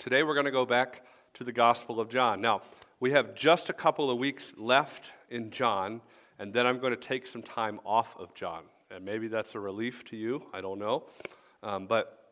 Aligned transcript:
Today 0.00 0.22
we're 0.22 0.32
going 0.32 0.46
to 0.46 0.50
go 0.50 0.64
back 0.64 1.04
to 1.34 1.44
the 1.44 1.52
Gospel 1.52 2.00
of 2.00 2.08
John. 2.08 2.40
Now, 2.40 2.62
we 3.00 3.10
have 3.10 3.34
just 3.34 3.68
a 3.68 3.74
couple 3.74 4.10
of 4.10 4.16
weeks 4.16 4.54
left 4.56 5.12
in 5.28 5.50
John, 5.50 6.00
and 6.38 6.54
then 6.54 6.66
I'm 6.66 6.78
going 6.78 6.94
to 6.94 6.98
take 6.98 7.26
some 7.26 7.42
time 7.42 7.80
off 7.84 8.16
of 8.18 8.34
John. 8.34 8.62
And 8.90 9.04
maybe 9.04 9.28
that's 9.28 9.54
a 9.54 9.60
relief 9.60 10.06
to 10.06 10.16
you, 10.16 10.44
I 10.54 10.62
don't 10.62 10.78
know. 10.78 11.04
Um, 11.62 11.86
but 11.86 12.30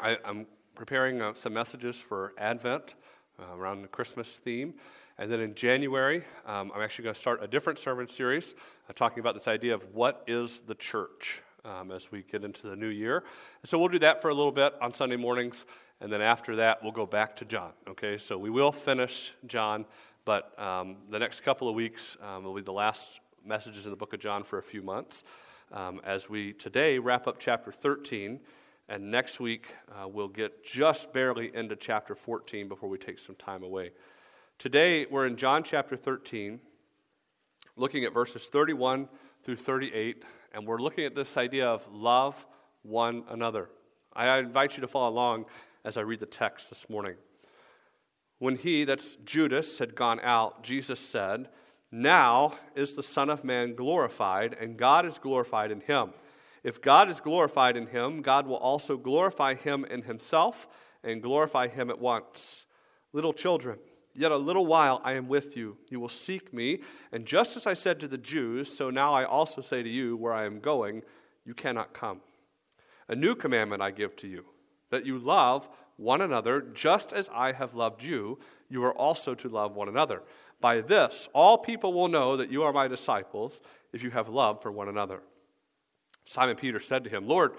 I, 0.00 0.18
am 0.24 0.46
preparing 0.76 1.20
uh, 1.20 1.34
some 1.34 1.52
messages 1.52 1.96
for 1.96 2.32
Advent 2.38 2.94
uh, 3.40 3.56
around 3.56 3.82
the 3.82 3.88
Christmas 3.88 4.28
theme. 4.36 4.74
And 5.18 5.32
then 5.32 5.40
in 5.40 5.56
January, 5.56 6.22
um, 6.46 6.70
I'm 6.72 6.80
actually 6.80 7.02
going 7.02 7.14
to 7.14 7.20
start 7.20 7.42
a 7.42 7.48
different 7.48 7.80
sermon 7.80 8.08
series 8.08 8.54
uh, 8.88 8.92
talking 8.92 9.18
about 9.18 9.34
this 9.34 9.48
idea 9.48 9.74
of 9.74 9.82
what 9.92 10.22
is 10.28 10.60
the 10.60 10.76
church 10.76 11.42
um, 11.64 11.90
as 11.90 12.12
we 12.12 12.22
get 12.22 12.44
into 12.44 12.68
the 12.68 12.76
new 12.76 12.86
year. 12.86 13.24
And 13.62 13.68
so 13.68 13.80
we'll 13.80 13.88
do 13.88 13.98
that 13.98 14.22
for 14.22 14.28
a 14.28 14.34
little 14.34 14.52
bit 14.52 14.74
on 14.80 14.94
Sunday 14.94 15.16
mornings. 15.16 15.64
And 16.02 16.12
then 16.12 16.20
after 16.20 16.56
that, 16.56 16.82
we'll 16.82 16.90
go 16.90 17.06
back 17.06 17.36
to 17.36 17.44
John. 17.44 17.70
Okay, 17.86 18.18
so 18.18 18.36
we 18.36 18.50
will 18.50 18.72
finish 18.72 19.32
John, 19.46 19.84
but 20.24 20.58
um, 20.60 20.96
the 21.08 21.18
next 21.20 21.42
couple 21.42 21.68
of 21.68 21.76
weeks 21.76 22.16
um, 22.20 22.42
will 22.42 22.54
be 22.54 22.60
the 22.60 22.72
last 22.72 23.20
messages 23.46 23.84
in 23.84 23.92
the 23.92 23.96
book 23.96 24.12
of 24.12 24.18
John 24.18 24.42
for 24.42 24.58
a 24.58 24.62
few 24.64 24.82
months. 24.82 25.22
Um, 25.70 26.00
as 26.02 26.28
we 26.28 26.54
today 26.54 26.98
wrap 26.98 27.28
up 27.28 27.38
chapter 27.38 27.70
13, 27.70 28.40
and 28.88 29.12
next 29.12 29.38
week 29.38 29.68
uh, 29.92 30.08
we'll 30.08 30.26
get 30.26 30.64
just 30.64 31.12
barely 31.12 31.54
into 31.54 31.76
chapter 31.76 32.16
14 32.16 32.66
before 32.66 32.88
we 32.88 32.98
take 32.98 33.20
some 33.20 33.36
time 33.36 33.62
away. 33.62 33.92
Today 34.58 35.06
we're 35.08 35.28
in 35.28 35.36
John 35.36 35.62
chapter 35.62 35.96
13, 35.96 36.58
looking 37.76 38.02
at 38.02 38.12
verses 38.12 38.48
31 38.48 39.08
through 39.44 39.54
38, 39.54 40.24
and 40.52 40.66
we're 40.66 40.82
looking 40.82 41.04
at 41.04 41.14
this 41.14 41.36
idea 41.36 41.68
of 41.68 41.86
love 41.92 42.44
one 42.82 43.22
another. 43.28 43.68
I 44.12 44.38
invite 44.38 44.76
you 44.76 44.80
to 44.80 44.88
follow 44.88 45.08
along 45.08 45.46
as 45.84 45.96
I 45.96 46.02
read 46.02 46.20
the 46.20 46.26
text 46.26 46.68
this 46.68 46.88
morning. 46.88 47.16
When 48.38 48.56
he, 48.56 48.84
that's 48.84 49.16
Judas, 49.24 49.78
had 49.78 49.94
gone 49.94 50.20
out, 50.22 50.62
Jesus 50.62 51.00
said, 51.00 51.48
Now 51.90 52.54
is 52.74 52.94
the 52.94 53.02
Son 53.02 53.30
of 53.30 53.44
Man 53.44 53.74
glorified, 53.74 54.56
and 54.60 54.76
God 54.76 55.06
is 55.06 55.18
glorified 55.18 55.70
in 55.70 55.80
him. 55.80 56.12
If 56.64 56.80
God 56.80 57.10
is 57.10 57.20
glorified 57.20 57.76
in 57.76 57.88
him, 57.88 58.22
God 58.22 58.46
will 58.46 58.56
also 58.56 58.96
glorify 58.96 59.54
him 59.54 59.84
in 59.84 60.02
himself 60.02 60.68
and 61.02 61.22
glorify 61.22 61.68
him 61.68 61.90
at 61.90 62.00
once. 62.00 62.66
Little 63.12 63.32
children, 63.32 63.78
yet 64.14 64.32
a 64.32 64.36
little 64.36 64.66
while 64.66 65.00
I 65.04 65.14
am 65.14 65.28
with 65.28 65.56
you. 65.56 65.76
You 65.88 65.98
will 65.98 66.08
seek 66.08 66.52
me, 66.54 66.80
and 67.10 67.26
just 67.26 67.56
as 67.56 67.66
I 67.66 67.74
said 67.74 67.98
to 68.00 68.08
the 68.08 68.18
Jews, 68.18 68.76
so 68.76 68.90
now 68.90 69.12
I 69.12 69.24
also 69.24 69.60
say 69.60 69.82
to 69.82 69.88
you, 69.88 70.16
where 70.16 70.32
I 70.32 70.44
am 70.44 70.60
going, 70.60 71.02
you 71.44 71.54
cannot 71.54 71.92
come. 71.92 72.20
A 73.08 73.16
new 73.16 73.34
commandment 73.34 73.82
I 73.82 73.90
give 73.90 74.14
to 74.16 74.28
you 74.28 74.44
that 74.92 75.06
you 75.06 75.18
love 75.18 75.68
one 75.96 76.20
another 76.20 76.60
just 76.60 77.12
as 77.12 77.28
I 77.34 77.52
have 77.52 77.74
loved 77.74 78.02
you, 78.02 78.38
you 78.68 78.84
are 78.84 78.94
also 78.94 79.34
to 79.34 79.48
love 79.48 79.74
one 79.74 79.88
another. 79.88 80.22
By 80.60 80.82
this, 80.82 81.28
all 81.32 81.58
people 81.58 81.92
will 81.92 82.08
know 82.08 82.36
that 82.36 82.52
you 82.52 82.62
are 82.62 82.72
my 82.72 82.88
disciples 82.88 83.62
if 83.92 84.02
you 84.02 84.10
have 84.10 84.28
love 84.28 84.62
for 84.62 84.70
one 84.70 84.88
another. 84.88 85.22
Simon 86.24 86.56
Peter 86.56 86.78
said 86.78 87.04
to 87.04 87.10
him, 87.10 87.26
Lord, 87.26 87.52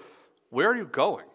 where 0.50 0.70
are 0.70 0.76
you 0.76 0.86
going? 0.86 1.26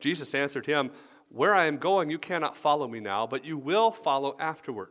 Jesus 0.00 0.34
answered 0.34 0.64
him, 0.64 0.90
Where 1.28 1.54
I 1.54 1.66
am 1.66 1.76
going, 1.76 2.08
you 2.10 2.18
cannot 2.18 2.56
follow 2.56 2.88
me 2.88 2.98
now, 2.98 3.26
but 3.26 3.44
you 3.44 3.58
will 3.58 3.90
follow 3.90 4.36
afterward. 4.40 4.88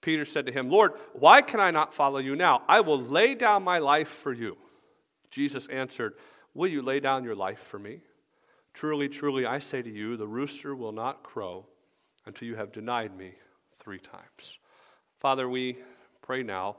Peter 0.00 0.24
said 0.24 0.46
to 0.46 0.52
him, 0.52 0.70
Lord, 0.70 0.92
why 1.12 1.42
can 1.42 1.60
I 1.60 1.70
not 1.70 1.94
follow 1.94 2.18
you 2.18 2.34
now? 2.34 2.62
I 2.66 2.80
will 2.80 2.98
lay 2.98 3.34
down 3.34 3.62
my 3.62 3.78
life 3.78 4.08
for 4.08 4.32
you. 4.32 4.56
Jesus 5.30 5.66
answered, 5.68 6.14
Will 6.54 6.68
you 6.68 6.82
lay 6.82 7.00
down 7.00 7.22
your 7.22 7.36
life 7.36 7.60
for 7.60 7.78
me? 7.78 8.00
Truly, 8.74 9.08
truly, 9.08 9.46
I 9.46 9.58
say 9.58 9.82
to 9.82 9.90
you, 9.90 10.16
the 10.16 10.26
rooster 10.26 10.74
will 10.74 10.92
not 10.92 11.22
crow 11.22 11.66
until 12.26 12.48
you 12.48 12.56
have 12.56 12.72
denied 12.72 13.16
me 13.16 13.32
three 13.78 13.98
times. 13.98 14.58
Father, 15.18 15.48
we 15.48 15.78
pray 16.20 16.42
now 16.42 16.76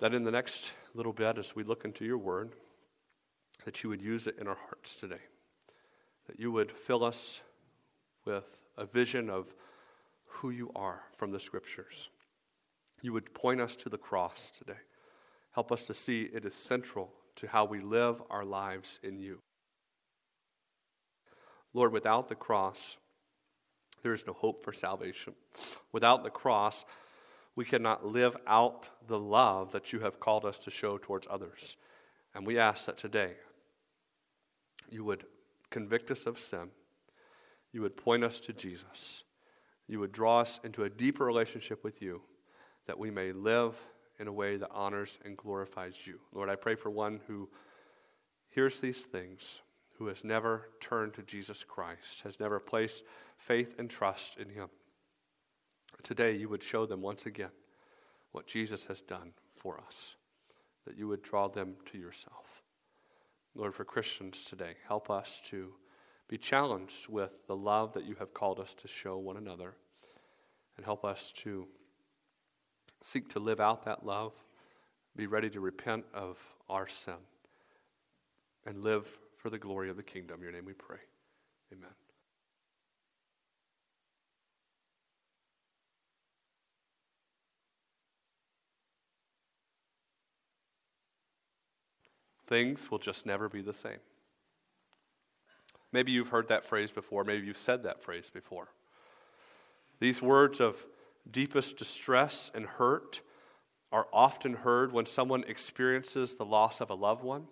that 0.00 0.14
in 0.14 0.24
the 0.24 0.30
next 0.30 0.72
little 0.94 1.12
bit, 1.12 1.38
as 1.38 1.56
we 1.56 1.62
look 1.62 1.84
into 1.84 2.04
your 2.04 2.18
word, 2.18 2.54
that 3.64 3.82
you 3.82 3.90
would 3.90 4.02
use 4.02 4.26
it 4.26 4.38
in 4.38 4.48
our 4.48 4.58
hearts 4.66 4.94
today. 4.94 5.22
That 6.26 6.38
you 6.38 6.52
would 6.52 6.72
fill 6.72 7.04
us 7.04 7.40
with 8.24 8.58
a 8.76 8.84
vision 8.84 9.30
of 9.30 9.54
who 10.26 10.50
you 10.50 10.70
are 10.74 11.02
from 11.16 11.30
the 11.30 11.40
scriptures. 11.40 12.10
You 13.00 13.12
would 13.12 13.34
point 13.34 13.60
us 13.60 13.76
to 13.76 13.88
the 13.88 13.98
cross 13.98 14.50
today. 14.50 14.78
Help 15.52 15.70
us 15.72 15.82
to 15.84 15.94
see 15.94 16.22
it 16.32 16.44
is 16.44 16.54
central 16.54 17.12
to 17.36 17.46
how 17.46 17.64
we 17.64 17.80
live 17.80 18.22
our 18.30 18.44
lives 18.44 19.00
in 19.02 19.18
you. 19.18 19.38
Lord, 21.74 21.92
without 21.92 22.28
the 22.28 22.34
cross, 22.34 22.96
there 24.02 24.12
is 24.12 24.26
no 24.26 24.32
hope 24.32 24.64
for 24.64 24.72
salvation. 24.72 25.34
Without 25.92 26.24
the 26.24 26.30
cross, 26.30 26.84
we 27.54 27.64
cannot 27.64 28.06
live 28.06 28.36
out 28.46 28.88
the 29.06 29.18
love 29.18 29.72
that 29.72 29.92
you 29.92 30.00
have 30.00 30.20
called 30.20 30.44
us 30.44 30.58
to 30.58 30.70
show 30.70 30.98
towards 30.98 31.26
others. 31.30 31.76
And 32.34 32.46
we 32.46 32.58
ask 32.58 32.86
that 32.86 32.98
today 32.98 33.34
you 34.90 35.04
would 35.04 35.24
convict 35.70 36.10
us 36.10 36.26
of 36.26 36.38
sin, 36.38 36.70
you 37.72 37.80
would 37.82 37.96
point 37.96 38.24
us 38.24 38.40
to 38.40 38.52
Jesus, 38.52 39.24
you 39.86 39.98
would 40.00 40.12
draw 40.12 40.40
us 40.40 40.60
into 40.64 40.84
a 40.84 40.90
deeper 40.90 41.24
relationship 41.24 41.84
with 41.84 42.02
you, 42.02 42.22
that 42.86 42.98
we 42.98 43.10
may 43.10 43.32
live 43.32 43.76
in 44.18 44.28
a 44.28 44.32
way 44.32 44.56
that 44.56 44.70
honors 44.70 45.18
and 45.24 45.36
glorifies 45.36 46.06
you. 46.06 46.20
Lord, 46.32 46.48
I 46.48 46.56
pray 46.56 46.74
for 46.74 46.90
one 46.90 47.20
who 47.26 47.48
hears 48.50 48.80
these 48.80 49.04
things 49.04 49.60
who 49.98 50.06
has 50.06 50.24
never 50.24 50.68
turned 50.80 51.14
to 51.14 51.22
Jesus 51.22 51.64
Christ, 51.64 52.22
has 52.22 52.40
never 52.40 52.58
placed 52.58 53.04
faith 53.36 53.74
and 53.78 53.88
trust 53.88 54.36
in 54.38 54.48
him. 54.48 54.68
Today, 56.02 56.36
you 56.36 56.48
would 56.48 56.62
show 56.62 56.86
them 56.86 57.00
once 57.00 57.26
again 57.26 57.50
what 58.32 58.46
Jesus 58.46 58.86
has 58.86 59.00
done 59.00 59.32
for 59.56 59.80
us, 59.86 60.16
that 60.86 60.96
you 60.96 61.06
would 61.08 61.22
draw 61.22 61.48
them 61.48 61.76
to 61.92 61.98
yourself. 61.98 62.62
Lord, 63.54 63.74
for 63.74 63.84
Christians 63.84 64.44
today, 64.44 64.74
help 64.88 65.10
us 65.10 65.40
to 65.46 65.74
be 66.28 66.38
challenged 66.38 67.08
with 67.08 67.46
the 67.46 67.56
love 67.56 67.92
that 67.92 68.06
you 68.06 68.14
have 68.18 68.32
called 68.32 68.58
us 68.58 68.74
to 68.74 68.88
show 68.88 69.18
one 69.18 69.36
another, 69.36 69.74
and 70.76 70.86
help 70.86 71.04
us 71.04 71.32
to 71.36 71.68
seek 73.02 73.28
to 73.28 73.38
live 73.38 73.60
out 73.60 73.84
that 73.84 74.06
love, 74.06 74.32
be 75.14 75.26
ready 75.26 75.50
to 75.50 75.60
repent 75.60 76.04
of 76.14 76.38
our 76.70 76.88
sin, 76.88 77.14
and 78.64 78.82
live 78.82 79.18
for 79.42 79.50
the 79.50 79.58
glory 79.58 79.90
of 79.90 79.96
the 79.96 80.04
kingdom. 80.04 80.36
In 80.36 80.42
your 80.44 80.52
name 80.52 80.64
we 80.64 80.72
pray. 80.72 80.98
Amen. 81.72 81.90
Things 92.46 92.88
will 92.88 92.98
just 92.98 93.26
never 93.26 93.48
be 93.48 93.62
the 93.62 93.74
same. 93.74 93.98
Maybe 95.90 96.12
you've 96.12 96.28
heard 96.28 96.48
that 96.48 96.64
phrase 96.64 96.92
before. 96.92 97.24
Maybe 97.24 97.46
you've 97.46 97.58
said 97.58 97.82
that 97.82 98.00
phrase 98.00 98.30
before. 98.32 98.68
These 99.98 100.22
words 100.22 100.60
of 100.60 100.86
deepest 101.28 101.76
distress 101.76 102.50
and 102.54 102.66
hurt 102.66 103.22
are 103.90 104.06
often 104.12 104.54
heard 104.54 104.92
when 104.92 105.06
someone 105.06 105.44
experiences 105.48 106.34
the 106.34 106.44
loss 106.44 106.80
of 106.80 106.90
a 106.90 106.94
loved 106.94 107.24
one 107.24 107.48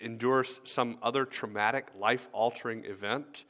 endures 0.00 0.60
some 0.64 0.98
other 1.02 1.24
traumatic, 1.24 1.88
life 1.98 2.28
altering 2.32 2.84
event. 2.84 3.44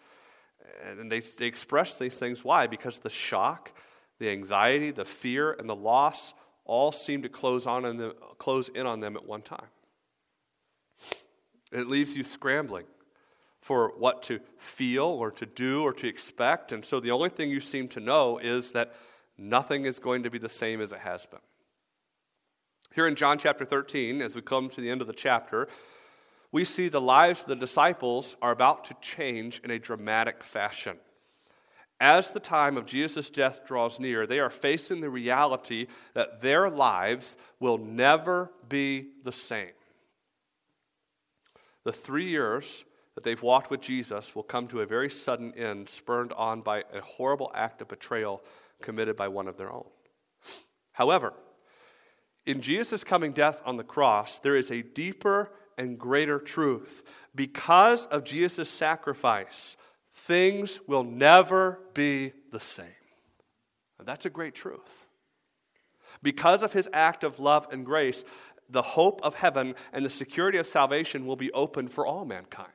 And 0.85 1.11
they, 1.11 1.21
they 1.21 1.47
express 1.47 1.97
these 1.97 2.19
things. 2.19 2.45
Why? 2.45 2.67
Because 2.67 2.99
the 2.99 3.11
shock, 3.11 3.73
the 4.19 4.31
anxiety, 4.31 4.91
the 4.91 5.05
fear, 5.05 5.53
and 5.53 5.69
the 5.69 5.77
loss 5.77 6.35
all 6.65 6.93
seem 6.93 7.23
to 7.23 7.29
close, 7.29 7.67
on 7.67 7.85
in 7.85 7.97
the, 7.97 8.15
close 8.39 8.69
in 8.69 8.87
on 8.87 9.01
them 9.01 9.17
at 9.17 9.25
one 9.25 9.43
time. 9.43 9.69
It 11.73 11.89
leaves 11.89 12.17
you 12.17 12.25
scrambling 12.25 12.87
for 13.61 13.93
what 13.99 14.23
to 14.25 14.41
feel 14.59 15.05
or 15.05 15.31
to 15.33 15.47
do 15.47 15.83
or 15.83 15.93
to 15.93 16.07
expect. 16.07 16.73
And 16.73 16.85
so 16.85 17.01
the 17.01 17.11
only 17.11 17.31
thing 17.31 17.51
you 17.51 17.61
seem 17.61 17.89
to 17.89 18.01
know 18.01 18.39
is 18.39 18.73
that 18.73 18.95
nothing 19.37 19.85
is 19.85 19.99
going 19.99 20.23
to 20.23 20.31
be 20.31 20.39
the 20.39 20.49
same 20.49 20.81
as 20.81 20.93
it 20.93 21.01
has 21.01 21.27
been. 21.27 21.41
Here 22.95 23.07
in 23.07 23.15
John 23.15 23.39
chapter 23.39 23.65
13, 23.65 24.23
as 24.23 24.35
we 24.35 24.43
come 24.43 24.71
to 24.71 24.81
the 24.81 24.89
end 24.89 25.01
of 25.01 25.07
the 25.07 25.13
chapter, 25.13 25.69
we 26.57 26.65
see 26.65 26.89
the 26.89 26.99
lives 26.99 27.43
of 27.43 27.49
the 27.49 27.55
disciples 27.55 28.35
are 28.41 28.51
about 28.51 28.87
to 28.87 28.97
change 29.03 29.61
in 29.63 29.71
a 29.71 29.79
dramatic 29.79 30.43
fashion. 30.43 30.97
As 32.01 32.31
the 32.31 32.41
time 32.41 32.79
of 32.79 32.87
Jesus' 32.87 33.29
death 33.29 33.67
draws 33.67 34.01
near, 34.01 34.27
they 34.27 34.41
are 34.41 34.49
facing 34.49 35.03
the 35.03 35.11
reality 35.11 35.87
that 36.15 36.41
their 36.41 36.71
lives 36.71 37.37
will 37.61 37.77
never 37.77 38.51
be 38.71 39.09
the 39.23 39.33
same. 39.33 39.73
The 41.85 41.93
three 41.93 42.25
years 42.25 42.87
that 43.17 43.23
they've 43.23 43.43
walked 43.43 43.71
with 43.71 43.83
Jesus 43.83 44.35
will 44.35 44.43
come 44.43 44.67
to 44.69 44.81
a 44.81 44.87
very 44.87 45.11
sudden 45.11 45.53
end, 45.57 45.91
spurned 45.91 46.33
on 46.33 46.63
by 46.63 46.85
a 46.91 47.03
horrible 47.03 47.53
act 47.55 47.83
of 47.83 47.89
betrayal 47.89 48.43
committed 48.81 49.15
by 49.15 49.29
one 49.29 49.47
of 49.47 49.59
their 49.59 49.71
own. 49.71 49.91
However, 50.93 51.35
in 52.47 52.63
Jesus' 52.63 53.05
coming 53.05 53.33
death 53.33 53.61
on 53.67 53.77
the 53.77 53.85
cross, 53.85 54.39
there 54.39 54.57
is 54.57 54.71
a 54.71 54.81
deeper 54.81 55.51
and 55.79 55.99
greater 55.99 56.39
truth. 56.39 57.03
Because 57.35 58.07
of 58.07 58.25
Jesus' 58.25 58.71
sacrifice, 58.71 59.77
things 60.13 60.81
will 60.87 61.05
never 61.05 61.81
be 61.95 62.33
the 62.51 62.61
same. 62.61 62.87
And 63.99 64.07
that's 64.07 64.27
a 64.27 64.31
great 64.31 64.55
truth. 64.55 65.07
Because 66.23 66.63
of 66.63 66.73
his 66.73 66.89
act 66.93 67.25
of 67.25 67.39
love 67.39 67.69
and 67.71 67.85
grace, 67.85 68.25
the 68.69 68.83
hope 68.83 69.21
of 69.23 69.35
heaven 69.35 69.75
and 69.93 70.05
the 70.05 70.11
security 70.11 70.59
of 70.59 70.67
salvation 70.67 71.27
will 71.27 71.37
be 71.37 71.53
open 71.53 71.89
for 71.89 72.07
all 72.07 72.25
mankind. 72.25 72.73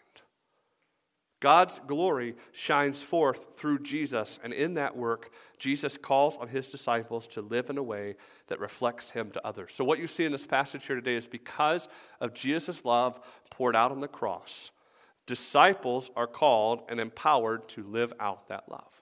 God's 1.42 1.82
glory 1.88 2.36
shines 2.52 3.02
forth 3.02 3.58
through 3.58 3.80
Jesus, 3.80 4.40
and 4.44 4.54
in 4.54 4.76
that 4.76 4.96
work, 4.96 5.32
Jesus 5.58 5.98
calls 5.98 6.38
on 6.38 6.48
his 6.48 6.68
disciples 6.68 7.26
to 7.28 7.42
live 7.42 7.72
in 7.72 7.80
a 7.80 7.84
way 7.84 8.16
that 8.48 8.60
reflects 8.60 9.10
him 9.10 9.32
to 9.32 9.46
others. 9.46 9.74
So, 9.74 9.84
what 9.84 9.98
you 9.98 10.06
see 10.06 10.24
in 10.24 10.32
this 10.32 10.46
passage 10.46 10.86
here 10.86 10.96
today 10.96 11.16
is 11.16 11.28
because 11.28 11.88
of 12.20 12.36
Jesus' 12.36 12.86
love 12.86 13.20
poured 13.50 13.76
out 13.76 13.92
on 13.92 14.02
the 14.02 14.08
cross, 14.08 14.70
disciples 15.26 16.12
are 16.16 16.28
called 16.28 16.84
and 16.88 17.00
empowered 17.00 17.68
to 17.70 17.84
live 17.84 18.14
out 18.20 18.48
that 18.50 18.70
love. 18.70 19.02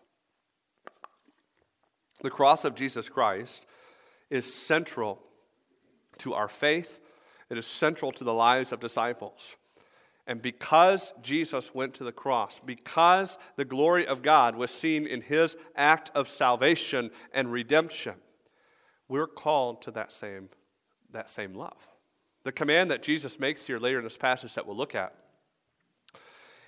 The 2.22 2.30
cross 2.30 2.64
of 2.64 2.74
Jesus 2.74 3.10
Christ 3.10 3.66
is 4.30 4.52
central 4.52 5.22
to 6.20 6.34
our 6.34 6.48
faith, 6.48 7.00
it 7.50 7.58
is 7.58 7.68
central 7.68 8.14
to 8.14 8.24
the 8.24 8.34
lives 8.34 8.72
of 8.72 8.80
disciples. 8.80 9.58
And 10.30 10.44
because 10.44 11.12
Jesus 11.24 11.74
went 11.74 11.96
to 11.96 12.04
the 12.04 12.12
cross, 12.12 12.62
because 12.64 13.40
the 13.56 13.66
glory 13.66 14.06
of 14.06 14.22
God 14.22 14.56
was 14.56 14.70
seen 14.70 15.08
in 15.08 15.22
his 15.22 15.58
act 15.76 16.12
of 16.14 16.30
salvation 16.30 17.10
and 17.34 17.52
redemption, 17.52 18.14
we're 19.08 19.26
called 19.26 19.82
to 19.82 19.92
that 19.92 20.14
same, 20.14 20.50
that 21.12 21.32
same 21.32 21.56
love. 21.56 21.80
The 22.44 22.52
command 22.52 22.92
that 22.92 23.02
Jesus 23.02 23.40
makes 23.40 23.66
here 23.66 23.80
later 23.80 23.98
in 23.98 24.04
this 24.04 24.18
passage 24.18 24.54
that 24.54 24.68
we'll 24.68 24.78
look 24.78 24.94
at 24.94 25.16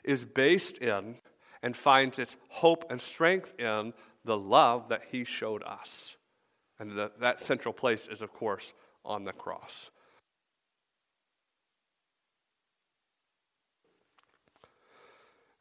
is 0.03 0.25
based 0.25 0.79
in 0.79 1.17
and 1.61 1.77
finds 1.77 2.17
its 2.17 2.37
hope 2.49 2.85
and 2.89 2.99
strength 2.99 3.53
in 3.59 3.93
the 4.25 4.39
love 4.39 4.89
that 4.89 5.03
he 5.11 5.23
showed 5.23 5.61
us. 5.61 6.15
And 6.79 6.97
the, 6.97 7.11
that 7.19 7.39
central 7.39 7.75
place 7.75 8.07
is, 8.07 8.23
of 8.23 8.33
course, 8.33 8.73
on 9.05 9.23
the 9.23 9.33
cross. 9.33 9.91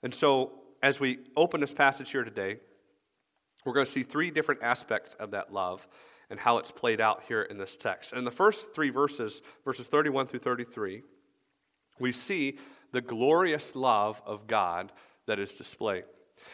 And 0.02 0.14
so, 0.14 0.52
as 0.82 0.99
we 0.99 1.19
open 1.37 1.61
this 1.61 1.73
passage 1.73 2.11
here 2.11 2.25
today, 2.25 2.58
we're 3.64 3.75
going 3.75 3.87
to 3.87 3.93
see 3.93 4.02
three 4.02 4.31
different 4.31 4.62
aspects 4.62 5.14
of 5.14 5.32
that 5.32 5.52
love 5.52 5.87
and 6.31 6.38
how 6.38 6.58
it's 6.58 6.70
played 6.70 7.00
out 7.00 7.25
here 7.29 7.43
in 7.43 7.58
this 7.58 7.76
text. 7.76 8.12
And 8.12 8.19
in 8.19 8.25
the 8.25 8.31
first 8.31 8.75
three 8.75 8.91
verses, 8.91 9.43
verses 9.64 9.87
31 9.88 10.29
through 10.29 10.41
33, 10.41 11.02
we 11.99 12.12
see 12.12 12.58
the 12.93 13.00
glorious 13.00 13.75
love 13.75 14.23
of 14.25 14.47
God 14.47 14.93
that 15.26 15.38
is 15.38 15.52
displayed. 15.52 16.05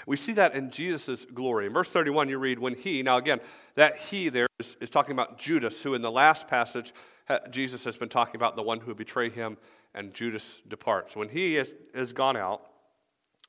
We 0.06 0.16
see 0.16 0.32
that 0.32 0.54
in 0.54 0.70
Jesus' 0.70 1.24
glory. 1.24 1.66
In 1.66 1.72
verse 1.72 1.90
31, 1.90 2.28
you 2.28 2.38
read, 2.38 2.58
when 2.58 2.74
he, 2.74 3.02
now 3.02 3.18
again, 3.18 3.40
that 3.76 3.96
he 3.96 4.28
there 4.28 4.48
is, 4.58 4.76
is 4.80 4.90
talking 4.90 5.12
about 5.12 5.38
Judas, 5.38 5.80
who 5.82 5.94
in 5.94 6.02
the 6.02 6.10
last 6.10 6.48
passage, 6.48 6.92
uh, 7.28 7.38
Jesus 7.50 7.84
has 7.84 7.96
been 7.96 8.08
talking 8.08 8.36
about 8.36 8.56
the 8.56 8.62
one 8.62 8.80
who 8.80 8.88
would 8.88 8.96
betray 8.96 9.30
him, 9.30 9.56
and 9.94 10.12
Judas 10.12 10.60
departs. 10.68 11.16
When 11.16 11.28
he 11.28 11.54
has, 11.54 11.72
has 11.94 12.12
gone 12.12 12.36
out, 12.36 12.62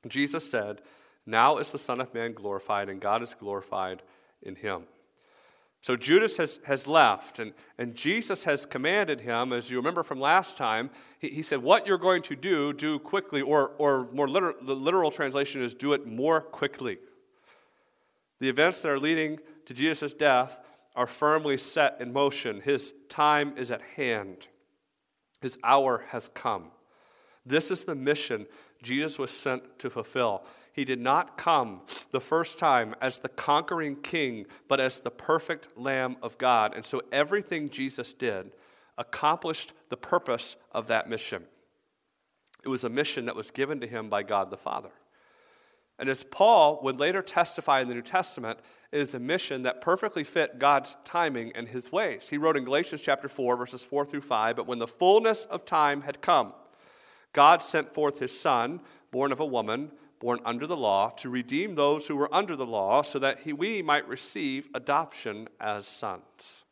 Jesus 0.05 0.49
said, 0.49 0.81
Now 1.25 1.57
is 1.57 1.71
the 1.71 1.79
Son 1.79 1.99
of 1.99 2.13
Man 2.13 2.33
glorified, 2.33 2.89
and 2.89 3.01
God 3.01 3.23
is 3.23 3.33
glorified 3.33 4.01
in 4.41 4.55
him. 4.55 4.83
So 5.81 5.95
Judas 5.95 6.37
has, 6.37 6.59
has 6.65 6.87
left, 6.87 7.39
and, 7.39 7.53
and 7.77 7.95
Jesus 7.95 8.43
has 8.43 8.65
commanded 8.65 9.21
him, 9.21 9.53
as 9.53 9.69
you 9.69 9.77
remember 9.77 10.03
from 10.03 10.19
last 10.19 10.57
time, 10.57 10.89
he, 11.19 11.29
he 11.29 11.41
said, 11.41 11.61
What 11.61 11.87
you're 11.87 11.97
going 11.97 12.23
to 12.23 12.35
do, 12.35 12.73
do 12.73 12.99
quickly, 12.99 13.41
or, 13.41 13.69
or 13.77 14.09
more 14.11 14.27
literal, 14.27 14.55
the 14.61 14.75
literal 14.75 15.11
translation 15.11 15.61
is 15.63 15.73
do 15.73 15.93
it 15.93 16.05
more 16.05 16.41
quickly. 16.41 16.97
The 18.39 18.49
events 18.49 18.81
that 18.81 18.89
are 18.89 18.99
leading 18.99 19.39
to 19.65 19.73
Jesus' 19.73 20.13
death 20.13 20.59
are 20.95 21.07
firmly 21.07 21.57
set 21.57 22.01
in 22.01 22.11
motion. 22.11 22.61
His 22.61 22.93
time 23.07 23.53
is 23.57 23.71
at 23.71 23.81
hand, 23.81 24.47
his 25.41 25.57
hour 25.63 26.05
has 26.09 26.29
come. 26.33 26.71
This 27.45 27.71
is 27.71 27.85
the 27.85 27.95
mission 27.95 28.47
Jesus 28.81 29.17
was 29.17 29.31
sent 29.31 29.79
to 29.79 29.89
fulfill. 29.89 30.43
He 30.71 30.85
did 30.85 30.99
not 30.99 31.37
come 31.37 31.81
the 32.11 32.21
first 32.21 32.59
time 32.59 32.95
as 33.01 33.19
the 33.19 33.29
conquering 33.29 33.95
king, 33.95 34.45
but 34.67 34.79
as 34.79 34.99
the 34.99 35.09
perfect 35.09 35.69
Lamb 35.75 36.17
of 36.21 36.37
God. 36.37 36.75
And 36.75 36.85
so 36.85 37.01
everything 37.11 37.69
Jesus 37.69 38.13
did 38.13 38.51
accomplished 38.97 39.73
the 39.89 39.97
purpose 39.97 40.55
of 40.71 40.87
that 40.87 41.09
mission. 41.09 41.43
It 42.63 42.69
was 42.69 42.83
a 42.83 42.89
mission 42.89 43.25
that 43.25 43.35
was 43.35 43.51
given 43.51 43.79
to 43.79 43.87
him 43.87 44.09
by 44.09 44.23
God 44.23 44.51
the 44.51 44.57
Father. 44.57 44.91
And 45.99 46.09
as 46.09 46.23
Paul 46.23 46.79
would 46.83 46.99
later 46.99 47.21
testify 47.21 47.81
in 47.81 47.87
the 47.87 47.95
New 47.95 48.03
Testament, 48.03 48.59
it 48.91 48.99
is 48.99 49.13
a 49.13 49.19
mission 49.19 49.63
that 49.63 49.81
perfectly 49.81 50.23
fit 50.23 50.59
God's 50.59 50.95
timing 51.03 51.51
and 51.55 51.67
his 51.67 51.91
ways. 51.91 52.27
He 52.29 52.37
wrote 52.37 52.55
in 52.55 52.65
Galatians 52.65 53.01
chapter 53.01 53.27
4, 53.27 53.57
verses 53.57 53.83
4 53.83 54.05
through 54.05 54.21
5, 54.21 54.55
But 54.55 54.67
when 54.67 54.79
the 54.79 54.87
fullness 54.87 55.45
of 55.45 55.65
time 55.65 56.01
had 56.01 56.21
come, 56.21 56.53
God 57.33 57.61
sent 57.61 57.93
forth 57.93 58.19
his 58.19 58.37
Son, 58.37 58.79
born 59.11 59.31
of 59.31 59.39
a 59.39 59.45
woman, 59.45 59.91
born 60.19 60.39
under 60.45 60.65
the 60.65 60.77
law, 60.77 61.09
to 61.11 61.29
redeem 61.29 61.75
those 61.75 62.07
who 62.07 62.15
were 62.15 62.33
under 62.33 62.55
the 62.55 62.65
law, 62.65 63.01
so 63.01 63.19
that 63.19 63.41
he, 63.41 63.53
we 63.53 63.81
might 63.81 64.07
receive 64.07 64.67
adoption 64.73 65.47
as 65.59 65.87
sons. 65.87 66.65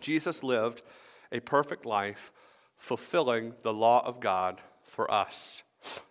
Jesus 0.00 0.42
lived 0.42 0.82
a 1.30 1.40
perfect 1.40 1.84
life, 1.84 2.32
fulfilling 2.78 3.54
the 3.62 3.74
law 3.74 4.04
of 4.06 4.20
God 4.20 4.60
for 4.82 5.10
us. 5.10 5.62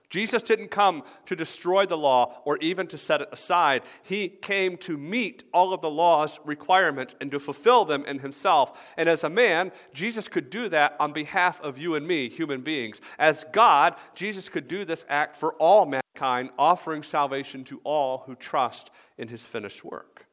Jesus 0.10 0.42
didn't 0.42 0.72
come 0.72 1.04
to 1.28 1.36
destroy 1.36 1.86
the 1.86 1.98
law 1.98 2.42
or 2.44 2.58
even 2.58 2.88
to 2.88 2.98
set 2.98 3.22
it 3.22 3.30
aside. 3.32 3.84
He 4.02 4.28
came 4.28 4.78
to 4.78 4.98
meet 4.98 5.44
all 5.54 5.74
of 5.74 5.82
the 5.82 5.90
law's 5.90 6.40
requirements 6.44 7.16
and 7.22 7.30
to 7.32 7.40
fulfill 7.40 7.86
them 7.86 8.06
in 8.06 8.20
himself. 8.20 8.84
And 8.98 9.08
as 9.08 9.24
a 9.24 9.30
man, 9.30 9.72
Jesus 9.94 10.28
could 10.28 10.50
do 10.50 10.68
that 10.70 10.96
on 11.00 11.14
behalf 11.14 11.62
of 11.62 11.78
you 11.78 11.94
and 11.94 12.08
me, 12.08 12.28
human 12.30 12.62
beings. 12.62 13.02
As 13.20 13.46
God, 13.52 13.96
Jesus 14.16 14.50
could 14.50 14.68
do 14.68 14.84
this 14.84 15.06
act 15.10 15.36
for 15.36 15.54
all 15.54 15.86
mankind, 15.86 16.50
offering 16.58 17.04
salvation 17.04 17.64
to 17.66 17.80
all 17.84 18.24
who 18.26 18.36
trust 18.36 18.90
in 19.18 19.28
his 19.28 19.46
finished 19.46 19.84
work. 19.84 20.26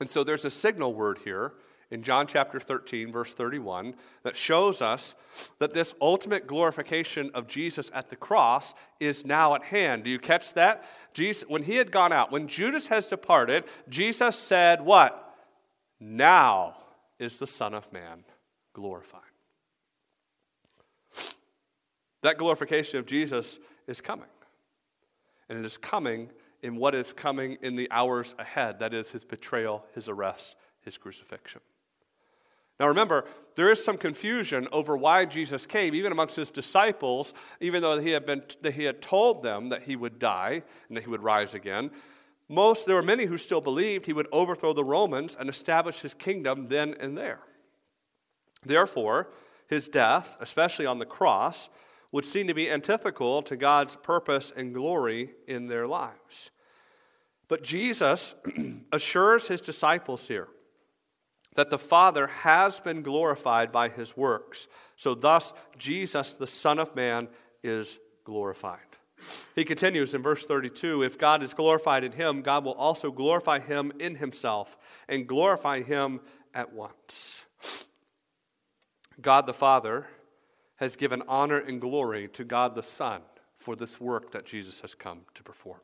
And 0.00 0.10
so 0.10 0.24
there's 0.24 0.44
a 0.44 0.50
signal 0.50 0.94
word 0.94 1.20
here 1.24 1.52
in 1.92 2.02
John 2.02 2.26
chapter 2.26 2.58
13, 2.58 3.12
verse 3.12 3.34
31, 3.34 3.94
that 4.22 4.34
shows 4.34 4.80
us 4.80 5.14
that 5.58 5.74
this 5.74 5.94
ultimate 6.00 6.46
glorification 6.46 7.30
of 7.34 7.46
Jesus 7.46 7.90
at 7.92 8.08
the 8.08 8.16
cross 8.16 8.72
is 8.98 9.26
now 9.26 9.54
at 9.54 9.64
hand. 9.64 10.02
Do 10.02 10.10
you 10.10 10.18
catch 10.18 10.54
that? 10.54 10.84
Jesus, 11.12 11.46
when 11.48 11.64
he 11.64 11.76
had 11.76 11.92
gone 11.92 12.10
out, 12.10 12.32
when 12.32 12.48
Judas 12.48 12.88
has 12.88 13.08
departed, 13.08 13.64
Jesus 13.90 14.38
said, 14.38 14.80
What? 14.80 15.36
Now 16.00 16.76
is 17.18 17.38
the 17.38 17.46
Son 17.46 17.74
of 17.74 17.92
Man 17.92 18.24
glorified. 18.72 19.20
That 22.22 22.38
glorification 22.38 23.00
of 23.00 23.04
Jesus 23.04 23.60
is 23.86 24.00
coming. 24.00 24.28
And 25.50 25.58
it 25.58 25.66
is 25.66 25.76
coming 25.76 26.30
in 26.62 26.76
what 26.76 26.94
is 26.94 27.12
coming 27.12 27.58
in 27.60 27.76
the 27.76 27.90
hours 27.90 28.34
ahead 28.38 28.78
that 28.78 28.94
is, 28.94 29.10
his 29.10 29.24
betrayal, 29.24 29.84
his 29.94 30.08
arrest, 30.08 30.56
his 30.80 30.96
crucifixion. 30.96 31.60
Now 32.82 32.88
remember, 32.88 33.26
there 33.54 33.70
is 33.70 33.84
some 33.84 33.96
confusion 33.96 34.66
over 34.72 34.96
why 34.96 35.24
Jesus 35.24 35.66
came, 35.66 35.94
even 35.94 36.10
amongst 36.10 36.34
his 36.34 36.50
disciples, 36.50 37.32
even 37.60 37.80
though 37.80 38.00
he 38.00 38.10
had, 38.10 38.26
been, 38.26 38.42
that 38.62 38.74
he 38.74 38.82
had 38.82 39.00
told 39.00 39.44
them 39.44 39.68
that 39.68 39.82
he 39.82 39.94
would 39.94 40.18
die 40.18 40.64
and 40.88 40.96
that 40.96 41.04
he 41.04 41.08
would 41.08 41.22
rise 41.22 41.54
again. 41.54 41.92
Most, 42.48 42.84
there 42.84 42.96
were 42.96 43.02
many 43.04 43.26
who 43.26 43.38
still 43.38 43.60
believed 43.60 44.06
he 44.06 44.12
would 44.12 44.26
overthrow 44.32 44.72
the 44.72 44.82
Romans 44.82 45.36
and 45.38 45.48
establish 45.48 46.00
his 46.00 46.12
kingdom 46.12 46.66
then 46.66 46.96
and 46.98 47.16
there. 47.16 47.38
Therefore, 48.66 49.28
his 49.68 49.88
death, 49.88 50.36
especially 50.40 50.84
on 50.84 50.98
the 50.98 51.06
cross, 51.06 51.70
would 52.10 52.26
seem 52.26 52.48
to 52.48 52.54
be 52.54 52.68
antithetical 52.68 53.42
to 53.42 53.56
God's 53.56 53.94
purpose 53.94 54.52
and 54.56 54.74
glory 54.74 55.30
in 55.46 55.68
their 55.68 55.86
lives. 55.86 56.50
But 57.46 57.62
Jesus 57.62 58.34
assures 58.92 59.46
his 59.46 59.60
disciples 59.60 60.26
here 60.26 60.48
that 61.54 61.70
the 61.70 61.78
Father 61.78 62.26
has 62.26 62.80
been 62.80 63.02
glorified 63.02 63.70
by 63.70 63.88
his 63.88 64.16
works. 64.16 64.68
So, 64.96 65.14
thus, 65.14 65.52
Jesus, 65.78 66.32
the 66.32 66.46
Son 66.46 66.78
of 66.78 66.94
Man, 66.96 67.28
is 67.62 67.98
glorified. 68.24 68.80
He 69.54 69.64
continues 69.64 70.14
in 70.14 70.22
verse 70.22 70.46
32 70.46 71.02
If 71.02 71.18
God 71.18 71.42
is 71.42 71.54
glorified 71.54 72.04
in 72.04 72.12
him, 72.12 72.42
God 72.42 72.64
will 72.64 72.74
also 72.74 73.10
glorify 73.10 73.58
him 73.58 73.92
in 73.98 74.16
himself 74.16 74.76
and 75.08 75.26
glorify 75.26 75.82
him 75.82 76.20
at 76.54 76.72
once. 76.72 77.42
God 79.20 79.46
the 79.46 79.54
Father 79.54 80.06
has 80.76 80.96
given 80.96 81.22
honor 81.28 81.58
and 81.58 81.80
glory 81.80 82.28
to 82.28 82.44
God 82.44 82.74
the 82.74 82.82
Son 82.82 83.22
for 83.58 83.76
this 83.76 84.00
work 84.00 84.32
that 84.32 84.44
Jesus 84.44 84.80
has 84.80 84.94
come 84.94 85.20
to 85.34 85.42
perform. 85.42 85.78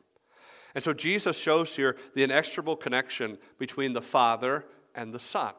And 0.74 0.82
so 0.82 0.92
Jesus 0.92 1.36
shows 1.36 1.76
here 1.76 1.96
the 2.14 2.24
inexorable 2.24 2.76
connection 2.76 3.38
between 3.58 3.92
the 3.92 4.02
Father 4.02 4.64
and 4.98 5.14
the 5.14 5.18
Son. 5.18 5.54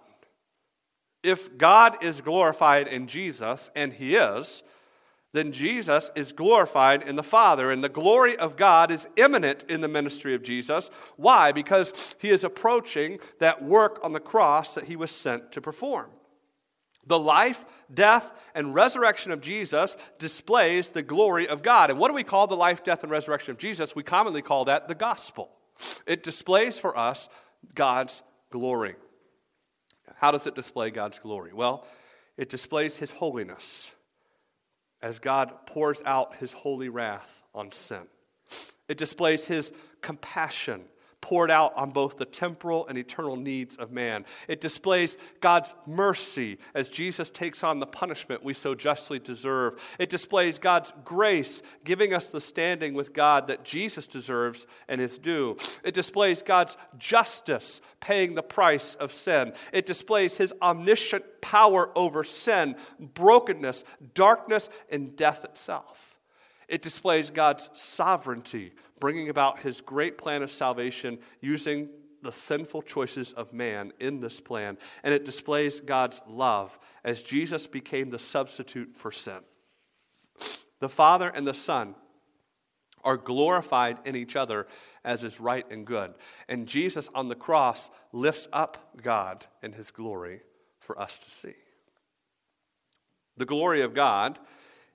If 1.24 1.58
God 1.58 2.04
is 2.04 2.22
glorified 2.22 2.88
in 2.88 3.08
Jesus, 3.08 3.72
and 3.76 3.92
He 3.92 4.16
is, 4.16 4.62
then 5.32 5.52
Jesus 5.52 6.10
is 6.16 6.32
glorified 6.32 7.04
in 7.04 7.16
the 7.16 7.24
Father, 7.24 7.72
and 7.72 7.84
the 7.84 7.90
glory 7.90 8.36
of 8.36 8.58
God 8.58 8.92
is 8.92 9.08
imminent 9.16 9.64
in 9.70 9.82
the 9.82 9.88
ministry 9.88 10.34
of 10.34 10.42
Jesus. 10.42 10.90
Why? 11.18 11.52
Because 11.52 11.94
he 12.18 12.30
is 12.30 12.44
approaching 12.44 13.20
that 13.40 13.64
work 13.64 14.00
on 14.04 14.14
the 14.14 14.20
cross 14.20 14.74
that 14.74 14.86
he 14.86 14.96
was 14.96 15.12
sent 15.12 15.52
to 15.52 15.62
perform. 15.62 16.10
The 17.06 17.20
life, 17.20 17.64
death, 17.94 18.32
and 18.56 18.74
resurrection 18.74 19.32
of 19.32 19.42
Jesus 19.42 19.98
displays 20.18 20.92
the 20.92 21.04
glory 21.04 21.48
of 21.48 21.62
God. 21.62 21.92
And 21.92 22.00
what 22.00 22.08
do 22.08 22.16
we 22.16 22.24
call 22.24 22.48
the 22.48 22.56
life, 22.56 22.84
death, 22.84 23.04
and 23.04 23.12
resurrection 23.12 23.52
of 23.52 23.58
Jesus? 23.60 23.96
We 23.96 24.04
commonly 24.04 24.42
call 24.42 24.66
that 24.66 24.88
the 24.88 24.96
gospel. 24.96 25.52
It 26.08 26.24
displays 26.24 26.80
for 26.80 26.98
us 26.98 27.30
God's 27.76 28.24
glory. 28.52 28.96
How 30.18 30.32
does 30.32 30.48
it 30.48 30.56
display 30.56 30.92
God's 30.92 31.20
glory? 31.20 31.54
Well, 31.54 31.86
it 32.38 32.50
displays 32.50 32.98
his 32.98 33.12
holiness 33.12 33.92
as 35.02 35.20
God 35.20 35.66
pours 35.66 36.02
out 36.06 36.36
his 36.38 36.54
holy 36.54 36.90
wrath 36.90 37.44
on 37.54 37.72
sin. 37.72 38.04
It 38.88 38.98
displays 38.98 39.46
his 39.46 39.72
compassion 40.02 40.86
poured 41.22 41.52
out 41.52 41.76
on 41.76 41.92
both 41.92 42.18
the 42.18 42.26
temporal 42.26 42.88
and 42.88 42.98
eternal 42.98 43.36
needs 43.36 43.76
of 43.76 43.92
man. 43.92 44.26
It 44.48 44.62
displays 44.62 45.18
God's 45.42 45.74
mercy 45.86 46.58
as 46.74 46.90
Jesus 46.90 47.30
takes 47.30 47.64
on 47.64 47.80
the 47.80 47.86
punishment 47.86 48.44
we 48.44 48.54
so 48.54 48.74
justly 48.76 49.20
deserve. 49.20 49.80
It 50.00 50.10
displays 50.10 50.58
God's 50.58 50.94
grace, 51.04 51.62
giving 51.84 52.14
us 52.14 52.28
the 52.28 52.42
standing 52.42 52.94
with 52.94 53.14
God 53.14 53.48
that 53.48 53.66
Jesus 53.66 54.08
deserves 54.08 54.66
and 54.88 55.02
is 55.02 55.18
due. 55.18 55.58
It 55.84 55.94
displays 55.94 56.42
God's 56.42 56.78
justice, 56.98 57.82
paying 58.00 58.36
the 58.36 58.44
price 58.44 58.96
of 58.96 59.12
sin. 59.12 59.54
It 59.74 59.86
displays 59.86 60.38
his 60.38 60.54
omniscient 60.62 61.42
power 61.42 61.92
over 61.98 62.24
sin, 62.24 62.76
brokenness, 63.00 63.84
darkness, 64.14 64.70
and 64.90 65.16
death 65.16 65.44
itself. 65.44 66.10
It 66.70 66.84
displays 66.84 67.32
God's 67.32 67.72
sovereignty, 67.74 68.74
bringing 69.00 69.30
about 69.30 69.60
his 69.60 69.82
great 69.82 70.18
plan 70.18 70.44
of 70.44 70.52
salvation 70.52 71.20
using 71.42 71.90
the 72.22 72.32
sinful 72.32 72.82
choices 72.82 73.34
of 73.34 73.54
man 73.54 73.94
in 74.00 74.20
this 74.20 74.40
plan. 74.40 74.78
And 75.04 75.14
it 75.14 75.26
displays 75.26 75.80
God's 75.80 76.22
love 76.28 76.78
as 77.04 77.22
Jesus 77.22 77.68
became 77.68 78.10
the 78.10 78.20
substitute 78.20 78.96
for 78.96 79.12
sin. 79.12 79.40
The 80.80 80.90
Father 80.90 81.30
and 81.30 81.48
the 81.48 81.54
Son 81.54 81.96
are 83.04 83.18
glorified 83.18 83.98
in 84.06 84.16
each 84.16 84.36
other 84.36 84.68
as 85.04 85.24
is 85.24 85.40
right 85.40 85.66
and 85.72 85.86
good. 85.86 86.14
And 86.48 86.68
Jesus 86.68 87.10
on 87.16 87.30
the 87.30 87.36
cross 87.36 87.90
lifts 88.12 88.48
up 88.52 88.92
God 89.02 89.46
in 89.64 89.74
his 89.74 89.92
glory 89.92 90.42
for 90.80 91.00
us 91.00 91.18
to 91.20 91.30
see. 91.30 91.56
The 93.38 93.46
glory 93.46 93.82
of 93.82 93.94
God 93.94 94.38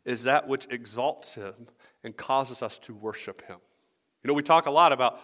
is 0.05 0.25
that 0.25 0.47
which 0.47 0.67
exalts 0.71 1.35
him 1.35 1.55
and 2.03 2.15
causes 2.15 2.63
us 2.63 2.79
to 2.81 2.95
worship 2.95 3.47
him. 3.47 3.59
You 4.25 4.29
know, 4.29 4.35
we 4.35 4.43
talk 4.43 4.65
a 4.65 4.71
lot 4.71 4.93
about, 4.93 5.21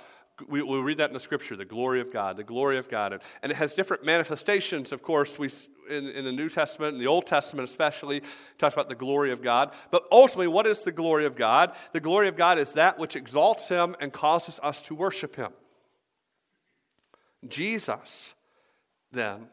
we, 0.46 0.62
we 0.62 0.78
read 0.78 0.98
that 0.98 1.08
in 1.08 1.14
the 1.14 1.20
scripture, 1.20 1.56
the 1.56 1.64
glory 1.64 2.02
of 2.02 2.12
God, 2.12 2.36
the 2.36 2.44
glory 2.44 2.76
of 2.76 2.88
God. 2.88 3.14
And, 3.14 3.22
and 3.42 3.50
it 3.50 3.56
has 3.56 3.72
different 3.72 4.04
manifestations, 4.04 4.92
of 4.92 5.02
course, 5.02 5.38
we, 5.38 5.48
in, 5.88 6.06
in 6.08 6.24
the 6.26 6.32
New 6.32 6.50
Testament, 6.50 6.94
in 6.94 7.00
the 7.00 7.06
Old 7.06 7.26
Testament 7.26 7.66
especially, 7.66 8.22
talks 8.58 8.74
about 8.74 8.90
the 8.90 8.94
glory 8.94 9.32
of 9.32 9.42
God. 9.42 9.72
But 9.90 10.06
ultimately, 10.12 10.48
what 10.48 10.66
is 10.66 10.82
the 10.82 10.92
glory 10.92 11.24
of 11.24 11.34
God? 11.34 11.74
The 11.92 12.00
glory 12.00 12.28
of 12.28 12.36
God 12.36 12.58
is 12.58 12.74
that 12.74 12.98
which 12.98 13.16
exalts 13.16 13.70
him 13.70 13.96
and 14.00 14.12
causes 14.12 14.60
us 14.62 14.82
to 14.82 14.94
worship 14.94 15.34
him. 15.34 15.52
Jesus, 17.48 18.34
then, 19.12 19.46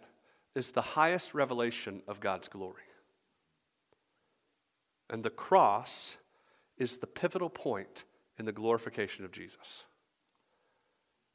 is 0.55 0.71
the 0.71 0.81
highest 0.81 1.33
revelation 1.33 2.01
of 2.05 2.19
God's 2.19 2.49
glory. 2.49 2.81
And 5.09 5.23
the 5.23 5.29
cross 5.29 6.17
is 6.77 6.97
the 6.97 7.07
pivotal 7.07 7.49
point 7.49 8.03
in 8.37 8.45
the 8.45 8.51
glorification 8.51 9.25
of 9.25 9.31
Jesus. 9.31 9.85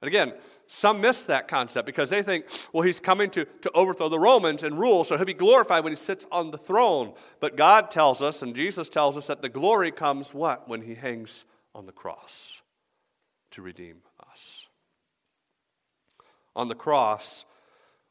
And 0.00 0.08
again, 0.08 0.34
some 0.66 1.00
miss 1.00 1.22
that 1.24 1.46
concept 1.46 1.86
because 1.86 2.10
they 2.10 2.22
think, 2.22 2.46
well, 2.72 2.82
he's 2.82 2.98
coming 2.98 3.30
to, 3.30 3.44
to 3.44 3.70
overthrow 3.72 4.08
the 4.08 4.18
Romans 4.18 4.64
and 4.64 4.78
rule, 4.78 5.04
so 5.04 5.16
he'll 5.16 5.24
be 5.24 5.32
glorified 5.32 5.84
when 5.84 5.92
he 5.92 5.96
sits 5.96 6.26
on 6.32 6.50
the 6.50 6.58
throne. 6.58 7.14
But 7.38 7.56
God 7.56 7.88
tells 7.90 8.20
us, 8.20 8.42
and 8.42 8.56
Jesus 8.56 8.88
tells 8.88 9.16
us, 9.16 9.28
that 9.28 9.42
the 9.42 9.48
glory 9.48 9.92
comes 9.92 10.34
what? 10.34 10.68
When 10.68 10.82
he 10.82 10.96
hangs 10.96 11.44
on 11.72 11.86
the 11.86 11.92
cross 11.92 12.62
to 13.52 13.62
redeem 13.62 13.98
us. 14.28 14.66
On 16.56 16.66
the 16.66 16.74
cross, 16.74 17.44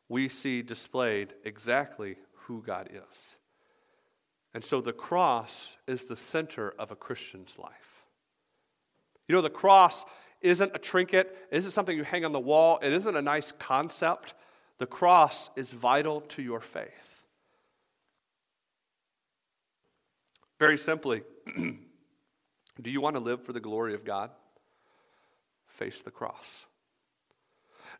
we 0.07 0.29
see 0.29 0.61
displayed 0.61 1.33
exactly 1.43 2.15
who 2.45 2.63
God 2.65 2.89
is. 2.91 3.35
And 4.53 4.63
so 4.63 4.79
the 4.79 4.93
cross 4.93 5.75
is 5.87 6.05
the 6.05 6.17
center 6.17 6.73
of 6.79 6.89
a 6.89 6.95
Christian's 6.95 7.57
life. 7.57 7.90
You 9.31 9.37
know, 9.37 9.41
the 9.41 9.49
cross 9.49 10.03
isn't 10.41 10.75
a 10.75 10.77
trinket, 10.77 11.33
it 11.49 11.57
isn't 11.59 11.71
something 11.71 11.95
you 11.95 12.03
hang 12.03 12.25
on 12.25 12.33
the 12.33 12.39
wall, 12.41 12.79
it 12.83 12.91
isn't 12.91 13.15
a 13.15 13.21
nice 13.21 13.53
concept. 13.53 14.33
The 14.77 14.85
cross 14.85 15.49
is 15.55 15.71
vital 15.71 16.19
to 16.19 16.41
your 16.41 16.59
faith. 16.59 17.23
Very 20.59 20.77
simply, 20.77 21.21
do 21.55 21.79
you 22.91 22.99
want 22.99 23.15
to 23.15 23.21
live 23.21 23.41
for 23.41 23.53
the 23.53 23.61
glory 23.61 23.93
of 23.93 24.03
God? 24.03 24.31
Face 25.65 26.01
the 26.01 26.11
cross. 26.11 26.65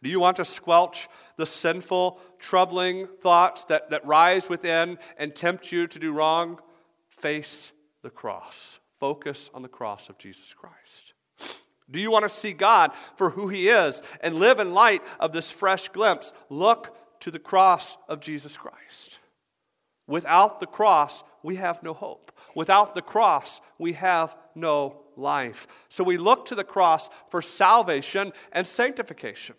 Do 0.04 0.10
you 0.10 0.20
want 0.20 0.36
to 0.36 0.44
squelch 0.44 1.08
the 1.38 1.46
sinful, 1.46 2.20
troubling 2.40 3.08
thoughts 3.08 3.64
that, 3.66 3.90
that 3.92 4.06
rise 4.06 4.50
within 4.50 4.98
and 5.16 5.34
tempt 5.34 5.72
you 5.72 5.88
to 5.88 5.98
do 5.98 6.12
wrong? 6.12 6.60
Face 7.08 7.72
the 8.02 8.10
cross. 8.10 8.82
Focus 9.00 9.50
on 9.54 9.62
the 9.62 9.70
cross 9.70 10.10
of 10.10 10.18
Jesus 10.18 10.54
Christ. 10.54 11.11
Do 11.92 12.00
you 12.00 12.10
want 12.10 12.24
to 12.24 12.30
see 12.30 12.54
God 12.54 12.92
for 13.16 13.32
who 13.32 13.50
He 13.50 13.68
is 13.68 14.02
and 14.22 14.36
live 14.36 14.60
in 14.60 14.74
light 14.74 15.02
of 15.20 15.34
this 15.34 15.52
fresh 15.52 15.90
glimpse? 15.90 16.34
Look 16.50 16.96
to 17.22 17.32
the 17.32 17.40
cross 17.40 17.98
of 18.08 18.20
Jesus 18.20 18.58
Christ. 18.58 19.20
Without 20.08 20.60
the 20.60 20.68
cross, 20.68 21.24
we 21.44 21.58
have 21.58 21.84
no 21.84 21.94
hope. 21.94 22.32
Without 22.56 22.96
the 22.96 23.02
cross, 23.02 23.62
we 23.78 23.94
have 23.94 24.36
no 24.56 25.02
life. 25.16 25.68
So 25.90 26.04
we 26.04 26.18
look 26.18 26.46
to 26.48 26.56
the 26.56 26.64
cross 26.64 27.10
for 27.30 27.42
salvation 27.42 28.34
and 28.52 28.68
sanctification. 28.68 29.56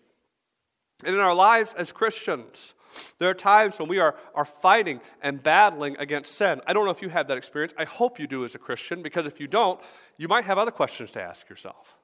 And 1.03 1.15
in 1.15 1.21
our 1.21 1.35
lives 1.35 1.73
as 1.73 1.91
Christians, 1.91 2.75
there 3.19 3.29
are 3.29 3.33
times 3.33 3.79
when 3.79 3.89
we 3.89 3.99
are, 3.99 4.15
are 4.35 4.45
fighting 4.45 5.01
and 5.21 5.41
battling 5.41 5.95
against 5.97 6.35
sin. 6.35 6.61
I 6.67 6.73
don't 6.73 6.85
know 6.85 6.91
if 6.91 7.01
you 7.01 7.09
have 7.09 7.27
that 7.27 7.37
experience. 7.37 7.73
I 7.77 7.85
hope 7.85 8.19
you 8.19 8.27
do 8.27 8.45
as 8.45 8.55
a 8.55 8.59
Christian, 8.59 9.01
because 9.01 9.25
if 9.25 9.39
you 9.39 9.47
don't, 9.47 9.79
you 10.17 10.27
might 10.27 10.45
have 10.45 10.57
other 10.57 10.71
questions 10.71 11.11
to 11.11 11.23
ask 11.23 11.49
yourself. 11.49 11.97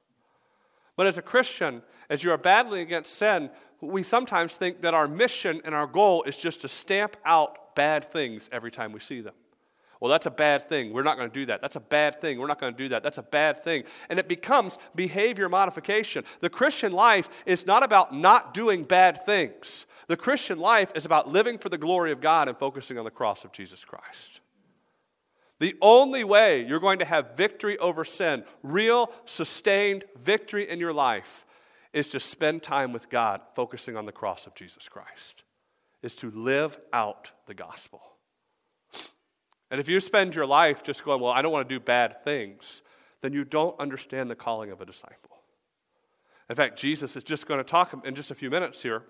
But 1.00 1.06
as 1.06 1.16
a 1.16 1.22
Christian, 1.22 1.80
as 2.10 2.22
you 2.22 2.30
are 2.30 2.36
battling 2.36 2.82
against 2.82 3.14
sin, 3.14 3.48
we 3.80 4.02
sometimes 4.02 4.54
think 4.56 4.82
that 4.82 4.92
our 4.92 5.08
mission 5.08 5.62
and 5.64 5.74
our 5.74 5.86
goal 5.86 6.22
is 6.24 6.36
just 6.36 6.60
to 6.60 6.68
stamp 6.68 7.16
out 7.24 7.74
bad 7.74 8.04
things 8.04 8.50
every 8.52 8.70
time 8.70 8.92
we 8.92 9.00
see 9.00 9.22
them. 9.22 9.32
Well, 9.98 10.10
that's 10.10 10.26
a 10.26 10.30
bad 10.30 10.68
thing. 10.68 10.92
We're 10.92 11.02
not 11.02 11.16
going 11.16 11.30
to 11.30 11.34
do 11.34 11.46
that. 11.46 11.62
That's 11.62 11.76
a 11.76 11.80
bad 11.80 12.20
thing. 12.20 12.38
We're 12.38 12.48
not 12.48 12.60
going 12.60 12.74
to 12.74 12.76
do 12.76 12.90
that. 12.90 13.02
That's 13.02 13.16
a 13.16 13.22
bad 13.22 13.64
thing. 13.64 13.84
And 14.10 14.18
it 14.18 14.28
becomes 14.28 14.76
behavior 14.94 15.48
modification. 15.48 16.26
The 16.40 16.50
Christian 16.50 16.92
life 16.92 17.30
is 17.46 17.64
not 17.64 17.82
about 17.82 18.14
not 18.14 18.52
doing 18.52 18.84
bad 18.84 19.24
things. 19.24 19.86
The 20.06 20.18
Christian 20.18 20.58
life 20.58 20.92
is 20.94 21.06
about 21.06 21.30
living 21.30 21.56
for 21.56 21.70
the 21.70 21.78
glory 21.78 22.12
of 22.12 22.20
God 22.20 22.46
and 22.46 22.58
focusing 22.58 22.98
on 22.98 23.06
the 23.06 23.10
cross 23.10 23.42
of 23.42 23.52
Jesus 23.52 23.86
Christ. 23.86 24.39
The 25.60 25.76
only 25.82 26.24
way 26.24 26.66
you're 26.66 26.80
going 26.80 26.98
to 26.98 27.04
have 27.04 27.36
victory 27.36 27.78
over 27.78 28.04
sin, 28.04 28.44
real, 28.62 29.12
sustained 29.26 30.04
victory 30.20 30.68
in 30.68 30.80
your 30.80 30.92
life, 30.92 31.46
is 31.92 32.08
to 32.08 32.20
spend 32.20 32.62
time 32.62 32.92
with 32.92 33.10
God 33.10 33.42
focusing 33.54 33.96
on 33.96 34.06
the 34.06 34.12
cross 34.12 34.46
of 34.46 34.54
Jesus 34.54 34.88
Christ, 34.88 35.44
is 36.02 36.14
to 36.16 36.30
live 36.30 36.78
out 36.92 37.32
the 37.46 37.54
gospel. 37.54 38.00
And 39.70 39.80
if 39.80 39.88
you 39.88 40.00
spend 40.00 40.34
your 40.34 40.46
life 40.46 40.82
just 40.82 41.04
going, 41.04 41.20
well, 41.20 41.32
I 41.32 41.42
don't 41.42 41.52
want 41.52 41.68
to 41.68 41.74
do 41.74 41.78
bad 41.78 42.24
things, 42.24 42.82
then 43.20 43.32
you 43.34 43.44
don't 43.44 43.78
understand 43.78 44.30
the 44.30 44.34
calling 44.34 44.70
of 44.70 44.80
a 44.80 44.86
disciple. 44.86 45.36
In 46.48 46.56
fact, 46.56 46.78
Jesus 46.78 47.16
is 47.16 47.22
just 47.22 47.46
going 47.46 47.58
to 47.58 47.64
talk 47.64 47.94
in 48.04 48.14
just 48.14 48.30
a 48.30 48.34
few 48.34 48.50
minutes 48.50 48.82
here 48.82 49.04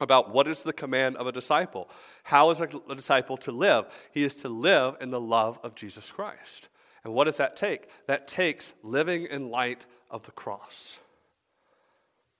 about 0.00 0.32
what 0.32 0.48
is 0.48 0.62
the 0.62 0.72
command 0.72 1.16
of 1.16 1.26
a 1.26 1.32
disciple. 1.32 1.88
How 2.24 2.50
is 2.50 2.60
a, 2.60 2.68
disciple 2.94 3.36
to 3.38 3.52
live? 3.52 3.86
He 4.12 4.22
is 4.22 4.34
to 4.36 4.48
live 4.48 4.96
in 5.00 5.10
the 5.10 5.20
love 5.20 5.58
of 5.62 5.74
Jesus 5.74 6.10
Christ. 6.10 6.68
And 7.04 7.14
what 7.14 7.24
does 7.24 7.36
that 7.36 7.56
take? 7.56 7.88
That 8.06 8.26
takes 8.26 8.74
living 8.82 9.26
in 9.26 9.50
light 9.50 9.86
of 10.10 10.24
the 10.24 10.32
cross. 10.32 10.98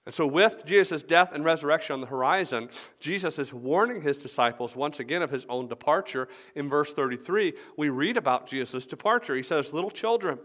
And 0.07 0.15
so, 0.15 0.25
with 0.25 0.65
Jesus' 0.65 1.03
death 1.03 1.35
and 1.35 1.45
resurrection 1.45 1.95
on 1.95 2.01
the 2.01 2.07
horizon, 2.07 2.71
Jesus 3.01 3.41
is 3.41 3.53
warning 3.53 4.03
his 4.03 4.17
disciples 4.17 4.77
once 4.77 5.01
again 5.01 5.21
of 5.21 5.31
his 5.31 5.45
own 5.49 5.67
departure. 5.67 6.29
In 6.55 6.69
verse 6.69 6.93
33, 6.93 7.55
we 7.77 7.89
read 7.89 8.17
about 8.17 8.47
Jesus' 8.47 8.87
departure. 8.87 9.35
He 9.35 9.43
says, 9.43 9.73
Little 9.73 9.91
children, 9.91 10.39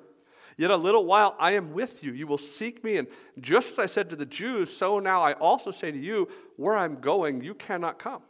Yet 0.58 0.72
a 0.72 0.76
little 0.76 1.06
while 1.06 1.36
I 1.40 1.52
am 1.52 1.74
with 1.74 2.04
you. 2.04 2.12
You 2.14 2.28
will 2.28 2.38
seek 2.38 2.84
me. 2.84 2.98
And 2.98 3.08
just 3.40 3.74
as 3.74 3.80
I 3.80 3.86
said 3.86 4.10
to 4.10 4.16
the 4.16 4.26
Jews, 4.26 4.76
so 4.76 5.00
now 5.00 5.22
I 5.22 5.34
also 5.34 5.72
say 5.72 5.92
to 5.92 5.98
you, 5.98 6.28
where 6.58 6.78
I'm 6.78 7.00
going, 7.02 7.44
you 7.44 7.54
cannot 7.54 8.00
come. 8.00 8.22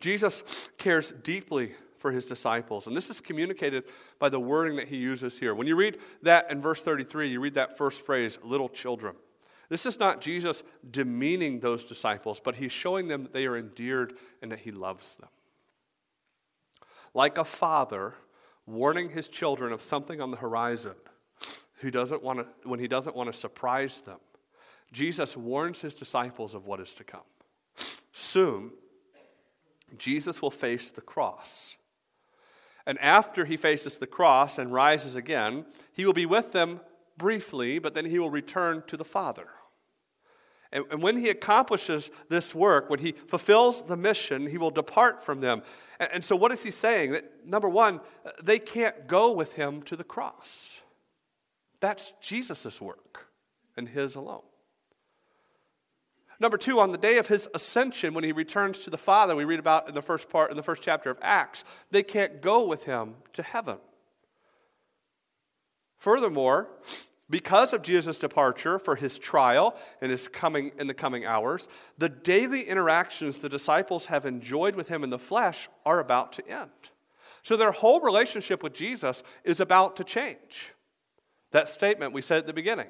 Jesus 0.00 0.42
cares 0.78 1.12
deeply 1.22 1.72
for 1.98 2.10
his 2.10 2.26
disciples. 2.26 2.86
And 2.86 2.94
this 2.94 3.08
is 3.08 3.20
communicated 3.20 3.84
by 4.18 4.28
the 4.28 4.40
wording 4.40 4.76
that 4.76 4.88
he 4.88 4.96
uses 4.96 5.38
here. 5.38 5.54
When 5.54 5.66
you 5.66 5.76
read 5.76 5.98
that 6.22 6.50
in 6.50 6.60
verse 6.60 6.82
33, 6.82 7.28
you 7.28 7.40
read 7.40 7.54
that 7.54 7.78
first 7.78 8.04
phrase, 8.04 8.38
little 8.42 8.68
children. 8.68 9.14
This 9.70 9.86
is 9.86 9.98
not 9.98 10.20
Jesus 10.20 10.62
demeaning 10.90 11.60
those 11.60 11.84
disciples, 11.84 12.40
but 12.44 12.56
he's 12.56 12.72
showing 12.72 13.08
them 13.08 13.22
that 13.22 13.32
they 13.32 13.46
are 13.46 13.56
endeared 13.56 14.14
and 14.42 14.52
that 14.52 14.60
he 14.60 14.70
loves 14.70 15.16
them. 15.16 15.30
Like 17.14 17.38
a 17.38 17.44
father 17.44 18.14
warning 18.66 19.10
his 19.10 19.28
children 19.28 19.72
of 19.72 19.82
something 19.82 20.20
on 20.20 20.30
the 20.30 20.36
horizon 20.36 20.94
who 21.80 21.90
doesn't 21.90 22.22
want 22.22 22.40
to, 22.40 22.68
when 22.68 22.80
he 22.80 22.88
doesn't 22.88 23.14
want 23.14 23.32
to 23.32 23.38
surprise 23.38 24.00
them, 24.00 24.18
Jesus 24.92 25.36
warns 25.36 25.80
his 25.80 25.94
disciples 25.94 26.54
of 26.54 26.66
what 26.66 26.80
is 26.80 26.94
to 26.94 27.04
come. 27.04 27.20
Soon, 28.12 28.70
Jesus 29.98 30.40
will 30.40 30.50
face 30.50 30.90
the 30.90 31.00
cross. 31.00 31.76
And 32.86 32.98
after 33.00 33.44
he 33.44 33.56
faces 33.56 33.98
the 33.98 34.06
cross 34.06 34.58
and 34.58 34.72
rises 34.72 35.16
again, 35.16 35.66
he 35.92 36.04
will 36.04 36.12
be 36.12 36.26
with 36.26 36.52
them 36.52 36.80
briefly, 37.16 37.78
but 37.78 37.94
then 37.94 38.04
he 38.04 38.18
will 38.18 38.30
return 38.30 38.82
to 38.86 38.96
the 38.96 39.04
Father. 39.04 39.48
And, 40.74 40.84
and 40.90 41.00
when 41.00 41.16
he 41.16 41.30
accomplishes 41.30 42.10
this 42.28 42.54
work, 42.54 42.90
when 42.90 42.98
he 42.98 43.12
fulfills 43.12 43.84
the 43.84 43.96
mission, 43.96 44.48
he 44.48 44.58
will 44.58 44.72
depart 44.72 45.24
from 45.24 45.40
them. 45.40 45.62
And, 46.00 46.10
and 46.14 46.24
so, 46.24 46.36
what 46.36 46.52
is 46.52 46.62
he 46.62 46.72
saying? 46.72 47.12
That, 47.12 47.46
number 47.46 47.68
one, 47.68 48.00
they 48.42 48.58
can't 48.58 49.06
go 49.06 49.30
with 49.30 49.54
him 49.54 49.82
to 49.84 49.96
the 49.96 50.04
cross. 50.04 50.80
That's 51.80 52.12
Jesus' 52.20 52.80
work 52.80 53.28
and 53.76 53.88
his 53.88 54.16
alone. 54.16 54.42
Number 56.40 56.58
two, 56.58 56.80
on 56.80 56.90
the 56.90 56.98
day 56.98 57.18
of 57.18 57.28
his 57.28 57.48
ascension, 57.54 58.12
when 58.12 58.24
he 58.24 58.32
returns 58.32 58.78
to 58.80 58.90
the 58.90 58.98
Father, 58.98 59.36
we 59.36 59.44
read 59.44 59.60
about 59.60 59.88
in 59.88 59.94
the 59.94 60.02
first 60.02 60.28
part, 60.28 60.50
in 60.50 60.56
the 60.56 60.62
first 60.62 60.82
chapter 60.82 61.08
of 61.08 61.18
Acts, 61.22 61.64
they 61.92 62.02
can't 62.02 62.42
go 62.42 62.66
with 62.66 62.84
him 62.84 63.14
to 63.34 63.42
heaven. 63.42 63.78
Furthermore, 65.96 66.68
because 67.30 67.72
of 67.72 67.82
Jesus' 67.82 68.18
departure 68.18 68.78
for 68.78 68.96
his 68.96 69.18
trial 69.18 69.74
and 70.02 70.10
his 70.10 70.28
coming 70.28 70.72
in 70.78 70.86
the 70.86 70.94
coming 70.94 71.24
hours, 71.24 71.68
the 71.96 72.08
daily 72.08 72.62
interactions 72.62 73.38
the 73.38 73.48
disciples 73.48 74.06
have 74.06 74.26
enjoyed 74.26 74.74
with 74.74 74.88
him 74.88 75.02
in 75.02 75.10
the 75.10 75.18
flesh 75.18 75.68
are 75.86 76.00
about 76.00 76.32
to 76.34 76.46
end. 76.48 76.70
So 77.42 77.56
their 77.56 77.72
whole 77.72 78.00
relationship 78.00 78.62
with 78.62 78.74
Jesus 78.74 79.22
is 79.42 79.60
about 79.60 79.96
to 79.96 80.04
change. 80.04 80.74
That 81.52 81.68
statement 81.68 82.12
we 82.12 82.22
said 82.22 82.38
at 82.38 82.46
the 82.46 82.52
beginning 82.52 82.88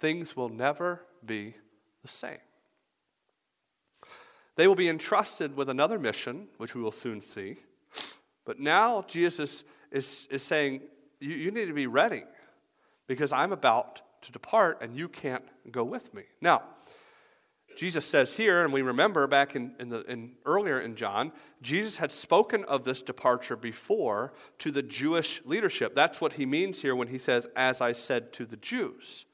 things 0.00 0.36
will 0.36 0.48
never 0.48 1.02
be 1.24 1.54
the 2.02 2.08
same. 2.08 2.38
They 4.56 4.66
will 4.66 4.74
be 4.74 4.88
entrusted 4.88 5.56
with 5.56 5.68
another 5.68 5.98
mission, 5.98 6.48
which 6.56 6.74
we 6.74 6.82
will 6.82 6.92
soon 6.92 7.20
see. 7.20 7.56
But 8.44 8.58
now 8.58 9.04
Jesus 9.06 9.64
is, 9.92 10.26
is 10.30 10.42
saying, 10.42 10.82
you, 11.20 11.34
you 11.34 11.50
need 11.50 11.66
to 11.66 11.74
be 11.74 11.86
ready 11.86 12.22
because 13.06 13.32
I'm 13.32 13.52
about 13.52 14.02
to 14.22 14.32
depart 14.32 14.78
and 14.80 14.96
you 14.96 15.08
can't 15.08 15.44
go 15.70 15.84
with 15.84 16.12
me. 16.14 16.22
Now, 16.40 16.62
Jesus 17.76 18.06
says 18.06 18.36
here, 18.36 18.64
and 18.64 18.72
we 18.72 18.80
remember 18.80 19.26
back 19.26 19.54
in, 19.54 19.74
in, 19.78 19.90
the, 19.90 20.00
in 20.10 20.32
earlier 20.46 20.80
in 20.80 20.96
John, 20.96 21.30
Jesus 21.60 21.98
had 21.98 22.10
spoken 22.10 22.64
of 22.64 22.84
this 22.84 23.02
departure 23.02 23.56
before 23.56 24.32
to 24.60 24.70
the 24.70 24.82
Jewish 24.82 25.42
leadership. 25.44 25.94
That's 25.94 26.20
what 26.20 26.34
he 26.34 26.46
means 26.46 26.80
here 26.80 26.96
when 26.96 27.08
he 27.08 27.18
says, 27.18 27.46
as 27.54 27.82
I 27.82 27.92
said 27.92 28.32
to 28.34 28.46
the 28.46 28.56
Jews. 28.56 29.26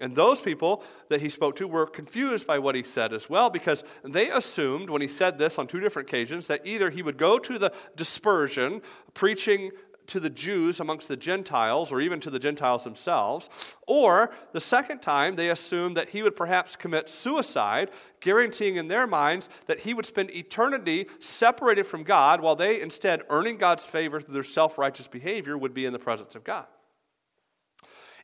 And 0.00 0.16
those 0.16 0.40
people 0.40 0.82
that 1.08 1.20
he 1.20 1.28
spoke 1.28 1.56
to 1.56 1.68
were 1.68 1.86
confused 1.86 2.46
by 2.46 2.58
what 2.58 2.74
he 2.74 2.82
said 2.82 3.12
as 3.12 3.30
well 3.30 3.48
because 3.48 3.84
they 4.04 4.28
assumed 4.28 4.90
when 4.90 5.00
he 5.00 5.08
said 5.08 5.38
this 5.38 5.58
on 5.58 5.66
two 5.66 5.80
different 5.80 6.08
occasions 6.08 6.46
that 6.48 6.66
either 6.66 6.90
he 6.90 7.02
would 7.02 7.16
go 7.16 7.38
to 7.38 7.58
the 7.58 7.72
dispersion, 7.96 8.82
preaching 9.14 9.70
to 10.08 10.20
the 10.20 10.30
Jews 10.30 10.80
amongst 10.80 11.08
the 11.08 11.16
Gentiles, 11.16 11.92
or 11.92 12.00
even 12.00 12.20
to 12.20 12.30
the 12.30 12.38
Gentiles 12.38 12.84
themselves. 12.84 13.48
Or 13.86 14.34
the 14.52 14.60
second 14.60 15.00
time, 15.00 15.36
they 15.36 15.50
assumed 15.50 15.96
that 15.96 16.10
he 16.10 16.22
would 16.22 16.36
perhaps 16.36 16.76
commit 16.76 17.08
suicide, 17.08 17.90
guaranteeing 18.20 18.76
in 18.76 18.88
their 18.88 19.06
minds 19.06 19.48
that 19.66 19.80
he 19.80 19.94
would 19.94 20.06
spend 20.06 20.30
eternity 20.30 21.06
separated 21.18 21.86
from 21.86 22.02
God, 22.02 22.40
while 22.40 22.56
they, 22.56 22.80
instead, 22.80 23.22
earning 23.30 23.56
God's 23.56 23.84
favor 23.84 24.20
through 24.20 24.34
their 24.34 24.44
self 24.44 24.78
righteous 24.78 25.06
behavior, 25.06 25.56
would 25.58 25.74
be 25.74 25.86
in 25.86 25.92
the 25.92 25.98
presence 25.98 26.34
of 26.34 26.44
God. 26.44 26.66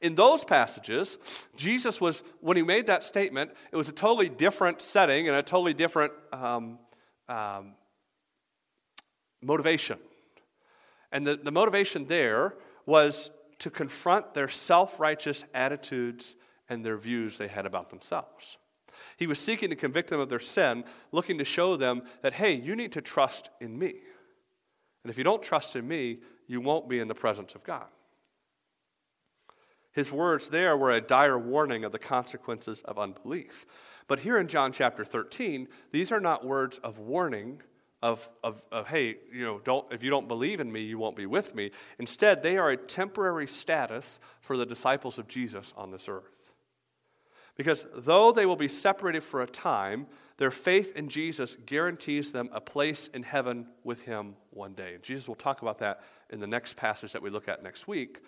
In 0.01 0.15
those 0.15 0.45
passages, 0.45 1.19
Jesus 1.57 2.01
was, 2.01 2.23
when 2.41 2.57
he 2.57 2.63
made 2.63 2.87
that 2.87 3.05
statement, 3.05 3.51
it 3.71 3.77
was 3.77 3.89
a 3.89 3.93
totally 3.93 4.31
different 4.31 4.81
setting 4.81 5.29
and 5.29 5.37
a 5.37 5.43
totally 5.43 5.75
different 5.75 6.13
um, 6.33 6.79
um, 7.29 7.75
motivation. 9.43 9.99
And 11.13 11.27
the, 11.27 11.37
the 11.37 11.51
motivation 11.51 12.07
there 12.07 12.55
was 12.87 13.31
to 13.61 13.71
confront 13.71 14.35
their 14.35 14.49
self 14.49 14.99
righteous 14.99 15.45
attitudes 15.55 16.37
and 16.69 16.85
their 16.85 16.97
views 16.97 17.39
they 17.39 17.49
had 17.49 17.67
about 17.67 17.91
themselves. 17.91 18.59
He 19.17 19.27
was 19.27 19.39
seeking 19.39 19.71
to 19.71 19.77
convict 19.77 20.09
them 20.09 20.21
of 20.21 20.29
their 20.29 20.41
sin, 20.41 20.85
looking 21.13 21.39
to 21.39 21.45
show 21.45 21.77
them 21.77 22.03
that, 22.23 22.35
hey, 22.35 22.55
you 22.55 22.75
need 22.75 22.93
to 22.93 23.03
trust 23.03 23.51
in 23.61 23.79
me. 23.79 23.95
And 25.03 25.11
if 25.11 25.19
you 25.19 25.25
don't 25.25 25.43
trust 25.43 25.77
in 25.77 25.87
me, 25.87 26.21
you 26.47 26.61
won't 26.61 26.89
be 26.89 27.01
in 27.01 27.09
the 27.09 27.15
presence 27.15 27.55
of 27.55 27.65
God. 27.65 27.87
His 29.93 30.13
words 30.13 30.49
there 30.49 30.77
were 30.77 30.93
a 30.93 31.01
dire 31.01 31.39
warning 31.39 31.85
of 31.85 31.93
the 31.93 31.99
consequences 31.99 32.83
of 32.83 32.99
unbelief. 32.99 33.67
But 34.07 34.21
here 34.21 34.39
in 34.39 34.49
John 34.49 34.73
chapter 34.73 35.05
13, 35.05 35.69
these 35.93 36.13
are 36.13 36.21
not 36.21 36.47
words 36.47 36.79
of 36.79 36.99
warning, 36.99 37.63
of, 38.03 38.29
of, 38.43 38.63
of, 38.73 38.89
hey, 38.89 39.17
you 39.33 39.45
know, 39.45 39.61
don't, 39.63 39.91
if 39.93 40.03
you 40.03 40.11
don't 40.11 40.29
believe 40.29 40.61
in 40.61 40.73
me, 40.73 40.81
you 40.81 40.99
won't 40.99 41.17
be 41.17 41.27
with 41.27 41.55
me. 41.55 41.71
Instead, 41.99 42.43
they 42.43 42.57
are 42.57 42.71
a 42.71 42.77
temporary 42.77 43.47
status 43.47 44.21
for 44.41 44.57
the 44.57 44.65
disciples 44.65 45.19
of 45.19 45.29
Jesus 45.29 45.73
on 45.77 45.91
this 45.91 46.09
earth. 46.09 46.53
Because 47.57 47.87
though 47.95 48.33
they 48.33 48.47
will 48.47 48.57
be 48.57 48.69
separated 48.69 49.23
for 49.23 49.43
a 49.43 49.47
time, 49.47 50.07
their 50.39 50.51
faith 50.51 50.97
in 50.97 51.11
Jesus 51.11 51.59
guarantees 51.67 52.33
them 52.33 52.49
a 52.53 52.61
place 52.61 53.09
in 53.09 53.23
heaven 53.23 53.67
with 53.85 54.03
him 54.03 54.37
one 54.51 54.73
day. 54.73 54.97
Jesus 55.03 55.29
will 55.29 55.35
talk 55.35 55.61
about 55.61 55.79
that 55.81 56.01
in 56.31 56.41
the 56.41 56.47
next 56.47 56.79
passage 56.79 57.13
that 57.13 57.21
we 57.21 57.29
look 57.29 57.49
at 57.49 57.63
next 57.63 57.87
week. 57.87 58.23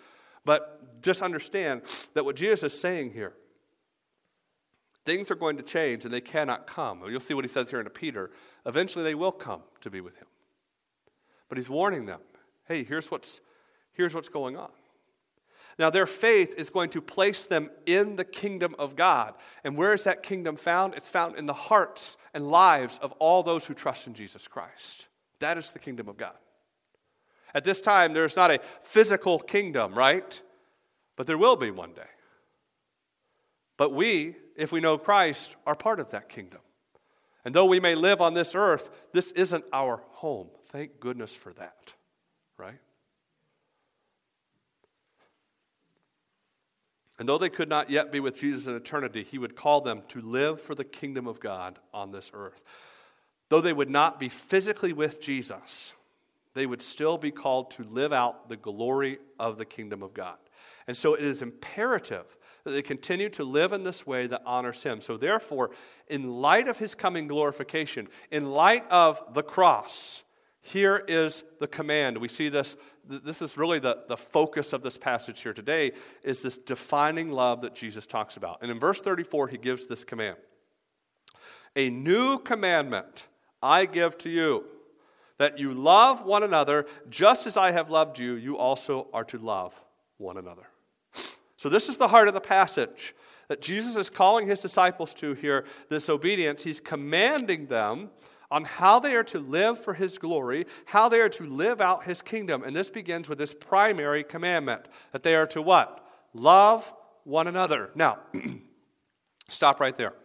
But 0.45 1.01
just 1.01 1.23
understand 1.23 1.81
that 2.13 2.25
what 2.25 2.35
Jesus 2.35 2.73
is 2.73 2.79
saying 2.79 3.13
here 3.13 3.33
Things 5.05 5.29
are 5.29 5.35
going 5.35 5.57
to 5.57 5.63
change 5.63 6.05
and 6.05 6.13
they 6.13 6.21
cannot 6.21 6.65
come. 6.65 7.01
You'll 7.09 7.19
see 7.19 7.33
what 7.33 7.43
he 7.43 7.49
says 7.49 7.69
here 7.69 7.81
in 7.81 7.89
Peter. 7.89 8.31
Eventually 8.65 9.03
they 9.03 9.15
will 9.15 9.31
come 9.31 9.61
to 9.81 9.89
be 9.89 10.01
with 10.01 10.17
him. 10.17 10.27
But 11.49 11.57
he's 11.57 11.69
warning 11.69 12.05
them 12.05 12.21
hey, 12.65 12.83
here's 12.83 13.11
what's, 13.11 13.41
here's 13.91 14.15
what's 14.15 14.29
going 14.29 14.55
on. 14.55 14.69
Now, 15.77 15.89
their 15.89 16.07
faith 16.07 16.53
is 16.57 16.69
going 16.69 16.91
to 16.91 17.01
place 17.01 17.45
them 17.45 17.69
in 17.85 18.15
the 18.15 18.23
kingdom 18.23 18.75
of 18.77 18.95
God. 18.95 19.33
And 19.63 19.75
where 19.75 19.93
is 19.93 20.03
that 20.03 20.23
kingdom 20.23 20.55
found? 20.55 20.93
It's 20.93 21.09
found 21.09 21.35
in 21.35 21.45
the 21.45 21.53
hearts 21.53 22.15
and 22.33 22.47
lives 22.47 22.99
of 23.01 23.11
all 23.13 23.43
those 23.43 23.65
who 23.65 23.73
trust 23.73 24.07
in 24.07 24.13
Jesus 24.13 24.47
Christ. 24.47 25.07
That 25.39 25.57
is 25.57 25.71
the 25.71 25.79
kingdom 25.79 26.07
of 26.07 26.17
God. 26.17 26.37
At 27.55 27.65
this 27.65 27.81
time, 27.81 28.13
there's 28.13 28.35
not 28.35 28.51
a 28.51 28.59
physical 28.81 29.39
kingdom, 29.39 29.93
right? 29.93 30.41
But 31.15 31.27
there 31.27 31.37
will 31.37 31.55
be 31.55 31.71
one 31.71 31.93
day. 31.93 32.01
But 33.77 33.93
we, 33.93 34.35
if 34.55 34.71
we 34.71 34.79
know 34.79 34.97
Christ, 34.97 35.55
are 35.65 35.75
part 35.75 35.99
of 35.99 36.11
that 36.11 36.29
kingdom. 36.29 36.59
And 37.45 37.53
though 37.53 37.65
we 37.65 37.79
may 37.79 37.95
live 37.95 38.21
on 38.21 38.33
this 38.33 38.55
earth, 38.55 38.89
this 39.11 39.31
isn't 39.33 39.65
our 39.73 40.01
home. 40.11 40.47
Thank 40.69 40.99
goodness 40.99 41.35
for 41.35 41.53
that, 41.53 41.93
right? 42.57 42.79
And 47.19 47.29
though 47.29 47.37
they 47.37 47.49
could 47.49 47.69
not 47.69 47.89
yet 47.89 48.11
be 48.11 48.19
with 48.19 48.37
Jesus 48.37 48.65
in 48.65 48.75
eternity, 48.75 49.23
he 49.23 49.37
would 49.37 49.55
call 49.55 49.81
them 49.81 50.03
to 50.09 50.21
live 50.21 50.61
for 50.61 50.73
the 50.73 50.83
kingdom 50.83 51.27
of 51.27 51.39
God 51.39 51.79
on 51.93 52.11
this 52.11 52.31
earth. 52.33 52.63
Though 53.49 53.61
they 53.61 53.73
would 53.73 53.89
not 53.89 54.19
be 54.19 54.29
physically 54.29 54.93
with 54.93 55.21
Jesus, 55.21 55.93
they 56.53 56.65
would 56.65 56.81
still 56.81 57.17
be 57.17 57.31
called 57.31 57.71
to 57.71 57.83
live 57.83 58.13
out 58.13 58.49
the 58.49 58.57
glory 58.57 59.19
of 59.39 59.57
the 59.57 59.65
kingdom 59.65 60.01
of 60.01 60.13
God. 60.13 60.37
And 60.87 60.97
so 60.97 61.13
it 61.13 61.23
is 61.23 61.41
imperative 61.41 62.25
that 62.63 62.71
they 62.71 62.81
continue 62.81 63.29
to 63.29 63.43
live 63.43 63.73
in 63.73 63.83
this 63.83 64.07
way 64.07 64.27
that 64.27 64.41
honors 64.45 64.83
him. 64.83 65.01
So, 65.01 65.17
therefore, 65.17 65.71
in 66.07 66.41
light 66.41 66.67
of 66.67 66.77
his 66.77 66.95
coming 66.95 67.27
glorification, 67.27 68.07
in 68.31 68.51
light 68.51 68.85
of 68.89 69.21
the 69.33 69.43
cross, 69.43 70.23
here 70.61 71.03
is 71.07 71.43
the 71.59 71.67
command. 71.67 72.17
We 72.17 72.29
see 72.29 72.47
this, 72.47 72.77
this 73.05 73.41
is 73.41 73.57
really 73.57 73.79
the, 73.79 74.03
the 74.07 74.15
focus 74.15 74.71
of 74.71 74.81
this 74.81 74.97
passage 74.97 75.41
here 75.41 75.53
today, 75.53 75.91
is 76.23 76.41
this 76.41 76.57
defining 76.57 77.31
love 77.31 77.61
that 77.61 77.75
Jesus 77.75 78.05
talks 78.05 78.37
about. 78.37 78.59
And 78.61 78.71
in 78.71 78.79
verse 78.79 79.01
34, 79.01 79.49
he 79.49 79.57
gives 79.57 79.87
this 79.87 80.05
command 80.05 80.37
A 81.75 81.89
new 81.89 82.39
commandment 82.39 83.27
I 83.61 83.85
give 83.85 84.17
to 84.19 84.29
you, 84.29 84.63
that 85.37 85.59
you 85.59 85.73
love 85.73 86.23
one 86.23 86.43
another 86.43 86.85
just 87.09 87.45
as 87.45 87.57
I 87.57 87.71
have 87.71 87.89
loved 87.89 88.19
you, 88.19 88.35
you 88.35 88.57
also 88.57 89.09
are 89.13 89.25
to 89.25 89.37
love 89.37 89.79
one 90.17 90.37
another. 90.37 90.67
So, 91.63 91.69
this 91.69 91.87
is 91.87 91.95
the 91.95 92.09
heart 92.09 92.27
of 92.27 92.33
the 92.33 92.41
passage 92.41 93.15
that 93.47 93.61
Jesus 93.61 93.95
is 93.95 94.09
calling 94.09 94.47
his 94.47 94.59
disciples 94.59 95.13
to 95.13 95.33
here 95.33 95.63
this 95.87 96.09
obedience. 96.09 96.61
He's 96.61 96.81
commanding 96.81 97.67
them 97.67 98.09
on 98.51 98.65
how 98.65 98.99
they 98.99 99.15
are 99.15 99.23
to 99.23 99.39
live 99.39 99.81
for 99.81 99.93
his 99.93 100.17
glory, 100.17 100.65
how 100.87 101.07
they 101.07 101.21
are 101.21 101.29
to 101.29 101.45
live 101.45 101.79
out 101.79 102.03
his 102.03 102.21
kingdom. 102.21 102.63
And 102.63 102.75
this 102.75 102.89
begins 102.89 103.29
with 103.29 103.37
this 103.37 103.53
primary 103.53 104.25
commandment 104.25 104.89
that 105.13 105.23
they 105.23 105.37
are 105.37 105.47
to 105.47 105.61
what? 105.61 106.05
Love 106.33 106.93
one 107.23 107.47
another. 107.47 107.91
Now, 107.95 108.17
stop 109.47 109.79
right 109.79 109.95
there. 109.95 110.15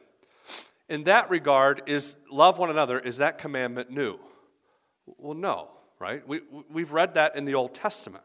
In 0.88 1.04
that 1.04 1.30
regard, 1.30 1.82
is 1.86 2.16
love 2.32 2.58
one 2.58 2.70
another, 2.70 2.98
is 2.98 3.18
that 3.18 3.38
commandment 3.38 3.92
new? 3.92 4.18
Well, 5.06 5.34
no, 5.34 5.68
right? 6.00 6.26
We, 6.26 6.40
we've 6.68 6.90
read 6.90 7.14
that 7.14 7.36
in 7.36 7.44
the 7.44 7.54
Old 7.54 7.76
Testament. 7.76 8.24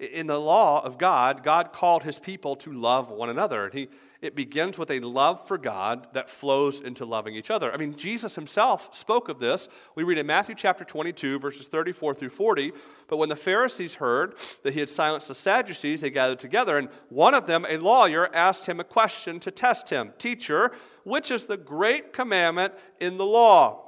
In 0.00 0.26
the 0.26 0.40
law 0.40 0.82
of 0.82 0.96
God, 0.96 1.42
God 1.42 1.72
called 1.74 2.04
his 2.04 2.18
people 2.18 2.56
to 2.56 2.72
love 2.72 3.10
one 3.10 3.28
another. 3.28 3.66
And 3.66 3.74
he, 3.74 3.88
it 4.22 4.34
begins 4.34 4.78
with 4.78 4.90
a 4.90 5.00
love 5.00 5.46
for 5.46 5.58
God 5.58 6.06
that 6.14 6.30
flows 6.30 6.80
into 6.80 7.04
loving 7.04 7.34
each 7.34 7.50
other. 7.50 7.70
I 7.70 7.76
mean, 7.76 7.94
Jesus 7.94 8.34
himself 8.34 8.94
spoke 8.94 9.28
of 9.28 9.40
this. 9.40 9.68
We 9.94 10.04
read 10.04 10.16
in 10.16 10.26
Matthew 10.26 10.54
chapter 10.54 10.84
22, 10.84 11.38
verses 11.38 11.68
34 11.68 12.14
through 12.14 12.30
40. 12.30 12.72
But 13.08 13.18
when 13.18 13.28
the 13.28 13.36
Pharisees 13.36 13.96
heard 13.96 14.36
that 14.62 14.72
he 14.72 14.80
had 14.80 14.88
silenced 14.88 15.28
the 15.28 15.34
Sadducees, 15.34 16.00
they 16.00 16.10
gathered 16.10 16.38
together, 16.38 16.78
and 16.78 16.88
one 17.10 17.34
of 17.34 17.46
them, 17.46 17.66
a 17.68 17.76
lawyer, 17.76 18.34
asked 18.34 18.66
him 18.66 18.80
a 18.80 18.84
question 18.84 19.38
to 19.40 19.50
test 19.50 19.90
him 19.90 20.12
Teacher, 20.16 20.72
which 21.04 21.30
is 21.30 21.44
the 21.44 21.58
great 21.58 22.14
commandment 22.14 22.72
in 23.00 23.18
the 23.18 23.26
law? 23.26 23.86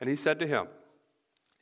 And 0.00 0.08
he 0.08 0.16
said 0.16 0.38
to 0.40 0.46
him, 0.46 0.68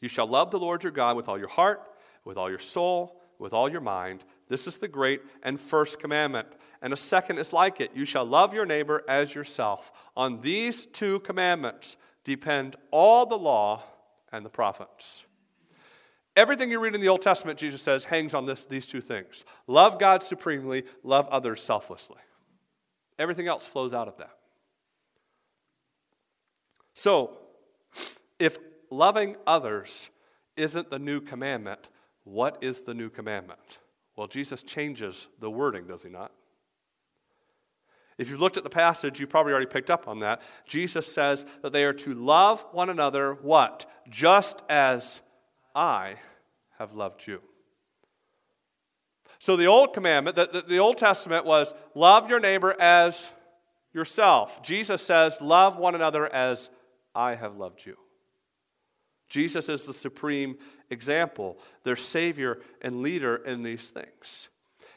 You 0.01 0.09
shall 0.09 0.27
love 0.27 0.51
the 0.51 0.59
Lord 0.59 0.83
your 0.83 0.92
God 0.92 1.16
with 1.16 1.29
all 1.29 1.38
your 1.38 1.48
heart, 1.48 1.83
with 2.24 2.37
all 2.37 2.51
your 2.51 2.59
soul, 2.59 3.17
with 3.38 3.53
all 3.53 3.68
your 3.68 3.81
mind. 3.81 4.24
This 4.48 4.66
is 4.66 4.79
the 4.79 4.88
great 4.88 5.22
and 5.42 5.61
first 5.61 5.98
commandment 5.98 6.48
and 6.81 6.92
a 6.92 6.96
second 6.96 7.38
is 7.38 7.53
like 7.53 7.81
it 7.81 7.90
you 7.94 8.05
shall 8.05 8.24
love 8.24 8.55
your 8.55 8.66
neighbor 8.66 9.05
as 9.09 9.35
yourself. 9.35 9.92
On 10.16 10.40
these 10.40 10.87
two 10.87 11.20
commandments 11.20 11.96
depend 12.24 12.77
all 12.90 13.27
the 13.27 13.38
law 13.38 13.83
and 14.33 14.44
the 14.44 14.51
prophets. 14.51 15.24
Everything 16.37 16.70
you 16.70 16.79
read 16.79 16.94
in 16.94 17.01
the 17.01 17.09
Old 17.09 17.22
Testament, 17.22 17.59
Jesus 17.59 17.83
says, 17.83 18.05
hangs 18.05 18.33
on 18.33 18.46
this, 18.46 18.64
these 18.64 18.87
two 18.87 19.01
things 19.01 19.44
love 19.66 19.98
God 19.98 20.22
supremely, 20.22 20.85
love 21.03 21.27
others 21.29 21.61
selflessly. 21.61 22.18
Everything 23.18 23.48
else 23.48 23.66
flows 23.66 23.92
out 23.92 24.07
of 24.07 24.16
that. 24.18 24.37
So, 26.94 27.38
if 28.38 28.59
loving 28.90 29.37
others 29.46 30.11
isn't 30.57 30.90
the 30.90 30.98
new 31.01 31.20
commandment, 31.20 31.81
what 32.28 32.58
is 32.60 32.82
the 32.82 32.94
new 32.94 33.08
commandment? 33.08 33.78
Well, 34.16 34.26
Jesus 34.26 34.62
changes 34.62 35.28
the 35.40 35.50
wording, 35.50 35.86
does 35.86 36.02
he 36.02 36.10
not? 36.10 36.32
If 38.18 38.28
you've 38.28 38.40
looked 38.40 38.56
at 38.56 38.64
the 38.64 38.70
passage, 38.70 39.20
you've 39.20 39.30
probably 39.30 39.52
already 39.52 39.66
picked 39.66 39.90
up 39.90 40.08
on 40.08 40.20
that. 40.20 40.42
Jesus 40.66 41.06
says 41.06 41.46
that 41.62 41.72
they 41.72 41.84
are 41.84 41.92
to 41.92 42.14
love 42.14 42.64
one 42.72 42.90
another, 42.90 43.34
what? 43.34 43.86
Just 44.10 44.62
as 44.68 45.20
I 45.74 46.16
have 46.78 46.94
loved 46.94 47.26
you. 47.26 47.40
So 49.38 49.56
the 49.56 49.66
old 49.66 49.94
commandment, 49.94 50.34
the, 50.34 50.48
the, 50.52 50.62
the, 50.62 50.78
Old 50.78 50.98
Testament 50.98 51.46
was 51.46 51.72
love 51.94 52.28
your 52.28 52.40
neighbor 52.40 52.74
as 52.80 53.30
yourself. 53.94 54.62
Jesus 54.62 55.00
says, 55.00 55.40
love 55.40 55.76
one 55.76 55.94
another 55.94 56.26
as 56.32 56.70
I 57.14 57.36
have 57.36 57.56
loved 57.56 57.86
you. 57.86 57.96
Jesus 59.28 59.68
is 59.68 59.84
the 59.84 59.94
supreme 59.94 60.56
example, 60.90 61.58
their 61.84 61.96
Savior 61.96 62.60
and 62.80 63.02
leader 63.02 63.36
in 63.36 63.62
these 63.62 63.90
things. 63.90 64.48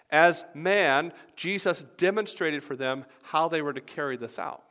As 0.09 0.43
man, 0.53 1.13
Jesus 1.35 1.85
demonstrated 1.97 2.63
for 2.63 2.75
them 2.75 3.05
how 3.23 3.47
they 3.47 3.61
were 3.61 3.73
to 3.73 3.81
carry 3.81 4.17
this 4.17 4.37
out. 4.37 4.63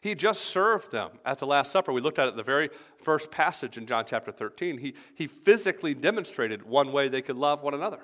He 0.00 0.14
just 0.14 0.42
served 0.42 0.92
them 0.92 1.10
at 1.24 1.38
the 1.38 1.46
Last 1.46 1.72
Supper. 1.72 1.92
We 1.92 2.00
looked 2.00 2.18
at 2.18 2.28
it 2.28 2.36
the 2.36 2.42
very 2.42 2.70
first 3.02 3.30
passage 3.30 3.76
in 3.76 3.86
John 3.86 4.04
chapter 4.06 4.30
13. 4.30 4.78
He, 4.78 4.94
he 5.14 5.26
physically 5.26 5.92
demonstrated 5.92 6.62
one 6.62 6.92
way 6.92 7.08
they 7.08 7.22
could 7.22 7.36
love 7.36 7.62
one 7.62 7.74
another. 7.74 8.00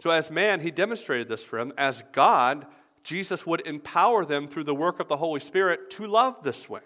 So, 0.00 0.10
as 0.10 0.30
man, 0.30 0.60
he 0.60 0.70
demonstrated 0.70 1.28
this 1.28 1.44
for 1.44 1.58
them. 1.58 1.72
As 1.76 2.02
God, 2.12 2.66
Jesus 3.04 3.46
would 3.46 3.66
empower 3.66 4.24
them 4.24 4.48
through 4.48 4.64
the 4.64 4.74
work 4.74 4.98
of 4.98 5.08
the 5.08 5.18
Holy 5.18 5.40
Spirit 5.40 5.90
to 5.90 6.06
love 6.06 6.42
this 6.42 6.68
way. 6.68 6.80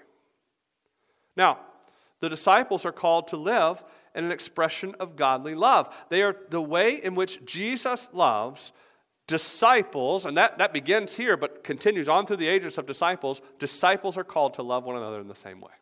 Now, 1.37 1.59
the 2.21 2.29
disciples 2.29 2.85
are 2.85 2.93
called 2.93 3.29
to 3.29 3.37
live 3.37 3.83
in 4.15 4.25
an 4.25 4.33
expression 4.33 4.95
of 5.01 5.17
godly 5.17 5.55
love. 5.55 5.95
They 6.09 6.23
are 6.23 6.37
the 6.51 6.63
way 6.63 6.95
in 6.95 7.15
which 7.15 7.45
Jesus 7.45 8.09
loves 8.13 8.73
disciples, 9.27 10.27
and 10.27 10.37
that, 10.37 10.59
that 10.59 10.73
begins 10.73 11.17
here 11.17 11.37
but 11.37 11.65
continues 11.65 12.09
on 12.09 12.27
through 12.27 12.37
the 12.37 12.47
ages 12.47 12.79
of 12.79 12.87
disciples. 12.87 13.41
Disciples 13.59 14.17
are 14.17 14.25
called 14.25 14.55
to 14.55 14.63
love 14.63 14.85
one 14.85 14.97
another 14.97 15.21
in 15.21 15.29
the 15.29 15.35
same 15.35 15.61
way. 15.61 15.73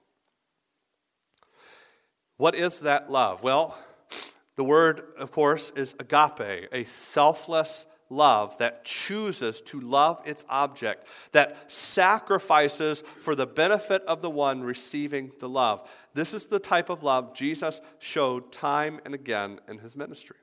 What 2.36 2.54
is 2.54 2.80
that 2.80 3.10
love? 3.10 3.42
Well, 3.42 3.76
the 4.56 4.64
word, 4.64 5.02
of 5.18 5.32
course, 5.32 5.72
is 5.76 5.94
agape, 5.98 6.68
a 6.72 6.84
selfless 6.84 7.86
love 8.12 8.56
that 8.58 8.84
chooses 8.84 9.60
to 9.62 9.80
love 9.80 10.20
its 10.24 10.44
object, 10.48 11.06
that 11.32 11.70
sacrifices 11.70 13.02
for 13.20 13.34
the 13.34 13.46
benefit 13.46 14.02
of 14.02 14.22
the 14.22 14.30
one 14.30 14.62
receiving 14.62 15.32
the 15.40 15.48
love. 15.48 15.88
This 16.14 16.34
is 16.34 16.46
the 16.46 16.58
type 16.58 16.90
of 16.90 17.02
love 17.02 17.34
Jesus 17.34 17.80
showed 17.98 18.52
time 18.52 19.00
and 19.04 19.14
again 19.14 19.60
in 19.68 19.78
his 19.78 19.96
ministry. 19.96 20.36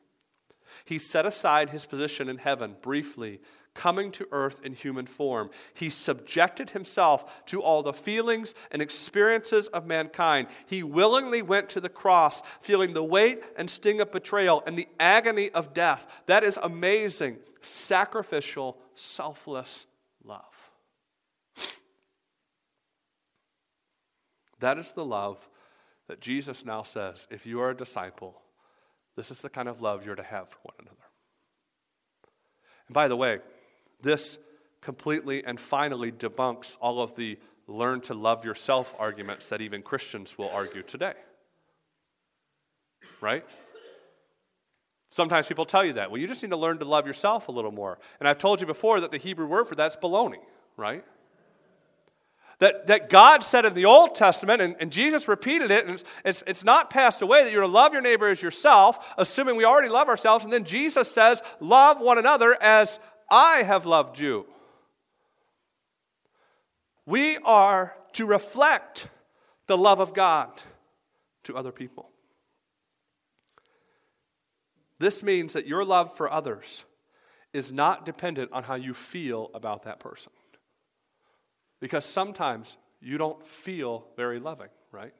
He 0.86 1.00
set 1.00 1.26
aside 1.26 1.70
his 1.70 1.86
position 1.86 2.30
in 2.30 2.38
heaven 2.38 2.76
briefly, 2.82 3.40
coming 3.76 4.12
to 4.12 4.28
earth 4.32 4.60
in 4.64 4.74
human 4.74 5.06
form. 5.06 5.50
He 5.74 5.90
subjected 5.90 6.72
himself 6.72 7.46
to 7.46 7.62
all 7.62 7.82
the 7.82 7.94
feelings 7.94 8.54
and 8.72 8.82
experiences 8.82 9.68
of 9.68 9.86
mankind. 9.86 10.48
He 10.66 10.84
willingly 10.84 11.42
went 11.42 11.70
to 11.70 11.82
the 11.82 11.90
cross, 11.90 12.44
feeling 12.62 12.94
the 12.94 13.04
weight 13.04 13.42
and 13.56 13.70
sting 13.70 14.02
of 14.02 14.12
betrayal 14.12 14.64
and 14.66 14.78
the 14.78 14.88
agony 15.00 15.50
of 15.52 15.74
death. 15.74 16.08
That 16.26 16.44
is 16.44 16.58
amazing 16.62 17.38
sacrificial, 17.62 18.78
selfless 18.96 19.88
love. 20.24 20.44
That 24.60 24.78
is 24.78 24.92
the 24.92 25.06
love 25.06 25.48
that 26.08 26.20
Jesus 26.20 26.66
now 26.66 26.84
says 26.84 27.28
if 27.32 27.46
you 27.46 27.62
are 27.62 27.70
a 27.70 27.78
disciple, 27.78 28.42
this 29.16 29.32
is 29.32 29.42
the 29.42 29.50
kind 29.50 29.70
of 29.70 29.82
love 29.82 30.06
you're 30.06 30.16
to 30.16 30.24
have 30.24 30.50
for 30.50 30.60
one 30.64 30.76
another. 30.80 30.96
And 32.88 32.94
by 32.94 33.08
the 33.08 33.16
way, 33.16 33.40
this 34.02 34.38
completely 34.82 35.44
and 35.46 35.60
finally 35.60 36.12
debunks 36.12 36.78
all 36.80 37.02
of 37.02 37.16
the 37.16 37.38
learn 37.68 38.02
to 38.02 38.14
love 38.14 38.44
yourself 38.44 38.96
arguments 38.98 39.50
that 39.50 39.62
even 39.62 39.82
Christians 39.82 40.38
will 40.38 40.50
argue 40.50 40.84
today. 40.84 41.14
Right? 43.22 43.46
Sometimes 45.12 45.48
people 45.48 45.66
tell 45.66 45.84
you 45.84 45.94
that. 45.94 46.12
Well, 46.12 46.22
you 46.22 46.28
just 46.28 46.44
need 46.44 46.52
to 46.52 46.58
learn 46.58 46.78
to 46.80 46.86
love 46.86 47.08
yourself 47.08 47.48
a 47.48 47.52
little 47.52 47.72
more. 47.72 47.98
And 48.20 48.28
I've 48.28 48.38
told 48.38 48.62
you 48.62 48.68
before 48.68 49.02
that 49.02 49.12
the 49.12 49.18
Hebrew 49.18 49.48
word 49.48 49.68
for 49.68 49.76
that's 49.76 49.96
baloney, 49.96 50.42
right? 50.78 51.04
That, 52.60 52.88
that 52.88 53.10
God 53.10 53.44
said 53.44 53.66
in 53.66 53.74
the 53.74 53.86
Old 53.86 54.16
Testament, 54.16 54.62
and, 54.62 54.76
and 54.80 54.92
Jesus 54.92 55.28
repeated 55.28 55.72
it, 55.72 55.86
and 55.86 55.96
it's, 55.96 56.04
it's, 56.26 56.44
it's 56.46 56.64
not 56.64 56.90
passed 56.90 57.22
away, 57.22 57.44
that 57.44 57.54
you're 57.54 57.62
to 57.62 57.68
love 57.68 57.94
your 57.94 58.02
neighbor 58.02 58.28
as 58.28 58.42
yourself, 58.42 59.14
assuming 59.18 59.56
we 59.56 59.64
already 59.66 59.90
love 59.90 60.10
ourselves. 60.10 60.44
And 60.44 60.52
then 60.54 60.66
Jesus 60.66 61.10
says, 61.10 61.42
Love 61.62 62.02
one 62.02 62.18
another 62.18 62.62
as 62.62 63.00
I 63.32 63.64
have 63.64 63.86
loved 63.86 64.20
you. 64.20 64.46
We 67.06 67.38
are 67.38 67.96
to 68.14 68.26
reflect 68.26 69.08
the 69.68 69.78
love 69.78 70.00
of 70.00 70.14
God 70.14 70.50
to 71.46 71.56
other 71.56 71.72
people. 71.72 72.09
This 75.00 75.24
means 75.24 75.54
that 75.54 75.66
your 75.66 75.84
love 75.84 76.16
for 76.16 76.32
others 76.32 76.84
is 77.54 77.72
not 77.72 78.06
dependent 78.06 78.52
on 78.52 78.64
how 78.64 78.76
you 78.76 78.94
feel 78.94 79.50
about 79.54 79.84
that 79.84 80.00
person. 80.00 80.32
Because 81.80 82.06
sometimes 82.06 82.78
you 83.02 83.18
don't 83.18 83.46
feel 83.46 84.06
very 84.18 84.40
loving, 84.40 84.68
right? 84.92 85.14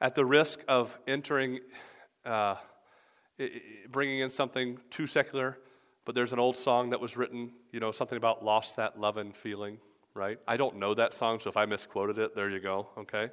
At 0.00 0.14
the 0.14 0.24
risk 0.24 0.60
of 0.68 0.96
entering, 1.06 1.60
uh, 2.24 2.56
bringing 3.90 4.20
in 4.20 4.30
something 4.30 4.78
too 4.90 5.06
secular, 5.06 5.58
but 6.04 6.14
there's 6.14 6.32
an 6.32 6.38
old 6.38 6.56
song 6.56 6.90
that 6.90 7.00
was 7.00 7.16
written, 7.16 7.50
you 7.72 7.80
know, 7.80 7.90
something 7.90 8.16
about 8.16 8.44
lost 8.44 8.76
that 8.76 8.98
love 8.98 9.16
and 9.16 9.36
feeling, 9.36 9.78
right? 10.14 10.38
I 10.46 10.56
don't 10.56 10.76
know 10.76 10.94
that 10.94 11.12
song, 11.12 11.40
so 11.40 11.50
if 11.50 11.56
I 11.56 11.66
misquoted 11.66 12.18
it, 12.18 12.34
there 12.34 12.48
you 12.48 12.60
go, 12.60 12.88
okay? 12.96 13.30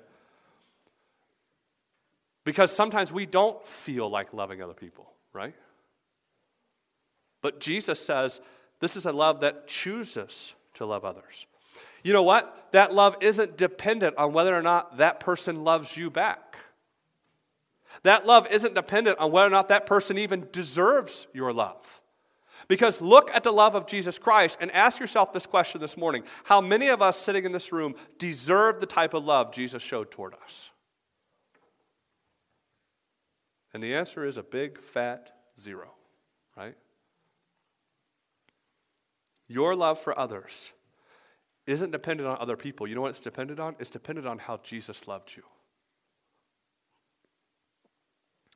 Because 2.47 2.71
sometimes 2.71 3.11
we 3.11 3.25
don't 3.25 3.61
feel 3.67 4.09
like 4.09 4.33
loving 4.33 4.61
other 4.61 4.73
people, 4.73 5.11
right? 5.33 5.53
But 7.41 7.59
Jesus 7.59 7.99
says 7.99 8.39
this 8.79 8.95
is 8.95 9.05
a 9.05 9.11
love 9.11 9.41
that 9.41 9.67
chooses 9.67 10.53
to 10.75 10.85
love 10.85 11.03
others. 11.03 11.45
You 12.03 12.13
know 12.13 12.23
what? 12.23 12.69
That 12.71 12.93
love 12.93 13.17
isn't 13.19 13.57
dependent 13.57 14.15
on 14.15 14.31
whether 14.31 14.55
or 14.55 14.61
not 14.61 14.95
that 14.99 15.19
person 15.19 15.65
loves 15.65 15.97
you 15.97 16.09
back. 16.09 16.55
That 18.03 18.25
love 18.25 18.47
isn't 18.49 18.75
dependent 18.75 19.19
on 19.19 19.33
whether 19.33 19.47
or 19.47 19.49
not 19.49 19.67
that 19.67 19.85
person 19.85 20.17
even 20.17 20.47
deserves 20.53 21.27
your 21.33 21.51
love. 21.51 22.01
Because 22.69 23.01
look 23.01 23.29
at 23.33 23.43
the 23.43 23.51
love 23.51 23.75
of 23.75 23.87
Jesus 23.87 24.17
Christ 24.17 24.57
and 24.61 24.71
ask 24.71 25.01
yourself 25.01 25.33
this 25.33 25.45
question 25.45 25.81
this 25.81 25.97
morning 25.97 26.23
How 26.45 26.61
many 26.61 26.87
of 26.87 27.01
us 27.01 27.17
sitting 27.17 27.43
in 27.43 27.51
this 27.51 27.73
room 27.73 27.95
deserve 28.17 28.79
the 28.79 28.85
type 28.85 29.13
of 29.13 29.25
love 29.25 29.53
Jesus 29.53 29.83
showed 29.83 30.11
toward 30.11 30.33
us? 30.45 30.71
And 33.77 33.83
the 33.83 33.93
answer 33.93 34.25
is 34.25 34.37
a 34.37 34.41
big 34.41 34.81
fat 34.81 35.29
zero, 35.61 35.91
right? 36.57 36.73
Your 39.47 39.75
love 39.75 39.99
for 39.99 40.17
others 40.17 40.71
isn't 41.67 41.91
dependent 41.91 42.27
on 42.27 42.37
other 42.39 42.57
people. 42.57 42.87
You 42.87 42.95
know 42.95 43.01
what 43.01 43.11
it's 43.11 43.19
dependent 43.19 43.59
on? 43.59 43.75
It's 43.77 43.91
dependent 43.91 44.25
on 44.25 44.39
how 44.39 44.59
Jesus 44.63 45.07
loved 45.07 45.33
you. 45.37 45.43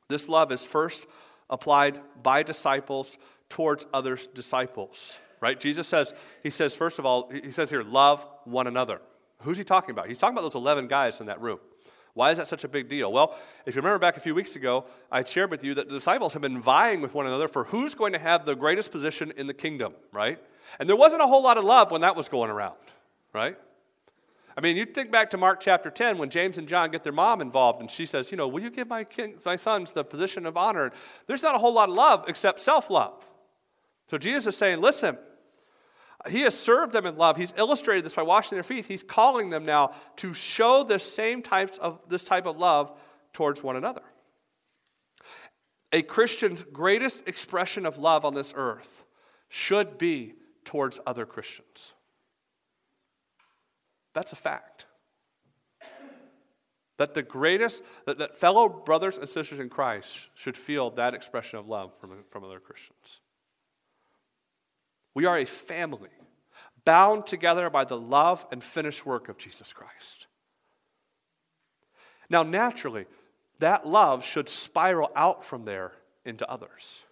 This 0.08 0.28
love 0.28 0.50
is 0.50 0.64
first 0.64 1.06
applied 1.48 2.00
by 2.20 2.42
disciples 2.42 3.16
towards 3.48 3.86
other 3.94 4.18
disciples, 4.34 5.18
right? 5.40 5.60
Jesus 5.60 5.86
says, 5.86 6.12
He 6.42 6.50
says, 6.50 6.74
first 6.74 6.98
of 6.98 7.06
all, 7.06 7.30
He 7.30 7.52
says 7.52 7.70
here, 7.70 7.84
love 7.84 8.26
one 8.42 8.66
another. 8.66 9.00
Who's 9.42 9.56
He 9.56 9.62
talking 9.62 9.92
about? 9.92 10.08
He's 10.08 10.18
talking 10.18 10.34
about 10.34 10.42
those 10.42 10.56
11 10.56 10.88
guys 10.88 11.20
in 11.20 11.26
that 11.26 11.40
room. 11.40 11.60
Why 12.14 12.30
is 12.30 12.38
that 12.38 12.48
such 12.48 12.64
a 12.64 12.68
big 12.68 12.88
deal? 12.88 13.10
Well, 13.10 13.36
if 13.64 13.74
you 13.74 13.80
remember 13.80 13.98
back 13.98 14.16
a 14.16 14.20
few 14.20 14.34
weeks 14.34 14.54
ago, 14.54 14.84
I 15.10 15.24
shared 15.24 15.50
with 15.50 15.64
you 15.64 15.74
that 15.74 15.88
the 15.88 15.94
disciples 15.94 16.34
have 16.34 16.42
been 16.42 16.60
vying 16.60 17.00
with 17.00 17.14
one 17.14 17.26
another 17.26 17.48
for 17.48 17.64
who's 17.64 17.94
going 17.94 18.12
to 18.12 18.18
have 18.18 18.44
the 18.44 18.54
greatest 18.54 18.92
position 18.92 19.32
in 19.36 19.46
the 19.46 19.54
kingdom, 19.54 19.94
right? 20.12 20.38
And 20.78 20.88
there 20.88 20.96
wasn't 20.96 21.22
a 21.22 21.26
whole 21.26 21.42
lot 21.42 21.56
of 21.56 21.64
love 21.64 21.90
when 21.90 22.02
that 22.02 22.14
was 22.14 22.28
going 22.28 22.50
around, 22.50 22.76
right? 23.32 23.56
I 24.56 24.60
mean, 24.60 24.76
you 24.76 24.84
think 24.84 25.10
back 25.10 25.30
to 25.30 25.38
Mark 25.38 25.60
chapter 25.60 25.90
10 25.90 26.18
when 26.18 26.28
James 26.28 26.58
and 26.58 26.68
John 26.68 26.90
get 26.90 27.02
their 27.02 27.12
mom 27.12 27.40
involved 27.40 27.80
and 27.80 27.90
she 27.90 28.04
says, 28.04 28.30
You 28.30 28.36
know, 28.36 28.46
will 28.46 28.62
you 28.62 28.70
give 28.70 28.88
my, 28.88 29.04
king, 29.04 29.34
my 29.46 29.56
sons 29.56 29.92
the 29.92 30.04
position 30.04 30.44
of 30.44 30.56
honor? 30.56 30.92
There's 31.26 31.42
not 31.42 31.54
a 31.54 31.58
whole 31.58 31.72
lot 31.72 31.88
of 31.88 31.94
love 31.94 32.24
except 32.28 32.60
self 32.60 32.90
love. 32.90 33.24
So 34.10 34.18
Jesus 34.18 34.46
is 34.46 34.56
saying, 34.56 34.82
Listen, 34.82 35.16
he 36.30 36.42
has 36.42 36.58
served 36.58 36.92
them 36.92 37.06
in 37.06 37.16
love. 37.16 37.36
He's 37.36 37.52
illustrated 37.56 38.04
this 38.04 38.14
by 38.14 38.22
washing 38.22 38.56
their 38.56 38.62
feet. 38.62 38.86
He's 38.86 39.02
calling 39.02 39.50
them 39.50 39.64
now 39.64 39.94
to 40.16 40.32
show 40.32 40.84
this 40.84 41.02
same 41.02 41.42
types 41.42 41.78
of 41.78 42.00
this 42.08 42.22
type 42.22 42.46
of 42.46 42.58
love 42.58 42.92
towards 43.32 43.62
one 43.62 43.76
another. 43.76 44.02
A 45.92 46.02
Christian's 46.02 46.64
greatest 46.64 47.28
expression 47.28 47.84
of 47.84 47.98
love 47.98 48.24
on 48.24 48.34
this 48.34 48.52
earth 48.56 49.04
should 49.48 49.98
be 49.98 50.34
towards 50.64 51.00
other 51.06 51.26
Christians. 51.26 51.94
That's 54.14 54.32
a 54.32 54.36
fact. 54.36 54.86
That 56.98 57.14
the 57.14 57.22
greatest, 57.22 57.82
that, 58.06 58.18
that 58.18 58.36
fellow 58.36 58.68
brothers 58.68 59.18
and 59.18 59.28
sisters 59.28 59.58
in 59.58 59.68
Christ 59.68 60.28
should 60.34 60.56
feel 60.56 60.90
that 60.90 61.14
expression 61.14 61.58
of 61.58 61.66
love 61.66 61.92
from, 62.00 62.24
from 62.30 62.44
other 62.44 62.60
Christians. 62.60 63.20
We 65.14 65.26
are 65.26 65.38
a 65.38 65.44
family 65.44 66.10
bound 66.84 67.26
together 67.26 67.70
by 67.70 67.84
the 67.84 67.98
love 67.98 68.44
and 68.50 68.62
finished 68.62 69.06
work 69.06 69.28
of 69.28 69.38
Jesus 69.38 69.72
Christ. 69.72 70.26
Now, 72.28 72.42
naturally, 72.42 73.06
that 73.58 73.86
love 73.86 74.24
should 74.24 74.48
spiral 74.48 75.10
out 75.14 75.44
from 75.44 75.64
there 75.64 75.92
into 76.24 76.50
others. 76.50 77.02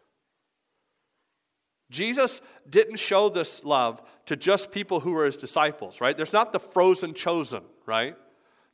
Jesus 1.90 2.40
didn't 2.68 2.96
show 2.96 3.28
this 3.28 3.64
love 3.64 4.00
to 4.26 4.36
just 4.36 4.70
people 4.70 5.00
who 5.00 5.12
were 5.12 5.24
his 5.24 5.36
disciples, 5.36 6.00
right? 6.00 6.16
There's 6.16 6.32
not 6.32 6.52
the 6.52 6.60
frozen 6.60 7.14
chosen, 7.14 7.62
right? 7.84 8.16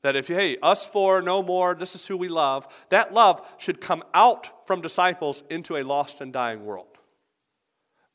That 0.02 0.16
if, 0.16 0.28
hey, 0.28 0.58
us 0.62 0.84
four, 0.84 1.22
no 1.22 1.42
more, 1.42 1.74
this 1.74 1.94
is 1.94 2.06
who 2.06 2.16
we 2.16 2.28
love. 2.28 2.68
That 2.90 3.12
love 3.12 3.46
should 3.58 3.80
come 3.80 4.04
out 4.14 4.66
from 4.66 4.82
disciples 4.82 5.42
into 5.50 5.76
a 5.76 5.82
lost 5.82 6.20
and 6.20 6.32
dying 6.32 6.64
world, 6.64 6.95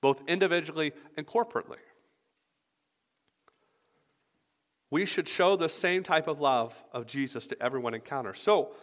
both 0.01 0.21
individually 0.27 0.91
and 1.15 1.25
corporately. 1.25 1.77
We 4.89 5.05
should 5.05 5.29
show 5.29 5.55
the 5.55 5.69
same 5.69 6.03
type 6.03 6.27
of 6.27 6.41
love 6.41 6.75
of 6.91 7.05
Jesus 7.05 7.45
to 7.47 7.63
everyone 7.63 7.93
encounter. 7.93 8.33
So, 8.33 8.73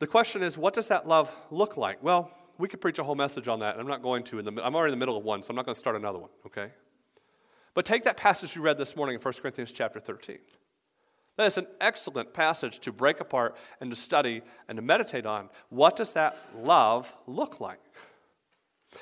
the 0.00 0.06
question 0.06 0.42
is, 0.42 0.58
what 0.58 0.74
does 0.74 0.88
that 0.88 1.08
love 1.08 1.32
look 1.50 1.76
like? 1.76 2.02
Well, 2.02 2.30
we 2.58 2.68
could 2.68 2.80
preach 2.80 2.98
a 2.98 3.04
whole 3.04 3.14
message 3.14 3.48
on 3.48 3.60
that, 3.60 3.72
and 3.72 3.80
I'm 3.80 3.86
not 3.86 4.02
going 4.02 4.22
to. 4.24 4.38
In 4.38 4.44
the, 4.44 4.64
I'm 4.64 4.74
already 4.74 4.92
in 4.92 4.98
the 4.98 5.02
middle 5.02 5.16
of 5.16 5.24
one, 5.24 5.42
so 5.42 5.50
I'm 5.50 5.56
not 5.56 5.64
going 5.64 5.74
to 5.74 5.78
start 5.78 5.96
another 5.96 6.18
one, 6.18 6.30
okay? 6.46 6.70
But 7.74 7.84
take 7.86 8.04
that 8.04 8.16
passage 8.16 8.56
we 8.56 8.62
read 8.62 8.78
this 8.78 8.96
morning 8.96 9.14
in 9.14 9.20
1 9.20 9.34
Corinthians 9.34 9.72
chapter 9.72 10.00
13. 10.00 10.38
That 11.36 11.46
is 11.46 11.56
an 11.56 11.66
excellent 11.80 12.34
passage 12.34 12.80
to 12.80 12.92
break 12.92 13.20
apart 13.20 13.56
and 13.80 13.90
to 13.90 13.96
study 13.96 14.42
and 14.68 14.76
to 14.76 14.82
meditate 14.82 15.24
on. 15.24 15.48
What 15.70 15.96
does 15.96 16.12
that 16.12 16.36
love 16.54 17.14
look 17.26 17.60
like? 17.60 17.80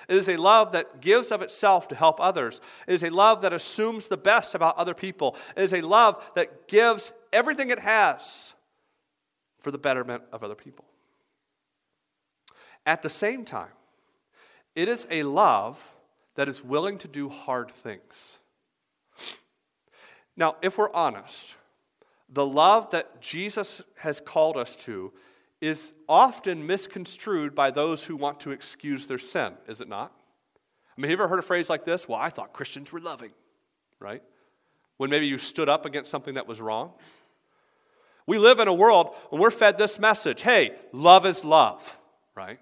It 0.08 0.16
is 0.16 0.28
a 0.28 0.36
love 0.36 0.72
that 0.72 1.00
gives 1.00 1.30
of 1.30 1.42
itself 1.42 1.88
to 1.88 1.94
help 1.94 2.20
others. 2.20 2.60
It 2.86 2.94
is 2.94 3.02
a 3.02 3.10
love 3.10 3.42
that 3.42 3.52
assumes 3.52 4.08
the 4.08 4.16
best 4.16 4.54
about 4.54 4.76
other 4.76 4.94
people. 4.94 5.36
It 5.56 5.62
is 5.62 5.72
a 5.72 5.80
love 5.80 6.22
that 6.34 6.68
gives 6.68 7.12
everything 7.32 7.70
it 7.70 7.78
has 7.78 8.54
for 9.60 9.70
the 9.70 9.78
betterment 9.78 10.22
of 10.32 10.44
other 10.44 10.54
people. 10.54 10.84
At 12.84 13.02
the 13.02 13.10
same 13.10 13.44
time, 13.44 13.72
it 14.74 14.88
is 14.88 15.06
a 15.10 15.22
love 15.24 15.94
that 16.36 16.48
is 16.48 16.62
willing 16.62 16.98
to 16.98 17.08
do 17.08 17.28
hard 17.28 17.70
things. 17.70 18.38
Now, 20.36 20.56
if 20.62 20.78
we're 20.78 20.92
honest, 20.92 21.56
the 22.28 22.46
love 22.46 22.90
that 22.90 23.20
Jesus 23.20 23.82
has 23.96 24.20
called 24.20 24.56
us 24.56 24.76
to 24.76 25.12
is 25.60 25.92
often 26.08 26.66
misconstrued 26.66 27.54
by 27.54 27.70
those 27.70 28.04
who 28.04 28.16
want 28.16 28.40
to 28.40 28.50
excuse 28.50 29.06
their 29.06 29.18
sin, 29.18 29.54
is 29.66 29.80
it 29.80 29.88
not? 29.88 30.12
I 30.96 31.00
mean, 31.00 31.10
have 31.10 31.18
you 31.18 31.24
ever 31.24 31.28
heard 31.28 31.38
a 31.38 31.42
phrase 31.42 31.68
like 31.68 31.84
this? 31.84 32.08
Well, 32.08 32.18
I 32.18 32.30
thought 32.30 32.52
Christians 32.52 32.92
were 32.92 33.00
loving, 33.00 33.30
right? 34.00 34.22
When 34.96 35.10
maybe 35.10 35.26
you 35.26 35.38
stood 35.38 35.68
up 35.68 35.86
against 35.86 36.10
something 36.10 36.34
that 36.34 36.48
was 36.48 36.60
wrong. 36.60 36.92
We 38.26 38.38
live 38.38 38.58
in 38.58 38.68
a 38.68 38.74
world 38.74 39.14
when 39.30 39.40
we're 39.40 39.50
fed 39.50 39.78
this 39.78 39.98
message 39.98 40.42
hey, 40.42 40.72
love 40.92 41.24
is 41.24 41.44
love, 41.44 41.98
right? 42.34 42.58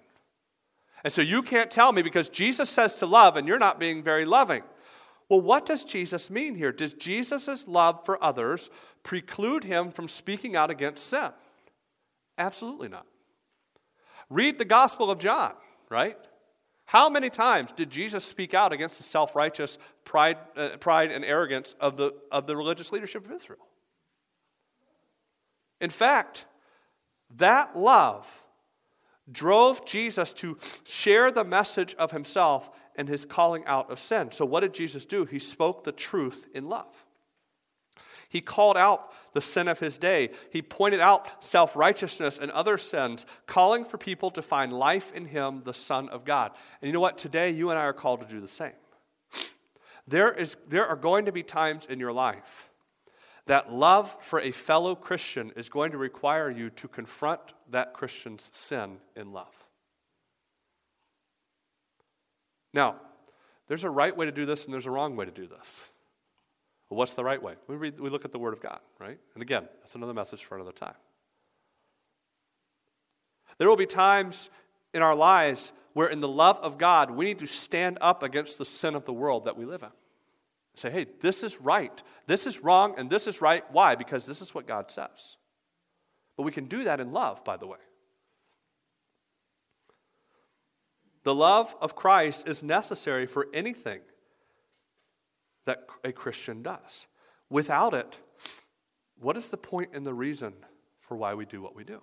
And 1.03 1.11
so 1.13 1.21
you 1.21 1.41
can't 1.41 1.69
tell 1.69 1.91
me 1.91 2.01
because 2.01 2.29
Jesus 2.29 2.69
says 2.69 2.95
to 2.95 3.05
love 3.05 3.37
and 3.37 3.47
you're 3.47 3.59
not 3.59 3.79
being 3.79 4.03
very 4.03 4.25
loving. 4.25 4.63
Well, 5.29 5.41
what 5.41 5.65
does 5.65 5.83
Jesus 5.83 6.29
mean 6.29 6.55
here? 6.55 6.71
Does 6.71 6.93
Jesus' 6.93 7.67
love 7.67 8.05
for 8.05 8.21
others 8.23 8.69
preclude 9.03 9.63
him 9.63 9.91
from 9.91 10.07
speaking 10.07 10.55
out 10.55 10.71
against 10.71 11.07
sin? 11.07 11.31
Absolutely 12.37 12.89
not. 12.89 13.05
Read 14.29 14.59
the 14.59 14.65
Gospel 14.65 15.09
of 15.09 15.19
John, 15.19 15.53
right? 15.89 16.17
How 16.85 17.09
many 17.09 17.29
times 17.29 17.71
did 17.71 17.89
Jesus 17.89 18.23
speak 18.23 18.53
out 18.53 18.71
against 18.71 18.97
the 18.97 19.03
self 19.03 19.35
righteous 19.35 19.77
pride, 20.05 20.37
uh, 20.55 20.77
pride 20.79 21.11
and 21.11 21.25
arrogance 21.25 21.75
of 21.79 21.97
the, 21.97 22.13
of 22.31 22.47
the 22.47 22.55
religious 22.55 22.91
leadership 22.91 23.25
of 23.25 23.31
Israel? 23.31 23.67
In 25.79 25.89
fact, 25.89 26.45
that 27.35 27.77
love 27.77 28.25
drove 29.29 29.85
Jesus 29.85 30.31
to 30.33 30.57
share 30.85 31.31
the 31.31 31.43
message 31.43 31.93
of 31.95 32.11
himself 32.11 32.69
and 32.95 33.07
his 33.09 33.25
calling 33.25 33.65
out 33.65 33.91
of 33.91 33.99
sin. 33.99 34.31
So, 34.31 34.45
what 34.45 34.61
did 34.61 34.73
Jesus 34.73 35.05
do? 35.05 35.25
He 35.25 35.39
spoke 35.39 35.83
the 35.83 35.91
truth 35.91 36.45
in 36.53 36.69
love. 36.69 37.06
He 38.29 38.41
called 38.41 38.77
out 38.77 39.11
the 39.33 39.41
sin 39.41 39.67
of 39.67 39.79
his 39.79 39.97
day. 39.97 40.31
He 40.51 40.61
pointed 40.61 40.99
out 40.99 41.43
self 41.43 41.75
righteousness 41.75 42.37
and 42.41 42.51
other 42.51 42.77
sins, 42.77 43.25
calling 43.45 43.85
for 43.85 43.97
people 43.97 44.31
to 44.31 44.41
find 44.41 44.73
life 44.73 45.13
in 45.13 45.25
him, 45.25 45.61
the 45.63 45.73
Son 45.73 46.09
of 46.09 46.25
God. 46.25 46.51
And 46.81 46.87
you 46.87 46.93
know 46.93 46.99
what? 46.99 47.17
Today, 47.17 47.51
you 47.51 47.69
and 47.69 47.79
I 47.79 47.83
are 47.83 47.93
called 47.93 48.21
to 48.21 48.27
do 48.27 48.41
the 48.41 48.47
same. 48.47 48.73
There, 50.09 50.31
is, 50.31 50.55
there 50.69 50.87
are 50.87 50.95
going 50.95 51.25
to 51.25 51.33
be 51.33 51.43
times 51.43 51.85
in 51.85 51.99
your 51.99 52.13
life 52.13 52.69
that 53.47 53.73
love 53.73 54.15
for 54.21 54.39
a 54.39 54.51
fellow 54.51 54.95
Christian 54.95 55.51
is 55.57 55.67
going 55.67 55.91
to 55.91 55.97
require 55.97 56.49
you 56.49 56.69
to 56.71 56.87
confront 56.87 57.41
that 57.71 57.93
Christian's 57.93 58.49
sin 58.53 58.99
in 59.17 59.33
love. 59.33 59.53
Now, 62.73 62.97
there's 63.67 63.83
a 63.83 63.89
right 63.89 64.15
way 64.15 64.25
to 64.25 64.31
do 64.31 64.45
this 64.45 64.65
and 64.65 64.73
there's 64.73 64.85
a 64.85 64.91
wrong 64.91 65.15
way 65.15 65.25
to 65.25 65.31
do 65.31 65.47
this. 65.47 65.89
Well, 66.89 66.97
what's 66.97 67.13
the 67.13 67.23
right 67.23 67.41
way? 67.41 67.55
We, 67.67 67.75
read, 67.75 67.99
we 67.99 68.09
look 68.09 68.25
at 68.25 68.31
the 68.31 68.39
Word 68.39 68.53
of 68.53 68.61
God, 68.61 68.79
right? 68.99 69.19
And 69.33 69.41
again, 69.41 69.67
that's 69.81 69.95
another 69.95 70.13
message 70.13 70.45
for 70.45 70.55
another 70.55 70.71
time. 70.71 70.95
There 73.57 73.67
will 73.67 73.75
be 73.75 73.85
times 73.85 74.49
in 74.93 75.01
our 75.01 75.15
lives 75.15 75.73
where, 75.93 76.07
in 76.07 76.21
the 76.21 76.27
love 76.27 76.59
of 76.59 76.77
God, 76.77 77.11
we 77.11 77.25
need 77.25 77.39
to 77.39 77.47
stand 77.47 77.97
up 78.01 78.23
against 78.23 78.57
the 78.57 78.65
sin 78.65 78.95
of 78.95 79.05
the 79.05 79.13
world 79.13 79.45
that 79.45 79.57
we 79.57 79.65
live 79.65 79.83
in. 79.83 79.89
Say, 80.75 80.91
hey, 80.91 81.07
this 81.21 81.43
is 81.43 81.59
right, 81.59 82.03
this 82.27 82.45
is 82.45 82.63
wrong, 82.63 82.93
and 82.97 83.09
this 83.09 83.25
is 83.25 83.41
right. 83.41 83.63
Why? 83.71 83.95
Because 83.95 84.25
this 84.25 84.41
is 84.41 84.53
what 84.53 84.67
God 84.67 84.91
says. 84.91 85.37
But 86.37 86.43
we 86.43 86.51
can 86.51 86.65
do 86.65 86.83
that 86.83 86.99
in 86.99 87.11
love, 87.11 87.43
by 87.43 87.57
the 87.57 87.65
way. 87.65 87.79
The 91.23 91.33
love 91.33 91.75
of 91.81 91.95
Christ 91.95 92.47
is 92.47 92.61
necessary 92.61 93.25
for 93.25 93.47
anything 93.53 94.01
that 95.67 95.85
a 96.03 96.11
Christian 96.11 96.63
does. 96.63 97.05
Without 97.49 97.93
it, 97.93 98.15
what 99.19 99.37
is 99.37 99.49
the 99.49 99.57
point 99.57 99.91
and 99.93 100.05
the 100.05 100.13
reason 100.13 100.53
for 100.99 101.15
why 101.15 101.33
we 101.33 101.45
do 101.45 101.61
what 101.61 101.75
we 101.75 101.83
do? 101.83 102.01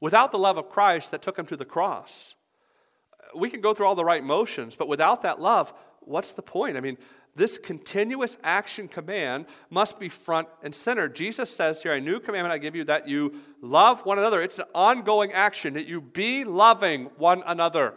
Without 0.00 0.32
the 0.32 0.38
love 0.38 0.56
of 0.56 0.68
Christ 0.68 1.10
that 1.10 1.22
took 1.22 1.38
him 1.38 1.46
to 1.46 1.56
the 1.56 1.64
cross, 1.64 2.34
we 3.34 3.50
can 3.50 3.60
go 3.60 3.74
through 3.74 3.86
all 3.86 3.94
the 3.94 4.04
right 4.04 4.22
motions, 4.22 4.76
but 4.76 4.88
without 4.88 5.22
that 5.22 5.40
love, 5.40 5.72
what's 6.00 6.32
the 6.32 6.42
point? 6.42 6.76
I 6.76 6.80
mean, 6.80 6.98
this 7.34 7.56
continuous 7.56 8.36
action 8.42 8.88
command 8.88 9.46
must 9.70 9.98
be 9.98 10.08
front 10.08 10.48
and 10.62 10.74
center. 10.74 11.08
Jesus 11.08 11.54
says 11.54 11.82
here, 11.82 11.94
A 11.94 12.00
new 12.00 12.20
commandment 12.20 12.52
I 12.52 12.58
give 12.58 12.76
you 12.76 12.84
that 12.84 13.08
you 13.08 13.40
love 13.62 14.04
one 14.04 14.18
another. 14.18 14.42
It's 14.42 14.58
an 14.58 14.64
ongoing 14.74 15.32
action, 15.32 15.74
that 15.74 15.88
you 15.88 16.00
be 16.00 16.44
loving 16.44 17.06
one 17.16 17.42
another. 17.46 17.94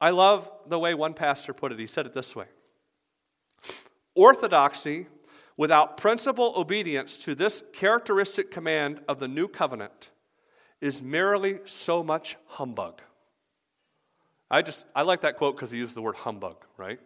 I 0.00 0.10
love 0.10 0.50
the 0.66 0.78
way 0.78 0.94
one 0.94 1.14
pastor 1.14 1.52
put 1.52 1.72
it. 1.72 1.78
He 1.78 1.86
said 1.86 2.06
it 2.06 2.12
this 2.12 2.36
way 2.36 2.46
Orthodoxy 4.14 5.06
without 5.56 5.96
principal 5.96 6.54
obedience 6.56 7.18
to 7.18 7.34
this 7.34 7.62
characteristic 7.72 8.50
command 8.50 9.00
of 9.08 9.20
the 9.20 9.28
new 9.28 9.48
covenant 9.48 10.10
is 10.80 11.02
merely 11.02 11.58
so 11.64 12.02
much 12.02 12.36
humbug. 12.46 13.00
I 14.50 14.62
just, 14.62 14.86
I 14.94 15.02
like 15.02 15.22
that 15.22 15.36
quote 15.36 15.56
because 15.56 15.70
he 15.70 15.78
used 15.78 15.94
the 15.94 16.02
word 16.02 16.14
humbug, 16.14 16.56
right? 16.76 17.00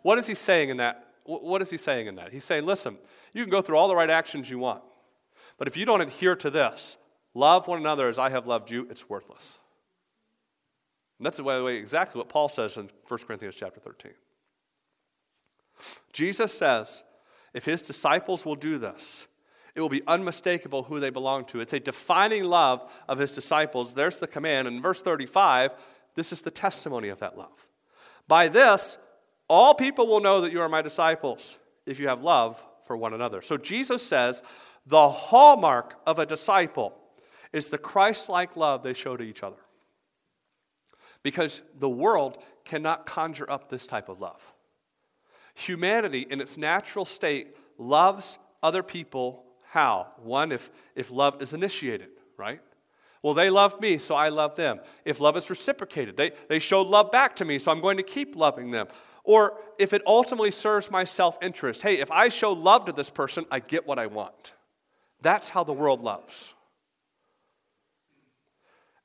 What 0.00 0.18
is 0.18 0.26
he 0.26 0.34
saying 0.34 0.70
in 0.70 0.78
that? 0.78 1.06
What 1.24 1.62
is 1.62 1.70
he 1.70 1.76
saying 1.76 2.08
in 2.08 2.16
that? 2.16 2.32
He's 2.32 2.44
saying, 2.44 2.66
listen, 2.66 2.98
you 3.32 3.44
can 3.44 3.50
go 3.50 3.62
through 3.62 3.76
all 3.76 3.86
the 3.86 3.94
right 3.94 4.10
actions 4.10 4.50
you 4.50 4.58
want, 4.58 4.82
but 5.56 5.68
if 5.68 5.76
you 5.76 5.84
don't 5.84 6.00
adhere 6.00 6.34
to 6.36 6.50
this, 6.50 6.96
love 7.34 7.68
one 7.68 7.78
another 7.78 8.08
as 8.08 8.18
I 8.18 8.30
have 8.30 8.46
loved 8.46 8.70
you, 8.70 8.88
it's 8.90 9.08
worthless. 9.08 9.60
And 11.22 11.26
that's, 11.28 11.38
by 11.38 11.56
the 11.56 11.62
way, 11.62 11.76
exactly 11.76 12.18
what 12.18 12.28
Paul 12.28 12.48
says 12.48 12.76
in 12.76 12.90
1 13.06 13.20
Corinthians 13.20 13.54
chapter 13.54 13.78
13. 13.78 14.10
Jesus 16.12 16.52
says, 16.52 17.04
if 17.54 17.64
his 17.64 17.80
disciples 17.80 18.44
will 18.44 18.56
do 18.56 18.76
this, 18.76 19.28
it 19.76 19.80
will 19.80 19.88
be 19.88 20.02
unmistakable 20.08 20.82
who 20.82 20.98
they 20.98 21.10
belong 21.10 21.44
to. 21.44 21.60
It's 21.60 21.74
a 21.74 21.78
defining 21.78 22.42
love 22.42 22.90
of 23.08 23.20
his 23.20 23.30
disciples. 23.30 23.94
There's 23.94 24.18
the 24.18 24.26
command. 24.26 24.66
In 24.66 24.82
verse 24.82 25.00
35, 25.00 25.72
this 26.16 26.32
is 26.32 26.40
the 26.40 26.50
testimony 26.50 27.08
of 27.08 27.20
that 27.20 27.38
love. 27.38 27.68
By 28.26 28.48
this, 28.48 28.98
all 29.46 29.74
people 29.74 30.08
will 30.08 30.18
know 30.18 30.40
that 30.40 30.50
you 30.50 30.60
are 30.60 30.68
my 30.68 30.82
disciples 30.82 31.56
if 31.86 32.00
you 32.00 32.08
have 32.08 32.24
love 32.24 32.60
for 32.84 32.96
one 32.96 33.14
another. 33.14 33.42
So 33.42 33.56
Jesus 33.56 34.04
says 34.04 34.42
the 34.86 35.08
hallmark 35.08 36.00
of 36.04 36.18
a 36.18 36.26
disciple 36.26 36.98
is 37.52 37.68
the 37.68 37.78
Christ 37.78 38.28
like 38.28 38.56
love 38.56 38.82
they 38.82 38.92
show 38.92 39.16
to 39.16 39.22
each 39.22 39.44
other. 39.44 39.61
Because 41.22 41.62
the 41.78 41.88
world 41.88 42.42
cannot 42.64 43.06
conjure 43.06 43.50
up 43.50 43.68
this 43.68 43.86
type 43.86 44.08
of 44.08 44.20
love. 44.20 44.40
Humanity, 45.54 46.26
in 46.28 46.40
its 46.40 46.56
natural 46.56 47.04
state, 47.04 47.56
loves 47.78 48.38
other 48.62 48.82
people 48.82 49.44
how? 49.72 50.08
One, 50.22 50.52
if, 50.52 50.70
if 50.94 51.10
love 51.10 51.40
is 51.40 51.54
initiated, 51.54 52.10
right? 52.36 52.60
Well, 53.22 53.32
they 53.32 53.48
love 53.48 53.80
me, 53.80 53.96
so 53.96 54.14
I 54.14 54.28
love 54.28 54.54
them. 54.54 54.80
If 55.06 55.18
love 55.18 55.34
is 55.38 55.48
reciprocated, 55.48 56.14
they, 56.16 56.32
they 56.48 56.58
show 56.58 56.82
love 56.82 57.10
back 57.10 57.36
to 57.36 57.46
me, 57.46 57.58
so 57.58 57.72
I'm 57.72 57.80
going 57.80 57.96
to 57.96 58.02
keep 58.02 58.36
loving 58.36 58.70
them. 58.70 58.88
Or 59.24 59.58
if 59.78 59.94
it 59.94 60.02
ultimately 60.06 60.50
serves 60.50 60.90
my 60.90 61.04
self 61.04 61.38
interest, 61.40 61.80
hey, 61.80 62.00
if 62.00 62.10
I 62.10 62.28
show 62.28 62.52
love 62.52 62.84
to 62.84 62.92
this 62.92 63.08
person, 63.08 63.46
I 63.50 63.60
get 63.60 63.86
what 63.86 63.98
I 63.98 64.08
want. 64.08 64.52
That's 65.22 65.48
how 65.48 65.64
the 65.64 65.72
world 65.72 66.02
loves. 66.02 66.52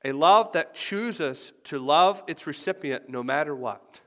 A 0.04 0.12
love 0.12 0.52
that 0.52 0.74
chooses 0.74 1.52
to 1.64 1.78
love 1.78 2.22
its 2.26 2.46
recipient 2.46 3.08
no 3.08 3.22
matter 3.22 3.54
what 3.54 4.00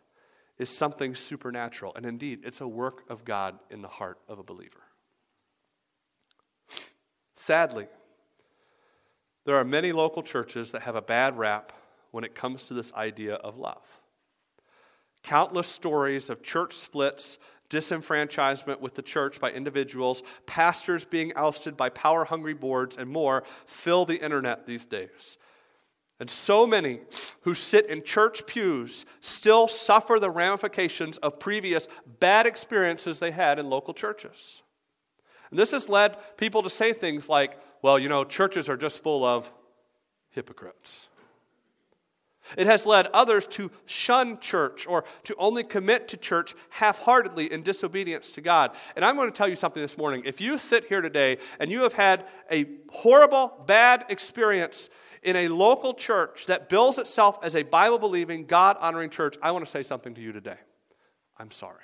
is 0.57 0.69
something 0.69 1.15
supernatural. 1.15 1.93
And 1.95 2.05
indeed, 2.05 2.41
it's 2.43 2.61
a 2.61 2.67
work 2.67 3.03
of 3.09 3.25
God 3.25 3.59
in 3.69 3.81
the 3.81 3.87
heart 3.87 4.19
of 4.27 4.39
a 4.39 4.43
believer. 4.43 4.83
Sadly, 7.35 7.87
there 9.45 9.55
are 9.55 9.65
many 9.65 9.91
local 9.91 10.21
churches 10.21 10.71
that 10.71 10.83
have 10.83 10.95
a 10.95 11.01
bad 11.01 11.37
rap 11.37 11.73
when 12.11 12.23
it 12.23 12.35
comes 12.35 12.63
to 12.63 12.73
this 12.73 12.93
idea 12.93 13.35
of 13.35 13.57
love. 13.57 13.83
Countless 15.23 15.67
stories 15.67 16.29
of 16.29 16.43
church 16.43 16.75
splits, 16.75 17.39
disenfranchisement 17.69 18.79
with 18.79 18.95
the 18.95 19.01
church 19.01 19.39
by 19.39 19.51
individuals, 19.51 20.21
pastors 20.45 21.05
being 21.05 21.33
ousted 21.35 21.75
by 21.75 21.89
power 21.89 22.25
hungry 22.25 22.53
boards, 22.53 22.97
and 22.97 23.09
more 23.09 23.43
fill 23.65 24.05
the 24.05 24.23
internet 24.23 24.67
these 24.67 24.85
days. 24.85 25.37
And 26.21 26.29
so 26.29 26.67
many 26.67 26.99
who 27.41 27.55
sit 27.55 27.87
in 27.87 28.03
church 28.03 28.45
pews 28.45 29.07
still 29.21 29.67
suffer 29.67 30.19
the 30.19 30.29
ramifications 30.29 31.17
of 31.17 31.39
previous 31.39 31.87
bad 32.19 32.45
experiences 32.45 33.17
they 33.17 33.31
had 33.31 33.57
in 33.57 33.71
local 33.71 33.95
churches. 33.95 34.61
And 35.49 35.57
this 35.57 35.71
has 35.71 35.89
led 35.89 36.15
people 36.37 36.61
to 36.61 36.69
say 36.69 36.93
things 36.93 37.27
like, 37.27 37.59
well, 37.81 37.97
you 37.97 38.07
know, 38.07 38.23
churches 38.23 38.69
are 38.69 38.77
just 38.77 39.01
full 39.01 39.25
of 39.25 39.51
hypocrites. 40.29 41.07
It 42.55 42.67
has 42.67 42.85
led 42.85 43.07
others 43.07 43.47
to 43.47 43.71
shun 43.85 44.39
church 44.39 44.85
or 44.85 45.05
to 45.23 45.35
only 45.39 45.63
commit 45.63 46.07
to 46.09 46.17
church 46.17 46.53
half 46.69 46.99
heartedly 46.99 47.51
in 47.51 47.63
disobedience 47.63 48.31
to 48.33 48.41
God. 48.41 48.75
And 48.95 49.03
I'm 49.03 49.15
going 49.15 49.31
to 49.31 49.35
tell 49.35 49.47
you 49.47 49.55
something 49.55 49.81
this 49.81 49.97
morning. 49.97 50.21
If 50.25 50.39
you 50.39 50.59
sit 50.59 50.85
here 50.85 51.01
today 51.01 51.39
and 51.59 51.71
you 51.71 51.81
have 51.81 51.93
had 51.93 52.25
a 52.51 52.67
horrible, 52.91 53.63
bad 53.65 54.05
experience 54.09 54.91
in 55.23 55.35
a 55.35 55.47
local 55.47 55.93
church 55.93 56.45
that 56.47 56.69
bills 56.69 56.97
itself 56.97 57.37
as 57.43 57.55
a 57.55 57.63
Bible 57.63 57.99
believing, 57.99 58.45
God 58.45 58.77
honoring 58.79 59.09
church, 59.09 59.37
I 59.41 59.51
want 59.51 59.65
to 59.65 59.71
say 59.71 59.83
something 59.83 60.13
to 60.15 60.21
you 60.21 60.31
today. 60.31 60.57
I'm 61.37 61.51
sorry. 61.51 61.83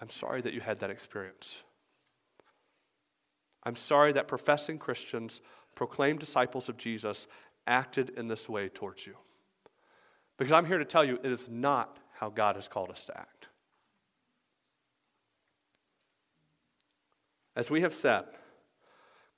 I'm 0.00 0.10
sorry 0.10 0.40
that 0.42 0.52
you 0.52 0.60
had 0.60 0.80
that 0.80 0.90
experience. 0.90 1.56
I'm 3.64 3.76
sorry 3.76 4.12
that 4.12 4.28
professing 4.28 4.78
Christians, 4.78 5.40
proclaimed 5.74 6.20
disciples 6.20 6.68
of 6.68 6.76
Jesus, 6.76 7.26
acted 7.66 8.10
in 8.10 8.28
this 8.28 8.48
way 8.48 8.68
towards 8.68 9.06
you. 9.06 9.16
Because 10.38 10.52
I'm 10.52 10.66
here 10.66 10.78
to 10.78 10.84
tell 10.84 11.04
you, 11.04 11.18
it 11.22 11.30
is 11.30 11.48
not 11.48 11.98
how 12.14 12.30
God 12.30 12.56
has 12.56 12.68
called 12.68 12.90
us 12.90 13.04
to 13.06 13.18
act. 13.18 13.48
As 17.56 17.70
we 17.70 17.80
have 17.80 17.94
said, 17.94 18.24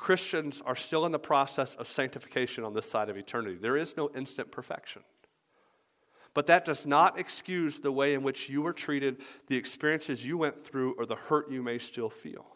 Christians 0.01 0.63
are 0.65 0.77
still 0.77 1.05
in 1.05 1.13
the 1.13 1.19
process 1.19 1.75
of 1.75 1.87
sanctification 1.87 2.65
on 2.65 2.73
this 2.73 2.91
side 2.91 3.11
of 3.11 3.19
eternity. 3.19 3.59
There 3.61 3.77
is 3.77 3.99
no 3.99 4.09
instant 4.17 4.51
perfection. 4.51 5.03
But 6.33 6.47
that 6.47 6.65
does 6.65 6.87
not 6.87 7.19
excuse 7.19 7.81
the 7.81 7.93
way 7.93 8.15
in 8.15 8.23
which 8.23 8.49
you 8.49 8.63
were 8.63 8.73
treated, 8.73 9.19
the 9.49 9.57
experiences 9.57 10.25
you 10.25 10.39
went 10.39 10.65
through, 10.65 10.95
or 10.97 11.05
the 11.05 11.17
hurt 11.17 11.51
you 11.51 11.63
may 11.63 11.77
still 11.77 12.09
feel. 12.09 12.47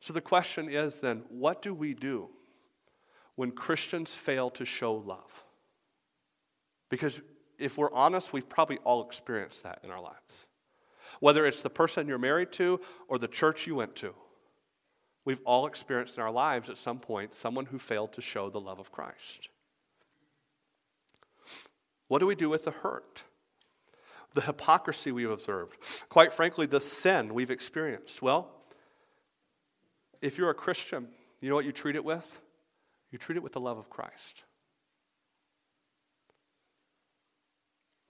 So 0.00 0.12
the 0.12 0.20
question 0.20 0.68
is 0.68 1.00
then 1.00 1.22
what 1.28 1.62
do 1.62 1.72
we 1.72 1.94
do 1.94 2.28
when 3.36 3.52
Christians 3.52 4.12
fail 4.12 4.50
to 4.50 4.64
show 4.64 4.92
love? 4.94 5.44
Because 6.88 7.20
if 7.60 7.78
we're 7.78 7.92
honest, 7.92 8.32
we've 8.32 8.48
probably 8.48 8.78
all 8.78 9.06
experienced 9.06 9.62
that 9.62 9.78
in 9.84 9.92
our 9.92 10.02
lives. 10.02 10.46
Whether 11.20 11.46
it's 11.46 11.62
the 11.62 11.70
person 11.70 12.08
you're 12.08 12.18
married 12.18 12.50
to 12.54 12.80
or 13.06 13.16
the 13.16 13.28
church 13.28 13.68
you 13.68 13.76
went 13.76 13.94
to, 13.96 14.12
we've 15.24 15.40
all 15.44 15.66
experienced 15.66 16.16
in 16.16 16.22
our 16.22 16.30
lives 16.30 16.68
at 16.68 16.78
some 16.78 16.98
point 16.98 17.34
someone 17.34 17.66
who 17.66 17.78
failed 17.78 18.12
to 18.14 18.20
show 18.20 18.50
the 18.50 18.60
love 18.60 18.78
of 18.78 18.92
Christ. 18.92 19.48
What 22.08 22.18
do 22.18 22.26
we 22.26 22.34
do 22.34 22.50
with 22.50 22.64
the 22.64 22.70
hurt? 22.70 23.22
The 24.34 24.42
hypocrisy 24.42 25.12
we've 25.12 25.30
observed? 25.30 25.76
Quite 26.08 26.32
frankly, 26.32 26.66
the 26.66 26.80
sin 26.80 27.34
we've 27.34 27.50
experienced? 27.50 28.22
Well, 28.22 28.50
if 30.20 30.38
you're 30.38 30.50
a 30.50 30.54
Christian, 30.54 31.08
you 31.40 31.48
know 31.48 31.54
what 31.54 31.64
you 31.64 31.72
treat 31.72 31.96
it 31.96 32.04
with? 32.04 32.40
You 33.10 33.18
treat 33.18 33.36
it 33.36 33.42
with 33.42 33.52
the 33.52 33.60
love 33.60 33.78
of 33.78 33.90
Christ. 33.90 34.44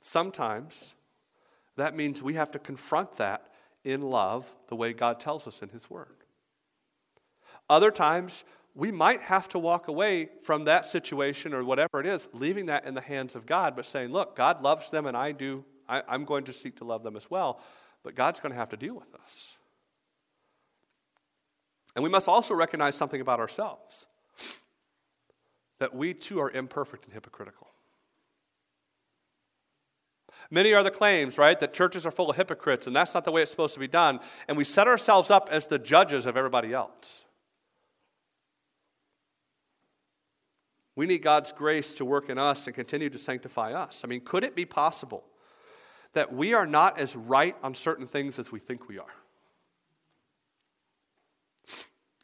Sometimes 0.00 0.94
that 1.76 1.96
means 1.96 2.22
we 2.22 2.34
have 2.34 2.50
to 2.52 2.58
confront 2.58 3.16
that 3.16 3.48
in 3.84 4.02
love 4.02 4.52
the 4.68 4.76
way 4.76 4.92
God 4.92 5.20
tells 5.20 5.46
us 5.46 5.62
in 5.62 5.70
His 5.70 5.88
Word. 5.88 6.21
Other 7.72 7.90
times, 7.90 8.44
we 8.74 8.92
might 8.92 9.20
have 9.20 9.48
to 9.48 9.58
walk 9.58 9.88
away 9.88 10.28
from 10.42 10.66
that 10.66 10.86
situation 10.86 11.54
or 11.54 11.64
whatever 11.64 12.00
it 12.00 12.06
is, 12.06 12.28
leaving 12.34 12.66
that 12.66 12.84
in 12.84 12.92
the 12.92 13.00
hands 13.00 13.34
of 13.34 13.46
God, 13.46 13.74
but 13.74 13.86
saying, 13.86 14.12
look, 14.12 14.36
God 14.36 14.62
loves 14.62 14.90
them 14.90 15.06
and 15.06 15.16
I 15.16 15.32
do. 15.32 15.64
I, 15.88 16.02
am 16.06 16.26
going 16.26 16.44
to 16.44 16.52
seek 16.52 16.76
to 16.76 16.84
love 16.84 17.02
them 17.02 17.16
as 17.16 17.30
well, 17.30 17.62
but 18.02 18.14
God's 18.14 18.40
going 18.40 18.52
to 18.52 18.58
have 18.58 18.68
to 18.68 18.76
deal 18.76 18.94
with 18.94 19.14
us. 19.14 19.52
And 21.96 22.02
we 22.02 22.10
must 22.10 22.28
also 22.28 22.52
recognize 22.52 22.94
something 22.94 23.22
about 23.22 23.40
ourselves 23.40 24.04
that 25.78 25.94
we 25.94 26.12
too 26.12 26.42
are 26.42 26.50
imperfect 26.50 27.06
and 27.06 27.14
hypocritical. 27.14 27.68
Many 30.50 30.74
are 30.74 30.82
the 30.82 30.90
claims, 30.90 31.38
right, 31.38 31.58
that 31.58 31.72
churches 31.72 32.04
are 32.04 32.10
full 32.10 32.28
of 32.28 32.36
hypocrites 32.36 32.86
and 32.86 32.94
that's 32.94 33.14
not 33.14 33.24
the 33.24 33.32
way 33.32 33.40
it's 33.40 33.50
supposed 33.50 33.72
to 33.72 33.80
be 33.80 33.88
done. 33.88 34.20
And 34.46 34.58
we 34.58 34.64
set 34.64 34.86
ourselves 34.86 35.30
up 35.30 35.48
as 35.50 35.68
the 35.68 35.78
judges 35.78 36.26
of 36.26 36.36
everybody 36.36 36.74
else. 36.74 37.22
We 40.94 41.06
need 41.06 41.22
God's 41.22 41.52
grace 41.52 41.94
to 41.94 42.04
work 42.04 42.28
in 42.28 42.38
us 42.38 42.66
and 42.66 42.76
continue 42.76 43.08
to 43.10 43.18
sanctify 43.18 43.72
us. 43.72 44.02
I 44.04 44.08
mean, 44.08 44.20
could 44.20 44.44
it 44.44 44.54
be 44.54 44.64
possible 44.64 45.24
that 46.12 46.32
we 46.32 46.52
are 46.52 46.66
not 46.66 46.98
as 46.98 47.16
right 47.16 47.56
on 47.62 47.74
certain 47.74 48.06
things 48.06 48.38
as 48.38 48.52
we 48.52 48.58
think 48.58 48.88
we 48.88 48.98
are? 48.98 49.06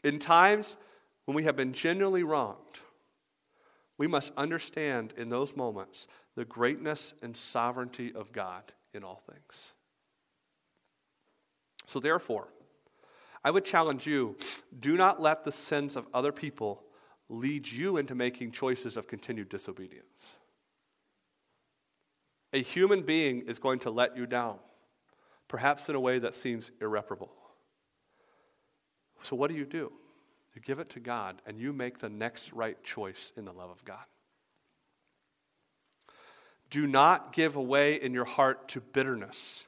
In 0.04 0.18
times 0.18 0.76
when 1.24 1.34
we 1.34 1.44
have 1.44 1.56
been 1.56 1.72
genuinely 1.72 2.22
wronged, 2.22 2.80
we 3.96 4.06
must 4.06 4.32
understand 4.36 5.12
in 5.16 5.28
those 5.28 5.56
moments 5.56 6.06
the 6.36 6.44
greatness 6.44 7.14
and 7.22 7.36
sovereignty 7.36 8.12
of 8.14 8.32
God 8.32 8.72
in 8.94 9.02
all 9.02 9.22
things. 9.28 9.72
So, 11.86 11.98
therefore, 11.98 12.48
I 13.42 13.50
would 13.50 13.64
challenge 13.64 14.06
you 14.06 14.36
do 14.78 14.96
not 14.96 15.20
let 15.20 15.44
the 15.44 15.52
sins 15.52 15.96
of 15.96 16.06
other 16.12 16.32
people 16.32 16.82
lead 17.28 17.70
you 17.70 17.96
into 17.96 18.14
making 18.14 18.52
choices 18.52 18.96
of 18.96 19.06
continued 19.06 19.48
disobedience. 19.48 20.36
A 22.52 22.62
human 22.62 23.02
being 23.02 23.42
is 23.42 23.58
going 23.58 23.80
to 23.80 23.90
let 23.90 24.16
you 24.16 24.26
down, 24.26 24.58
perhaps 25.48 25.88
in 25.88 25.94
a 25.94 26.00
way 26.00 26.18
that 26.18 26.34
seems 26.34 26.70
irreparable. 26.80 27.30
So, 29.22 29.36
what 29.36 29.50
do 29.50 29.56
you 29.56 29.66
do? 29.66 29.92
You 30.54 30.62
give 30.62 30.78
it 30.78 30.90
to 30.90 31.00
God 31.00 31.42
and 31.46 31.58
you 31.58 31.72
make 31.72 31.98
the 31.98 32.08
next 32.08 32.52
right 32.52 32.82
choice 32.82 33.32
in 33.36 33.44
the 33.44 33.52
love 33.52 33.70
of 33.70 33.84
God. 33.84 34.04
Do 36.70 36.86
not 36.86 37.32
give 37.32 37.56
away 37.56 37.94
in 37.94 38.12
your 38.12 38.24
heart 38.24 38.68
to 38.70 38.80
bitterness, 38.80 39.64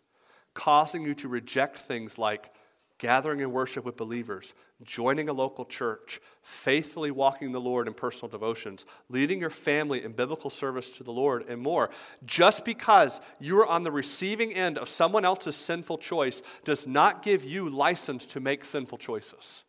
causing 0.54 1.02
you 1.04 1.14
to 1.16 1.28
reject 1.28 1.78
things 1.78 2.18
like 2.18 2.52
gathering 3.01 3.40
in 3.40 3.51
worship 3.51 3.84
with 3.84 3.96
believers, 3.96 4.55
joining 4.82 5.28
a 5.28 5.32
local 5.32 5.64
church, 5.64 6.20
faithfully 6.42 7.11
walking 7.11 7.51
the 7.51 7.61
Lord 7.61 7.88
in 7.88 7.94
personal 7.94 8.28
devotions, 8.28 8.84
leading 9.09 9.40
your 9.40 9.51
family 9.51 10.05
in 10.05 10.12
biblical 10.12 10.51
service 10.51 10.90
to 10.90 11.03
the 11.03 11.11
Lord, 11.11 11.46
and 11.48 11.61
more. 11.61 11.90
Just 12.24 12.64
because 12.64 13.20
you 13.40 13.59
are 13.59 13.66
on 13.66 13.82
the 13.82 13.90
receiving 13.90 14.53
end 14.53 14.78
of 14.78 14.88
someone 14.88 15.24
else's 15.24 15.57
sinful 15.57 15.98
choice 15.98 16.42
does 16.64 16.86
not 16.86 17.22
give 17.22 17.42
you 17.42 17.68
license 17.70 18.26
to 18.26 18.40
make 18.40 18.64
sinful 18.64 18.98
choices. 18.98 19.64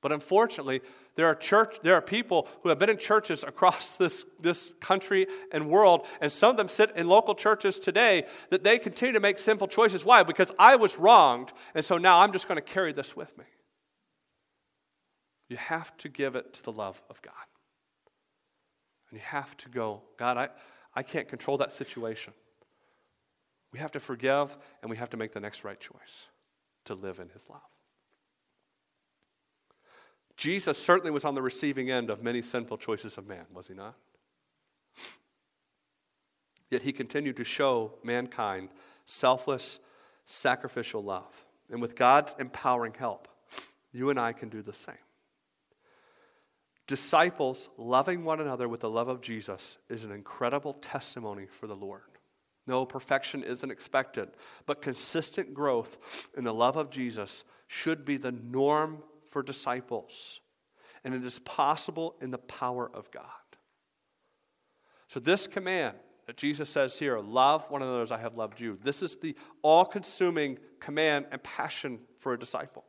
But 0.00 0.12
unfortunately, 0.12 0.80
there 1.16 1.26
are, 1.26 1.34
church, 1.34 1.76
there 1.82 1.94
are 1.94 2.02
people 2.02 2.48
who 2.62 2.68
have 2.68 2.78
been 2.78 2.90
in 2.90 2.98
churches 2.98 3.42
across 3.42 3.92
this, 3.96 4.24
this 4.40 4.72
country 4.80 5.26
and 5.52 5.68
world, 5.68 6.06
and 6.20 6.30
some 6.30 6.50
of 6.50 6.56
them 6.56 6.68
sit 6.68 6.92
in 6.96 7.08
local 7.08 7.34
churches 7.34 7.78
today 7.78 8.24
that 8.50 8.64
they 8.64 8.78
continue 8.78 9.12
to 9.12 9.20
make 9.20 9.38
sinful 9.38 9.68
choices. 9.68 10.04
Why? 10.04 10.22
Because 10.22 10.52
I 10.58 10.76
was 10.76 10.98
wronged, 10.98 11.52
and 11.74 11.84
so 11.84 11.98
now 11.98 12.20
I'm 12.20 12.32
just 12.32 12.48
going 12.48 12.56
to 12.56 12.62
carry 12.62 12.92
this 12.92 13.16
with 13.16 13.36
me. 13.36 13.44
You 15.48 15.56
have 15.56 15.96
to 15.98 16.08
give 16.08 16.36
it 16.36 16.54
to 16.54 16.62
the 16.62 16.72
love 16.72 17.02
of 17.10 17.20
God. 17.22 17.34
And 19.10 19.18
you 19.18 19.24
have 19.26 19.56
to 19.58 19.68
go, 19.68 20.02
God, 20.16 20.36
I, 20.36 20.48
I 20.94 21.02
can't 21.02 21.28
control 21.28 21.58
that 21.58 21.72
situation. 21.72 22.32
We 23.72 23.80
have 23.80 23.90
to 23.92 24.00
forgive, 24.00 24.56
and 24.82 24.90
we 24.90 24.96
have 24.96 25.10
to 25.10 25.16
make 25.16 25.32
the 25.32 25.40
next 25.40 25.64
right 25.64 25.78
choice 25.78 26.28
to 26.84 26.94
live 26.94 27.18
in 27.18 27.28
His 27.30 27.48
love. 27.48 27.60
Jesus 30.40 30.82
certainly 30.82 31.10
was 31.10 31.26
on 31.26 31.34
the 31.34 31.42
receiving 31.42 31.90
end 31.90 32.08
of 32.08 32.22
many 32.22 32.40
sinful 32.40 32.78
choices 32.78 33.18
of 33.18 33.28
man, 33.28 33.44
was 33.52 33.68
he 33.68 33.74
not? 33.74 33.94
Yet 36.70 36.80
he 36.80 36.92
continued 36.92 37.36
to 37.36 37.44
show 37.44 37.92
mankind 38.02 38.70
selfless, 39.04 39.80
sacrificial 40.24 41.04
love. 41.04 41.30
And 41.70 41.82
with 41.82 41.94
God's 41.94 42.34
empowering 42.38 42.94
help, 42.94 43.28
you 43.92 44.08
and 44.08 44.18
I 44.18 44.32
can 44.32 44.48
do 44.48 44.62
the 44.62 44.72
same. 44.72 44.94
Disciples 46.86 47.68
loving 47.76 48.24
one 48.24 48.40
another 48.40 48.66
with 48.66 48.80
the 48.80 48.88
love 48.88 49.08
of 49.08 49.20
Jesus 49.20 49.76
is 49.90 50.04
an 50.04 50.10
incredible 50.10 50.72
testimony 50.72 51.44
for 51.44 51.66
the 51.66 51.76
Lord. 51.76 52.00
No, 52.66 52.86
perfection 52.86 53.44
isn't 53.44 53.70
expected, 53.70 54.30
but 54.64 54.80
consistent 54.80 55.52
growth 55.52 55.98
in 56.34 56.44
the 56.44 56.54
love 56.54 56.78
of 56.78 56.88
Jesus 56.88 57.44
should 57.68 58.06
be 58.06 58.16
the 58.16 58.32
norm 58.32 59.02
for 59.30 59.42
disciples, 59.42 60.40
and 61.04 61.14
it 61.14 61.24
is 61.24 61.38
possible 61.38 62.16
in 62.20 62.30
the 62.30 62.38
power 62.38 62.90
of 62.92 63.10
God. 63.10 63.24
So, 65.08 65.18
this 65.18 65.46
command 65.46 65.96
that 66.26 66.36
Jesus 66.36 66.68
says 66.68 66.98
here, 66.98 67.18
love 67.18 67.68
one 67.70 67.82
another 67.82 68.02
as 68.02 68.12
I 68.12 68.18
have 68.18 68.36
loved 68.36 68.60
you, 68.60 68.76
this 68.84 69.02
is 69.02 69.16
the 69.16 69.34
all 69.62 69.84
consuming 69.84 70.58
command 70.78 71.26
and 71.32 71.42
passion 71.42 72.00
for 72.18 72.34
a 72.34 72.38
disciple. 72.38 72.84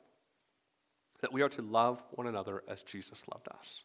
That 1.22 1.32
we 1.32 1.42
are 1.42 1.50
to 1.50 1.62
love 1.62 2.04
one 2.12 2.28
another 2.28 2.64
as 2.68 2.82
Jesus 2.82 3.24
loved 3.32 3.48
us. 3.48 3.84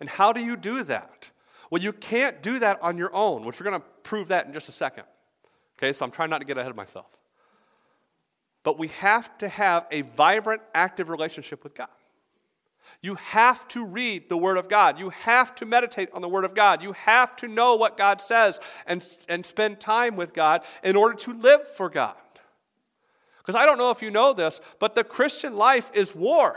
And 0.00 0.08
how 0.08 0.32
do 0.32 0.40
you 0.40 0.56
do 0.56 0.84
that? 0.84 1.30
Well, 1.70 1.82
you 1.82 1.92
can't 1.92 2.42
do 2.42 2.58
that 2.60 2.80
on 2.82 2.98
your 2.98 3.14
own, 3.14 3.44
which 3.44 3.60
we're 3.60 3.68
going 3.68 3.80
to 3.80 3.86
prove 4.02 4.28
that 4.28 4.46
in 4.46 4.52
just 4.52 4.68
a 4.68 4.72
second. 4.72 5.04
Okay, 5.78 5.92
so 5.92 6.04
I'm 6.04 6.10
trying 6.10 6.30
not 6.30 6.40
to 6.40 6.46
get 6.46 6.58
ahead 6.58 6.70
of 6.70 6.76
myself. 6.76 7.06
But 8.66 8.80
we 8.80 8.88
have 8.88 9.38
to 9.38 9.48
have 9.48 9.86
a 9.92 10.00
vibrant, 10.00 10.60
active 10.74 11.08
relationship 11.08 11.62
with 11.62 11.72
God. 11.72 11.86
You 13.00 13.14
have 13.14 13.68
to 13.68 13.86
read 13.86 14.28
the 14.28 14.36
Word 14.36 14.58
of 14.58 14.68
God. 14.68 14.98
You 14.98 15.10
have 15.10 15.54
to 15.56 15.64
meditate 15.64 16.08
on 16.12 16.20
the 16.20 16.28
Word 16.28 16.44
of 16.44 16.52
God. 16.52 16.82
You 16.82 16.90
have 16.90 17.36
to 17.36 17.46
know 17.46 17.76
what 17.76 17.96
God 17.96 18.20
says 18.20 18.58
and, 18.84 19.06
and 19.28 19.46
spend 19.46 19.78
time 19.78 20.16
with 20.16 20.34
God 20.34 20.64
in 20.82 20.96
order 20.96 21.14
to 21.14 21.32
live 21.34 21.68
for 21.76 21.88
God. 21.88 22.16
Because 23.38 23.54
I 23.54 23.66
don't 23.66 23.78
know 23.78 23.92
if 23.92 24.02
you 24.02 24.10
know 24.10 24.32
this, 24.32 24.60
but 24.80 24.96
the 24.96 25.04
Christian 25.04 25.54
life 25.56 25.88
is 25.94 26.12
war. 26.12 26.56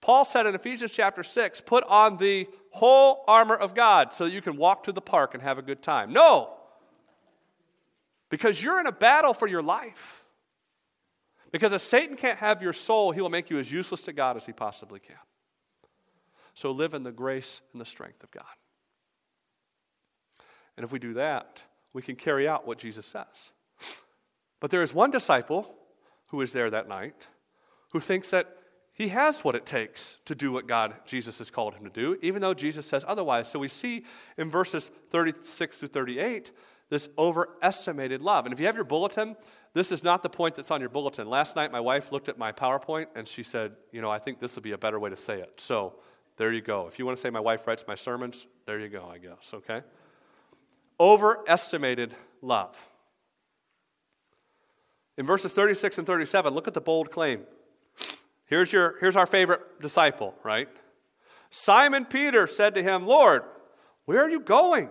Paul 0.00 0.24
said 0.24 0.46
in 0.46 0.54
Ephesians 0.54 0.92
chapter 0.92 1.24
6 1.24 1.60
put 1.62 1.82
on 1.88 2.18
the 2.18 2.46
whole 2.70 3.24
armor 3.26 3.56
of 3.56 3.74
God 3.74 4.14
so 4.14 4.26
that 4.26 4.30
you 4.30 4.42
can 4.42 4.56
walk 4.56 4.84
to 4.84 4.92
the 4.92 5.00
park 5.00 5.34
and 5.34 5.42
have 5.42 5.58
a 5.58 5.62
good 5.62 5.82
time. 5.82 6.12
No, 6.12 6.57
because 8.30 8.62
you're 8.62 8.80
in 8.80 8.86
a 8.86 8.92
battle 8.92 9.34
for 9.34 9.46
your 9.46 9.62
life. 9.62 10.24
Because 11.50 11.72
if 11.72 11.80
Satan 11.80 12.16
can't 12.16 12.38
have 12.38 12.62
your 12.62 12.72
soul, 12.72 13.12
he 13.12 13.20
will 13.20 13.30
make 13.30 13.48
you 13.48 13.58
as 13.58 13.72
useless 13.72 14.02
to 14.02 14.12
God 14.12 14.36
as 14.36 14.44
he 14.44 14.52
possibly 14.52 15.00
can. 15.00 15.16
So 16.54 16.70
live 16.70 16.92
in 16.92 17.04
the 17.04 17.12
grace 17.12 17.60
and 17.72 17.80
the 17.80 17.86
strength 17.86 18.22
of 18.22 18.30
God. 18.30 18.44
And 20.76 20.84
if 20.84 20.92
we 20.92 20.98
do 20.98 21.14
that, 21.14 21.62
we 21.92 22.02
can 22.02 22.16
carry 22.16 22.46
out 22.46 22.66
what 22.66 22.78
Jesus 22.78 23.06
says. 23.06 23.52
But 24.60 24.70
there 24.70 24.82
is 24.82 24.92
one 24.92 25.10
disciple 25.10 25.74
who 26.26 26.40
is 26.40 26.52
there 26.52 26.70
that 26.70 26.88
night 26.88 27.28
who 27.92 28.00
thinks 28.00 28.30
that 28.30 28.56
he 28.92 29.08
has 29.08 29.44
what 29.44 29.54
it 29.54 29.64
takes 29.64 30.18
to 30.24 30.34
do 30.34 30.50
what 30.50 30.66
God, 30.66 30.94
Jesus, 31.06 31.38
has 31.38 31.50
called 31.50 31.74
him 31.74 31.84
to 31.84 31.90
do, 31.90 32.18
even 32.20 32.42
though 32.42 32.54
Jesus 32.54 32.84
says 32.84 33.04
otherwise. 33.06 33.48
So 33.48 33.60
we 33.60 33.68
see 33.68 34.04
in 34.36 34.50
verses 34.50 34.90
36 35.10 35.78
through 35.78 35.88
38 35.88 36.50
this 36.90 37.08
overestimated 37.18 38.22
love. 38.22 38.46
And 38.46 38.52
if 38.52 38.60
you 38.60 38.66
have 38.66 38.74
your 38.74 38.84
bulletin, 38.84 39.36
this 39.74 39.92
is 39.92 40.02
not 40.02 40.22
the 40.22 40.28
point 40.30 40.54
that's 40.56 40.70
on 40.70 40.80
your 40.80 40.88
bulletin. 40.88 41.28
Last 41.28 41.54
night, 41.54 41.70
my 41.70 41.80
wife 41.80 42.10
looked 42.10 42.28
at 42.28 42.38
my 42.38 42.52
PowerPoint 42.52 43.06
and 43.14 43.28
she 43.28 43.42
said, 43.42 43.72
You 43.92 44.00
know, 44.00 44.10
I 44.10 44.18
think 44.18 44.40
this 44.40 44.54
would 44.54 44.64
be 44.64 44.72
a 44.72 44.78
better 44.78 44.98
way 44.98 45.10
to 45.10 45.16
say 45.16 45.40
it. 45.40 45.52
So 45.58 45.94
there 46.36 46.52
you 46.52 46.62
go. 46.62 46.86
If 46.86 46.98
you 46.98 47.04
want 47.04 47.18
to 47.18 47.22
say 47.22 47.30
my 47.30 47.40
wife 47.40 47.66
writes 47.66 47.84
my 47.86 47.94
sermons, 47.94 48.46
there 48.64 48.78
you 48.78 48.88
go, 48.88 49.08
I 49.10 49.18
guess, 49.18 49.52
okay? 49.52 49.82
Overestimated 50.98 52.14
love. 52.40 52.76
In 55.16 55.26
verses 55.26 55.52
36 55.52 55.98
and 55.98 56.06
37, 56.06 56.54
look 56.54 56.68
at 56.68 56.74
the 56.74 56.80
bold 56.80 57.10
claim. 57.10 57.42
Here's, 58.46 58.72
your, 58.72 58.94
here's 59.00 59.16
our 59.16 59.26
favorite 59.26 59.82
disciple, 59.82 60.34
right? 60.42 60.68
Simon 61.50 62.04
Peter 62.04 62.46
said 62.46 62.74
to 62.76 62.82
him, 62.82 63.06
Lord, 63.06 63.42
where 64.04 64.22
are 64.22 64.30
you 64.30 64.40
going? 64.40 64.90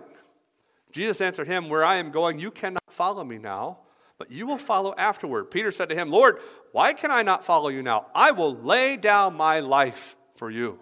Jesus 0.92 1.20
answered 1.20 1.46
him, 1.46 1.68
Where 1.68 1.84
I 1.84 1.96
am 1.96 2.10
going, 2.10 2.38
you 2.38 2.50
cannot 2.50 2.82
follow 2.88 3.24
me 3.24 3.38
now, 3.38 3.78
but 4.18 4.30
you 4.30 4.46
will 4.46 4.58
follow 4.58 4.94
afterward. 4.96 5.50
Peter 5.50 5.70
said 5.70 5.88
to 5.90 5.94
him, 5.94 6.10
Lord, 6.10 6.38
why 6.72 6.92
can 6.92 7.10
I 7.10 7.22
not 7.22 7.44
follow 7.44 7.68
you 7.68 7.82
now? 7.82 8.06
I 8.14 8.30
will 8.32 8.54
lay 8.54 8.96
down 8.96 9.36
my 9.36 9.60
life 9.60 10.16
for 10.36 10.50
you. 10.50 10.78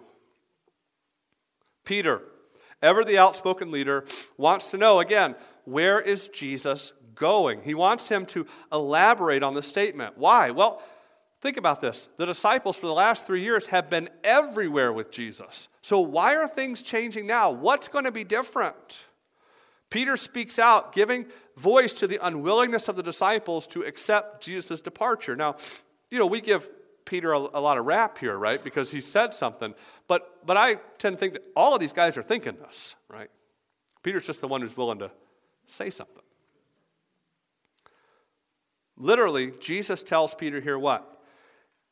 Peter, 1.85 2.21
ever 2.81 3.03
the 3.03 3.17
outspoken 3.17 3.71
leader, 3.71 4.05
wants 4.37 4.71
to 4.71 4.77
know 4.77 4.99
again, 4.99 5.35
where 5.65 5.99
is 5.99 6.27
Jesus 6.29 6.93
going? 7.15 7.61
He 7.61 7.73
wants 7.73 8.09
him 8.09 8.25
to 8.27 8.45
elaborate 8.71 9.43
on 9.43 9.53
the 9.53 9.61
statement. 9.61 10.17
Why? 10.17 10.51
Well, 10.51 10.81
think 11.41 11.57
about 11.57 11.81
this. 11.81 12.09
The 12.17 12.25
disciples 12.25 12.75
for 12.75 12.87
the 12.87 12.93
last 12.93 13.25
three 13.25 13.41
years 13.41 13.67
have 13.67 13.89
been 13.89 14.09
everywhere 14.23 14.93
with 14.93 15.11
Jesus. 15.11 15.69
So, 15.81 15.99
why 15.99 16.35
are 16.35 16.47
things 16.47 16.81
changing 16.81 17.27
now? 17.27 17.51
What's 17.51 17.87
going 17.87 18.05
to 18.05 18.11
be 18.11 18.23
different? 18.23 19.06
Peter 19.89 20.17
speaks 20.17 20.59
out, 20.59 20.93
giving 20.93 21.25
voice 21.55 21.93
to 21.93 22.07
the 22.07 22.19
unwillingness 22.25 22.87
of 22.87 22.95
the 22.95 23.03
disciples 23.03 23.65
to 23.67 23.81
accept 23.81 24.43
Jesus' 24.43 24.81
departure. 24.81 25.35
Now, 25.35 25.55
you 26.11 26.19
know, 26.19 26.25
we 26.25 26.41
give 26.41 26.69
Peter 27.05 27.33
a, 27.33 27.37
a, 27.37 27.61
lot 27.61 27.77
of 27.77 27.85
rap 27.85 28.17
here, 28.17 28.37
right? 28.37 28.61
Because 28.61 28.91
he 28.91 29.01
said 29.01 29.33
something. 29.33 29.73
But, 30.07 30.45
but 30.45 30.57
I 30.57 30.75
tend 30.97 31.15
to 31.15 31.19
think 31.19 31.33
that 31.33 31.43
all 31.55 31.73
of 31.73 31.79
these 31.79 31.93
guys 31.93 32.17
are 32.17 32.23
thinking 32.23 32.57
this, 32.57 32.95
right? 33.09 33.29
Peter's 34.03 34.27
just 34.27 34.41
the 34.41 34.47
one 34.47 34.61
who's 34.61 34.75
willing 34.75 34.99
to 34.99 35.11
say 35.65 35.89
something. 35.89 36.23
Literally, 38.97 39.53
Jesus 39.59 40.03
tells 40.03 40.35
Peter 40.35 40.59
here 40.59 40.77
what? 40.77 41.21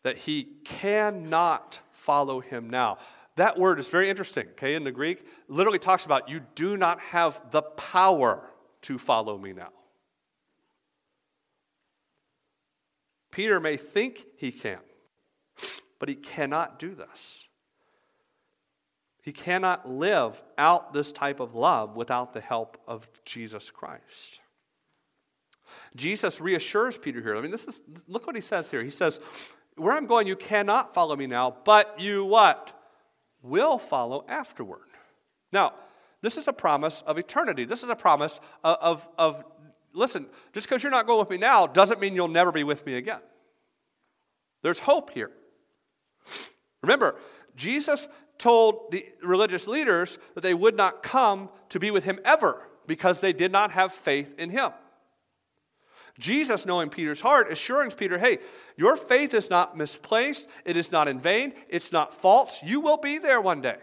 That 0.04 0.18
he 0.18 0.50
cannot 0.64 1.80
follow 1.94 2.40
him 2.40 2.70
now. 2.70 2.98
That 3.36 3.60
word 3.60 3.80
is 3.80 3.90
very 3.90 4.10
interesting, 4.10 4.48
okay, 4.52 4.76
in 4.76 4.84
the 4.84 4.92
Greek. 4.92 5.26
Literally 5.48 5.80
talks 5.80 6.06
about 6.06 6.30
you 6.30 6.42
do 6.56 6.78
not 6.78 7.00
have 7.02 7.40
the 7.52 7.62
power 7.62 8.50
to 8.84 8.98
follow 8.98 9.38
me 9.38 9.52
now. 9.52 9.72
Peter 13.32 13.60
may 13.60 13.76
think 13.76 14.26
he 14.38 14.52
can, 14.52 14.80
but 16.00 16.08
he 16.08 16.16
cannot 16.16 16.80
do 16.80 16.96
this. 16.96 17.50
He 19.22 19.34
cannot 19.34 19.90
live 19.90 20.42
out 20.58 20.94
this 20.94 21.12
type 21.12 21.40
of 21.40 21.56
love 21.56 21.96
without 21.96 22.34
the 22.34 22.40
help 22.40 22.78
of 22.88 23.10
Jesus 23.26 23.72
Christ. 23.72 24.40
Jesus 25.96 26.40
reassures 26.40 26.98
Peter 26.98 27.22
here. 27.22 27.36
I 27.36 27.42
mean, 27.42 27.52
this 27.52 27.68
is 27.68 27.82
look 28.08 28.28
what 28.28 28.36
he 28.36 28.42
says 28.42 28.70
here. 28.70 28.84
He 28.84 28.92
says, 28.92 29.20
Where 29.76 29.94
I'm 29.94 30.06
going, 30.06 30.28
you 30.28 30.36
cannot 30.36 30.94
follow 30.94 31.16
me 31.16 31.28
now, 31.28 31.58
but 31.66 32.00
you 32.00 32.24
what? 32.24 32.75
Will 33.46 33.78
follow 33.78 34.26
afterward. 34.28 34.88
Now, 35.52 35.74
this 36.22 36.38
is 36.38 36.48
a 36.48 36.54
promise 36.54 37.04
of 37.06 37.20
eternity. 37.20 37.66
This 37.66 37.84
is 37.84 37.90
a 37.90 37.96
promise 37.96 38.40
of, 38.64 38.78
of, 38.82 39.10
of 39.18 39.44
listen, 39.94 40.26
just 40.54 40.68
because 40.68 40.82
you're 40.82 40.92
not 40.92 41.06
going 41.06 41.20
with 41.20 41.30
me 41.30 41.38
now 41.38 41.68
doesn't 41.68 42.00
mean 42.00 42.16
you'll 42.16 42.28
never 42.28 42.52
be 42.52 42.64
with 42.64 42.84
me 42.86 42.96
again. 42.96 43.22
There's 44.64 44.80
hope 44.80 45.12
here. 45.12 45.30
Remember, 46.82 47.16
Jesus 47.56 48.08
told 48.40 48.92
the 48.92 49.06
religious 49.22 49.68
leaders 49.68 50.18
that 50.34 50.42
they 50.42 50.56
would 50.56 50.76
not 50.76 51.04
come 51.04 51.50
to 51.70 51.80
be 51.80 51.92
with 51.92 52.04
him 52.04 52.20
ever 52.26 52.68
because 52.88 53.22
they 53.22 53.32
did 53.32 53.52
not 53.52 53.72
have 53.72 53.94
faith 53.94 54.34
in 54.40 54.50
him. 54.50 54.72
Jesus, 56.20 56.66
knowing 56.66 56.90
Peter's 56.90 57.22
heart, 57.22 57.52
assuring 57.52 57.92
Peter, 57.92 58.18
hey, 58.18 58.40
your 58.78 58.96
faith 58.96 59.34
is 59.34 59.50
not 59.50 59.78
misplaced, 59.78 60.48
it 60.64 60.78
is 60.78 60.92
not 60.92 61.08
in 61.08 61.20
vain, 61.20 61.54
it's 61.68 61.92
not 61.92 62.14
false. 62.14 62.60
You 62.64 62.80
will 62.80 62.98
be 62.98 63.18
there 63.18 63.42
one 63.42 63.62
day. 63.62 63.78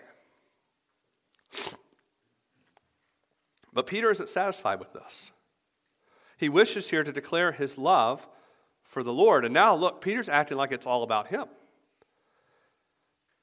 But 3.73 3.87
Peter 3.87 4.11
isn't 4.11 4.31
satisfied 4.31 4.79
with 4.79 4.93
this. 4.93 5.33
He 6.39 6.49
wishes 6.49 6.91
here 6.91 7.05
to 7.05 7.13
declare 7.13 7.53
his 7.53 7.79
love 7.79 8.27
for 8.83 9.03
the 9.03 9.13
Lord. 9.13 9.45
And 9.45 9.55
now, 9.55 9.75
look, 9.75 10.01
Peter's 10.01 10.29
acting 10.29 10.57
like 10.57 10.73
it's 10.73 10.87
all 10.87 11.03
about 11.03 11.29
him. 11.29 11.47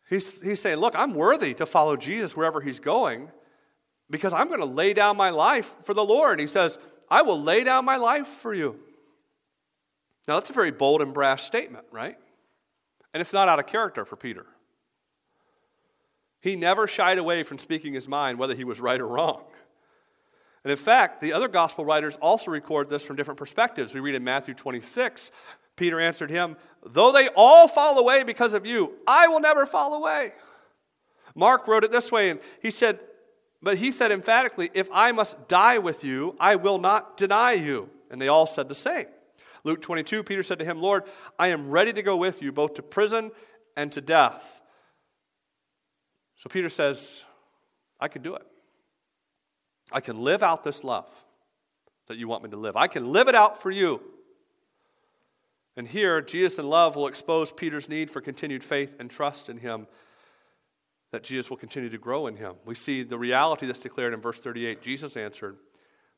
He's, 0.09 0.41
he's 0.41 0.61
saying, 0.61 0.79
Look, 0.79 0.95
I'm 0.95 1.13
worthy 1.13 1.53
to 1.55 1.65
follow 1.65 1.95
Jesus 1.95 2.35
wherever 2.35 2.61
he's 2.61 2.79
going 2.79 3.29
because 4.09 4.33
I'm 4.33 4.47
going 4.47 4.59
to 4.59 4.65
lay 4.65 4.93
down 4.93 5.17
my 5.17 5.29
life 5.29 5.75
for 5.83 5.93
the 5.93 6.03
Lord. 6.03 6.39
He 6.39 6.47
says, 6.47 6.79
I 7.09 7.21
will 7.21 7.41
lay 7.41 7.63
down 7.63 7.85
my 7.85 7.97
life 7.97 8.27
for 8.27 8.53
you. 8.53 8.79
Now, 10.27 10.35
that's 10.35 10.49
a 10.49 10.53
very 10.53 10.71
bold 10.71 11.01
and 11.01 11.13
brash 11.13 11.43
statement, 11.43 11.85
right? 11.91 12.17
And 13.13 13.21
it's 13.21 13.33
not 13.33 13.47
out 13.47 13.59
of 13.59 13.65
character 13.65 14.05
for 14.05 14.15
Peter. 14.15 14.45
He 16.39 16.55
never 16.55 16.87
shied 16.87 17.17
away 17.17 17.43
from 17.43 17.57
speaking 17.57 17.93
his 17.93 18.07
mind, 18.07 18.37
whether 18.37 18.53
he 18.53 18.63
was 18.63 18.79
right 18.79 18.99
or 18.99 19.07
wrong. 19.07 19.43
And 20.63 20.71
in 20.71 20.77
fact, 20.77 21.21
the 21.21 21.33
other 21.33 21.47
gospel 21.47 21.85
writers 21.85 22.17
also 22.21 22.51
record 22.51 22.89
this 22.89 23.03
from 23.03 23.15
different 23.15 23.37
perspectives. 23.37 23.93
We 23.93 23.99
read 24.01 24.15
in 24.15 24.23
Matthew 24.23 24.53
26, 24.53 25.31
Peter 25.75 25.99
answered 25.99 26.29
him, 26.29 26.57
Though 26.85 27.11
they 27.11 27.29
all 27.35 27.67
fall 27.67 27.97
away 27.97 28.23
because 28.23 28.53
of 28.53 28.65
you, 28.65 28.93
I 29.07 29.27
will 29.27 29.39
never 29.39 29.65
fall 29.65 29.93
away. 29.93 30.31
Mark 31.35 31.67
wrote 31.67 31.83
it 31.83 31.91
this 31.91 32.11
way, 32.11 32.29
and 32.29 32.39
he 32.61 32.71
said, 32.71 32.99
But 33.61 33.77
he 33.77 33.91
said 33.91 34.11
emphatically, 34.11 34.69
If 34.73 34.89
I 34.91 35.11
must 35.11 35.47
die 35.47 35.77
with 35.77 36.03
you, 36.03 36.35
I 36.39 36.55
will 36.55 36.77
not 36.77 37.17
deny 37.17 37.53
you. 37.53 37.89
And 38.09 38.21
they 38.21 38.27
all 38.27 38.45
said 38.45 38.69
the 38.69 38.75
same. 38.75 39.05
Luke 39.63 39.81
22, 39.81 40.23
Peter 40.23 40.43
said 40.43 40.59
to 40.59 40.65
him, 40.65 40.81
Lord, 40.81 41.03
I 41.37 41.49
am 41.49 41.69
ready 41.69 41.91
to 41.93 42.01
go 42.01 42.15
with 42.15 42.41
you 42.41 42.51
both 42.51 42.75
to 42.75 42.81
prison 42.81 43.31
and 43.75 43.91
to 43.91 44.01
death. 44.01 44.61
So 46.37 46.49
Peter 46.49 46.69
says, 46.69 47.25
I 47.99 48.07
can 48.07 48.21
do 48.21 48.35
it. 48.35 48.45
I 49.91 49.99
can 49.99 50.23
live 50.23 50.43
out 50.43 50.63
this 50.63 50.83
love 50.83 51.09
that 52.07 52.17
you 52.17 52.27
want 52.27 52.43
me 52.43 52.49
to 52.51 52.57
live. 52.57 52.75
I 52.77 52.87
can 52.87 53.11
live 53.11 53.27
it 53.27 53.35
out 53.35 53.61
for 53.61 53.71
you. 53.71 54.01
And 55.75 55.87
here, 55.87 56.21
Jesus 56.21 56.59
in 56.59 56.67
love 56.69 56.95
will 56.95 57.07
expose 57.07 57.51
Peter's 57.51 57.87
need 57.89 58.09
for 58.09 58.21
continued 58.21 58.63
faith 58.63 58.95
and 58.99 59.09
trust 59.09 59.49
in 59.49 59.57
him, 59.57 59.87
that 61.11 61.23
Jesus 61.23 61.49
will 61.49 61.57
continue 61.57 61.89
to 61.89 61.97
grow 61.97 62.27
in 62.27 62.35
him. 62.35 62.55
We 62.65 62.75
see 62.75 63.03
the 63.03 63.17
reality 63.17 63.65
that's 63.65 63.79
declared 63.79 64.13
in 64.13 64.21
verse 64.21 64.39
38. 64.39 64.81
Jesus 64.81 65.17
answered, 65.17 65.57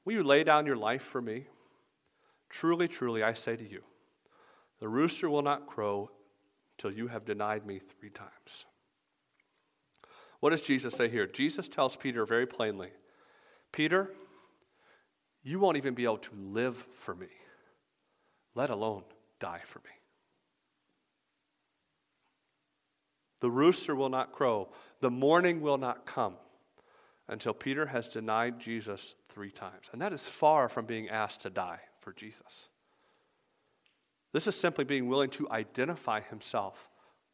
Will 0.03 0.13
you 0.13 0.23
lay 0.23 0.43
down 0.43 0.65
your 0.65 0.75
life 0.75 1.03
for 1.03 1.21
me? 1.21 1.45
Truly, 2.49 2.87
truly, 2.87 3.23
I 3.23 3.33
say 3.33 3.55
to 3.55 3.67
you, 3.67 3.83
the 4.79 4.89
rooster 4.89 5.29
will 5.29 5.41
not 5.41 5.67
crow 5.67 6.09
till 6.77 6.91
you 6.91 7.07
have 7.07 7.23
denied 7.23 7.65
me 7.65 7.79
three 7.79 8.09
times. 8.09 8.65
What 10.39 10.49
does 10.49 10.63
Jesus 10.63 10.95
say 10.95 11.07
here? 11.07 11.27
Jesus 11.27 11.67
tells 11.67 11.95
Peter 11.95 12.25
very 12.25 12.47
plainly 12.47 12.89
Peter, 13.71 14.11
you 15.43 15.59
won't 15.59 15.77
even 15.77 15.93
be 15.93 16.03
able 16.03 16.17
to 16.17 16.35
live 16.35 16.85
for 16.99 17.15
me, 17.15 17.29
let 18.53 18.69
alone 18.69 19.03
die 19.39 19.61
for 19.65 19.79
me. 19.79 20.00
The 23.41 23.51
rooster 23.51 23.95
will 23.95 24.09
not 24.09 24.31
crow, 24.31 24.69
the 25.01 25.11
morning 25.11 25.61
will 25.61 25.77
not 25.77 26.05
come 26.05 26.35
until 27.27 27.53
Peter 27.53 27.87
has 27.87 28.07
denied 28.07 28.59
Jesus 28.59 29.15
three 29.29 29.51
times. 29.51 29.89
And 29.91 30.01
that 30.01 30.13
is 30.13 30.27
far 30.27 30.69
from 30.69 30.85
being 30.85 31.09
asked 31.09 31.41
to 31.41 31.49
die 31.49 31.79
for 32.01 32.13
Jesus. 32.13 32.69
This 34.31 34.47
is 34.47 34.55
simply 34.55 34.85
being 34.85 35.07
willing 35.07 35.29
to 35.31 35.49
identify 35.49 36.21
himself 36.21 36.89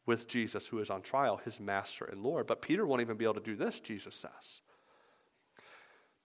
with 0.06 0.26
Jesus, 0.26 0.66
who 0.66 0.78
is 0.78 0.88
on 0.88 1.02
trial, 1.02 1.36
his 1.44 1.60
master 1.60 2.06
and 2.06 2.22
Lord. 2.22 2.46
But 2.46 2.62
Peter 2.62 2.86
won't 2.86 3.02
even 3.02 3.16
be 3.16 3.24
able 3.24 3.34
to 3.34 3.40
do 3.40 3.56
this, 3.56 3.78
Jesus 3.78 4.16
says. 4.16 4.62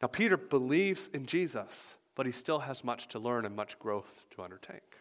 Now, 0.02 0.08
Peter 0.08 0.38
believes 0.38 1.10
in 1.14 1.26
Jesus, 1.26 1.96
but 2.16 2.26
he 2.26 2.32
still 2.32 2.60
has 2.60 2.84
much 2.84 3.08
to 3.10 3.20
learn 3.20 3.46
and 3.46 3.56
much 3.56 3.78
growth 3.80 4.26
to 4.36 4.44
undertake. 4.44 4.98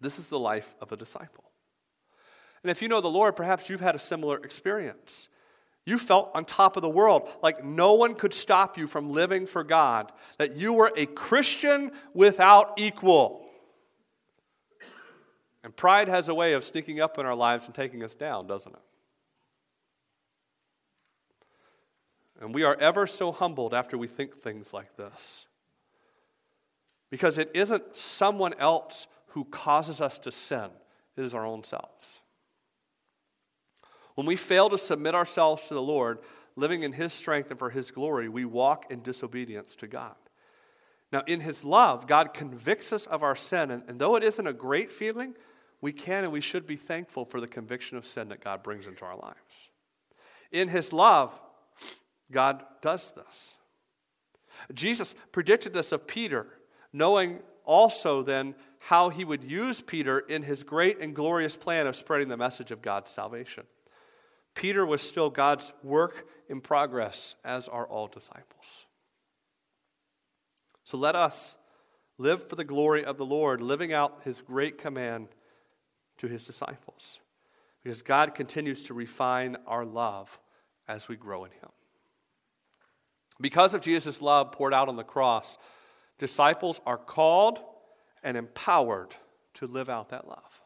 This 0.00 0.18
is 0.18 0.28
the 0.28 0.38
life 0.38 0.74
of 0.80 0.92
a 0.92 0.96
disciple. 0.96 1.44
And 2.62 2.70
if 2.70 2.80
you 2.80 2.88
know 2.88 3.00
the 3.00 3.08
Lord, 3.08 3.34
perhaps 3.36 3.68
you've 3.68 3.80
had 3.80 3.94
a 3.94 3.98
similar 3.98 4.36
experience. 4.38 5.28
You 5.84 5.98
felt 5.98 6.30
on 6.34 6.44
top 6.44 6.76
of 6.76 6.82
the 6.82 6.88
world, 6.88 7.28
like 7.42 7.64
no 7.64 7.94
one 7.94 8.14
could 8.14 8.32
stop 8.32 8.78
you 8.78 8.86
from 8.86 9.10
living 9.10 9.46
for 9.46 9.64
God, 9.64 10.12
that 10.38 10.56
you 10.56 10.72
were 10.72 10.92
a 10.96 11.06
Christian 11.06 11.90
without 12.14 12.74
equal. 12.78 13.44
And 15.64 15.74
pride 15.74 16.08
has 16.08 16.28
a 16.28 16.34
way 16.34 16.52
of 16.54 16.64
sneaking 16.64 17.00
up 17.00 17.18
in 17.18 17.26
our 17.26 17.34
lives 17.34 17.66
and 17.66 17.74
taking 17.74 18.02
us 18.04 18.14
down, 18.14 18.46
doesn't 18.46 18.72
it? 18.72 18.82
And 22.40 22.54
we 22.54 22.64
are 22.64 22.76
ever 22.80 23.06
so 23.06 23.30
humbled 23.30 23.72
after 23.72 23.96
we 23.96 24.08
think 24.08 24.42
things 24.42 24.72
like 24.72 24.96
this. 24.96 25.46
Because 27.08 27.38
it 27.38 27.50
isn't 27.54 27.96
someone 27.96 28.54
else 28.58 29.06
who 29.28 29.44
causes 29.44 30.00
us 30.00 30.18
to 30.20 30.32
sin, 30.32 30.70
it 31.16 31.24
is 31.24 31.34
our 31.34 31.46
own 31.46 31.62
selves. 31.62 32.21
When 34.14 34.26
we 34.26 34.36
fail 34.36 34.68
to 34.70 34.78
submit 34.78 35.14
ourselves 35.14 35.68
to 35.68 35.74
the 35.74 35.82
Lord, 35.82 36.18
living 36.56 36.82
in 36.82 36.92
His 36.92 37.12
strength 37.12 37.50
and 37.50 37.58
for 37.58 37.70
His 37.70 37.90
glory, 37.90 38.28
we 38.28 38.44
walk 38.44 38.90
in 38.90 39.02
disobedience 39.02 39.74
to 39.76 39.86
God. 39.86 40.14
Now, 41.12 41.22
in 41.26 41.40
His 41.40 41.64
love, 41.64 42.06
God 42.06 42.34
convicts 42.34 42.92
us 42.92 43.06
of 43.06 43.22
our 43.22 43.36
sin, 43.36 43.70
and, 43.70 43.82
and 43.88 43.98
though 43.98 44.16
it 44.16 44.22
isn't 44.22 44.46
a 44.46 44.52
great 44.52 44.90
feeling, 44.90 45.34
we 45.80 45.92
can 45.92 46.24
and 46.24 46.32
we 46.32 46.40
should 46.40 46.66
be 46.66 46.76
thankful 46.76 47.24
for 47.24 47.40
the 47.40 47.48
conviction 47.48 47.96
of 47.96 48.06
sin 48.06 48.28
that 48.28 48.42
God 48.42 48.62
brings 48.62 48.86
into 48.86 49.04
our 49.04 49.16
lives. 49.16 49.70
In 50.50 50.68
His 50.68 50.92
love, 50.92 51.32
God 52.30 52.62
does 52.80 53.12
this. 53.12 53.56
Jesus 54.72 55.14
predicted 55.32 55.72
this 55.72 55.92
of 55.92 56.06
Peter, 56.06 56.46
knowing 56.92 57.40
also 57.64 58.22
then 58.22 58.54
how 58.78 59.10
he 59.10 59.24
would 59.24 59.44
use 59.44 59.80
Peter 59.80 60.18
in 60.18 60.42
his 60.42 60.64
great 60.64 61.00
and 61.00 61.14
glorious 61.14 61.56
plan 61.56 61.86
of 61.86 61.96
spreading 61.96 62.28
the 62.28 62.36
message 62.36 62.70
of 62.70 62.82
God's 62.82 63.10
salvation. 63.10 63.64
Peter 64.54 64.84
was 64.84 65.00
still 65.00 65.30
God's 65.30 65.72
work 65.82 66.26
in 66.48 66.60
progress, 66.60 67.36
as 67.44 67.68
are 67.68 67.86
all 67.86 68.06
disciples. 68.06 68.86
So 70.84 70.96
let 70.98 71.16
us 71.16 71.56
live 72.18 72.48
for 72.48 72.56
the 72.56 72.64
glory 72.64 73.04
of 73.04 73.16
the 73.16 73.24
Lord, 73.24 73.62
living 73.62 73.92
out 73.92 74.20
his 74.24 74.42
great 74.42 74.78
command 74.78 75.28
to 76.18 76.26
his 76.26 76.44
disciples, 76.44 77.20
because 77.82 78.02
God 78.02 78.34
continues 78.34 78.82
to 78.84 78.94
refine 78.94 79.56
our 79.66 79.84
love 79.84 80.38
as 80.86 81.08
we 81.08 81.16
grow 81.16 81.44
in 81.44 81.50
him. 81.50 81.70
Because 83.40 83.74
of 83.74 83.80
Jesus' 83.80 84.20
love 84.20 84.52
poured 84.52 84.74
out 84.74 84.88
on 84.88 84.96
the 84.96 85.02
cross, 85.02 85.56
disciples 86.18 86.80
are 86.86 86.98
called 86.98 87.58
and 88.22 88.36
empowered 88.36 89.16
to 89.54 89.66
live 89.66 89.88
out 89.88 90.10
that 90.10 90.28
love. 90.28 90.60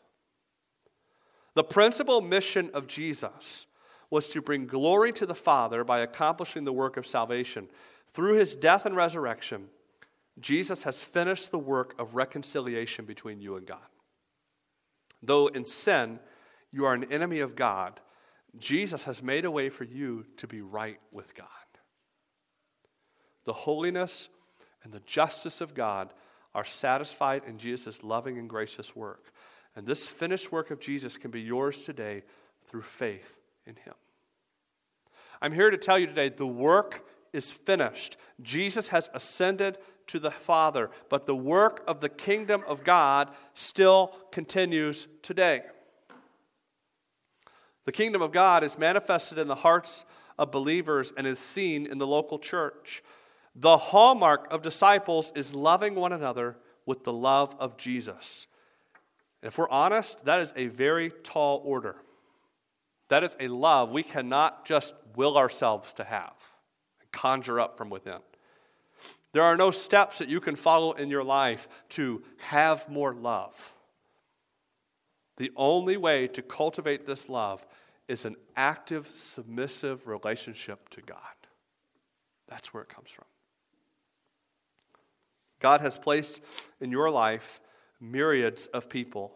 The 1.54 1.64
principal 1.64 2.20
mission 2.20 2.70
of 2.74 2.86
Jesus 2.86 3.65
was 4.10 4.28
to 4.28 4.42
bring 4.42 4.66
glory 4.66 5.12
to 5.12 5.26
the 5.26 5.34
Father 5.34 5.84
by 5.84 6.00
accomplishing 6.00 6.64
the 6.64 6.72
work 6.72 6.96
of 6.96 7.06
salvation. 7.06 7.68
Through 8.14 8.34
his 8.34 8.54
death 8.54 8.86
and 8.86 8.96
resurrection, 8.96 9.68
Jesus 10.38 10.82
has 10.82 11.00
finished 11.00 11.50
the 11.50 11.58
work 11.58 11.94
of 11.98 12.14
reconciliation 12.14 13.04
between 13.04 13.40
you 13.40 13.56
and 13.56 13.66
God. 13.66 13.78
Though 15.22 15.48
in 15.48 15.64
sin 15.64 16.20
you 16.70 16.84
are 16.84 16.94
an 16.94 17.12
enemy 17.12 17.40
of 17.40 17.56
God, 17.56 18.00
Jesus 18.58 19.04
has 19.04 19.22
made 19.22 19.44
a 19.44 19.50
way 19.50 19.68
for 19.68 19.84
you 19.84 20.24
to 20.38 20.46
be 20.46 20.60
right 20.62 21.00
with 21.12 21.34
God 21.34 21.46
the 23.46 23.52
holiness 23.52 24.28
and 24.84 24.92
the 24.92 25.00
justice 25.00 25.62
of 25.62 25.72
God 25.72 26.12
are 26.54 26.64
satisfied 26.64 27.42
in 27.46 27.58
Jesus' 27.58 28.02
loving 28.02 28.38
and 28.38 28.50
gracious 28.50 28.94
work. 28.94 29.32
And 29.74 29.86
this 29.86 30.06
finished 30.06 30.52
work 30.52 30.70
of 30.70 30.80
Jesus 30.80 31.16
can 31.16 31.30
be 31.30 31.40
yours 31.40 31.80
today 31.80 32.22
through 32.68 32.82
faith 32.82 33.35
in 33.66 33.76
Him. 33.76 33.94
I'm 35.40 35.52
here 35.52 35.70
to 35.70 35.76
tell 35.76 35.98
you 35.98 36.06
today 36.06 36.28
the 36.28 36.46
work 36.46 37.06
is 37.32 37.52
finished. 37.52 38.16
Jesus 38.42 38.88
has 38.88 39.10
ascended 39.12 39.78
to 40.08 40.18
the 40.18 40.30
Father, 40.30 40.90
but 41.08 41.26
the 41.26 41.36
work 41.36 41.82
of 41.86 42.00
the 42.00 42.08
kingdom 42.08 42.62
of 42.66 42.84
God 42.84 43.30
still 43.54 44.14
continues 44.30 45.08
today. 45.22 45.62
The 47.84 47.92
kingdom 47.92 48.22
of 48.22 48.32
God 48.32 48.64
is 48.64 48.78
manifested 48.78 49.38
in 49.38 49.48
the 49.48 49.54
hearts 49.56 50.04
of 50.38 50.50
believers 50.50 51.12
and 51.16 51.26
is 51.26 51.38
seen 51.38 51.86
in 51.86 51.98
the 51.98 52.06
local 52.06 52.38
church. 52.38 53.02
The 53.54 53.78
hallmark 53.78 54.52
of 54.52 54.62
disciples 54.62 55.32
is 55.34 55.54
loving 55.54 55.94
one 55.94 56.12
another 56.12 56.56
with 56.84 57.04
the 57.04 57.12
love 57.12 57.56
of 57.58 57.76
Jesus. 57.76 58.46
If 59.42 59.58
we're 59.58 59.70
honest, 59.70 60.24
that 60.24 60.40
is 60.40 60.52
a 60.56 60.66
very 60.66 61.10
tall 61.10 61.62
order. 61.64 61.96
That 63.08 63.22
is 63.22 63.36
a 63.38 63.48
love 63.48 63.90
we 63.90 64.02
cannot 64.02 64.64
just 64.64 64.94
will 65.14 65.38
ourselves 65.38 65.92
to 65.94 66.04
have 66.04 66.34
and 67.00 67.10
conjure 67.12 67.60
up 67.60 67.78
from 67.78 67.90
within. 67.90 68.20
There 69.32 69.42
are 69.42 69.56
no 69.56 69.70
steps 69.70 70.18
that 70.18 70.28
you 70.28 70.40
can 70.40 70.56
follow 70.56 70.92
in 70.92 71.10
your 71.10 71.24
life 71.24 71.68
to 71.90 72.22
have 72.38 72.88
more 72.88 73.14
love. 73.14 73.74
The 75.36 75.52
only 75.56 75.96
way 75.96 76.26
to 76.28 76.42
cultivate 76.42 77.06
this 77.06 77.28
love 77.28 77.66
is 78.08 78.24
an 78.24 78.36
active, 78.56 79.08
submissive 79.12 80.06
relationship 80.06 80.88
to 80.90 81.02
God. 81.02 81.18
That's 82.48 82.72
where 82.72 82.82
it 82.82 82.88
comes 82.88 83.10
from. 83.10 83.26
God 85.60 85.80
has 85.80 85.98
placed 85.98 86.40
in 86.80 86.90
your 86.90 87.10
life 87.10 87.60
myriads 88.00 88.66
of 88.68 88.88
people 88.88 89.34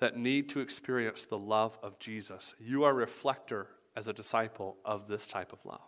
that 0.00 0.16
need 0.16 0.48
to 0.50 0.60
experience 0.60 1.26
the 1.26 1.38
love 1.38 1.78
of 1.82 1.98
Jesus. 1.98 2.54
You 2.58 2.84
are 2.84 2.90
a 2.90 2.94
reflector 2.94 3.68
as 3.94 4.08
a 4.08 4.12
disciple 4.12 4.76
of 4.84 5.06
this 5.06 5.26
type 5.26 5.52
of 5.52 5.64
love. 5.64 5.80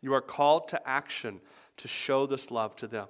You 0.00 0.14
are 0.14 0.20
called 0.20 0.68
to 0.68 0.88
action 0.88 1.40
to 1.78 1.88
show 1.88 2.26
this 2.26 2.50
love 2.50 2.76
to 2.76 2.86
them. 2.86 3.08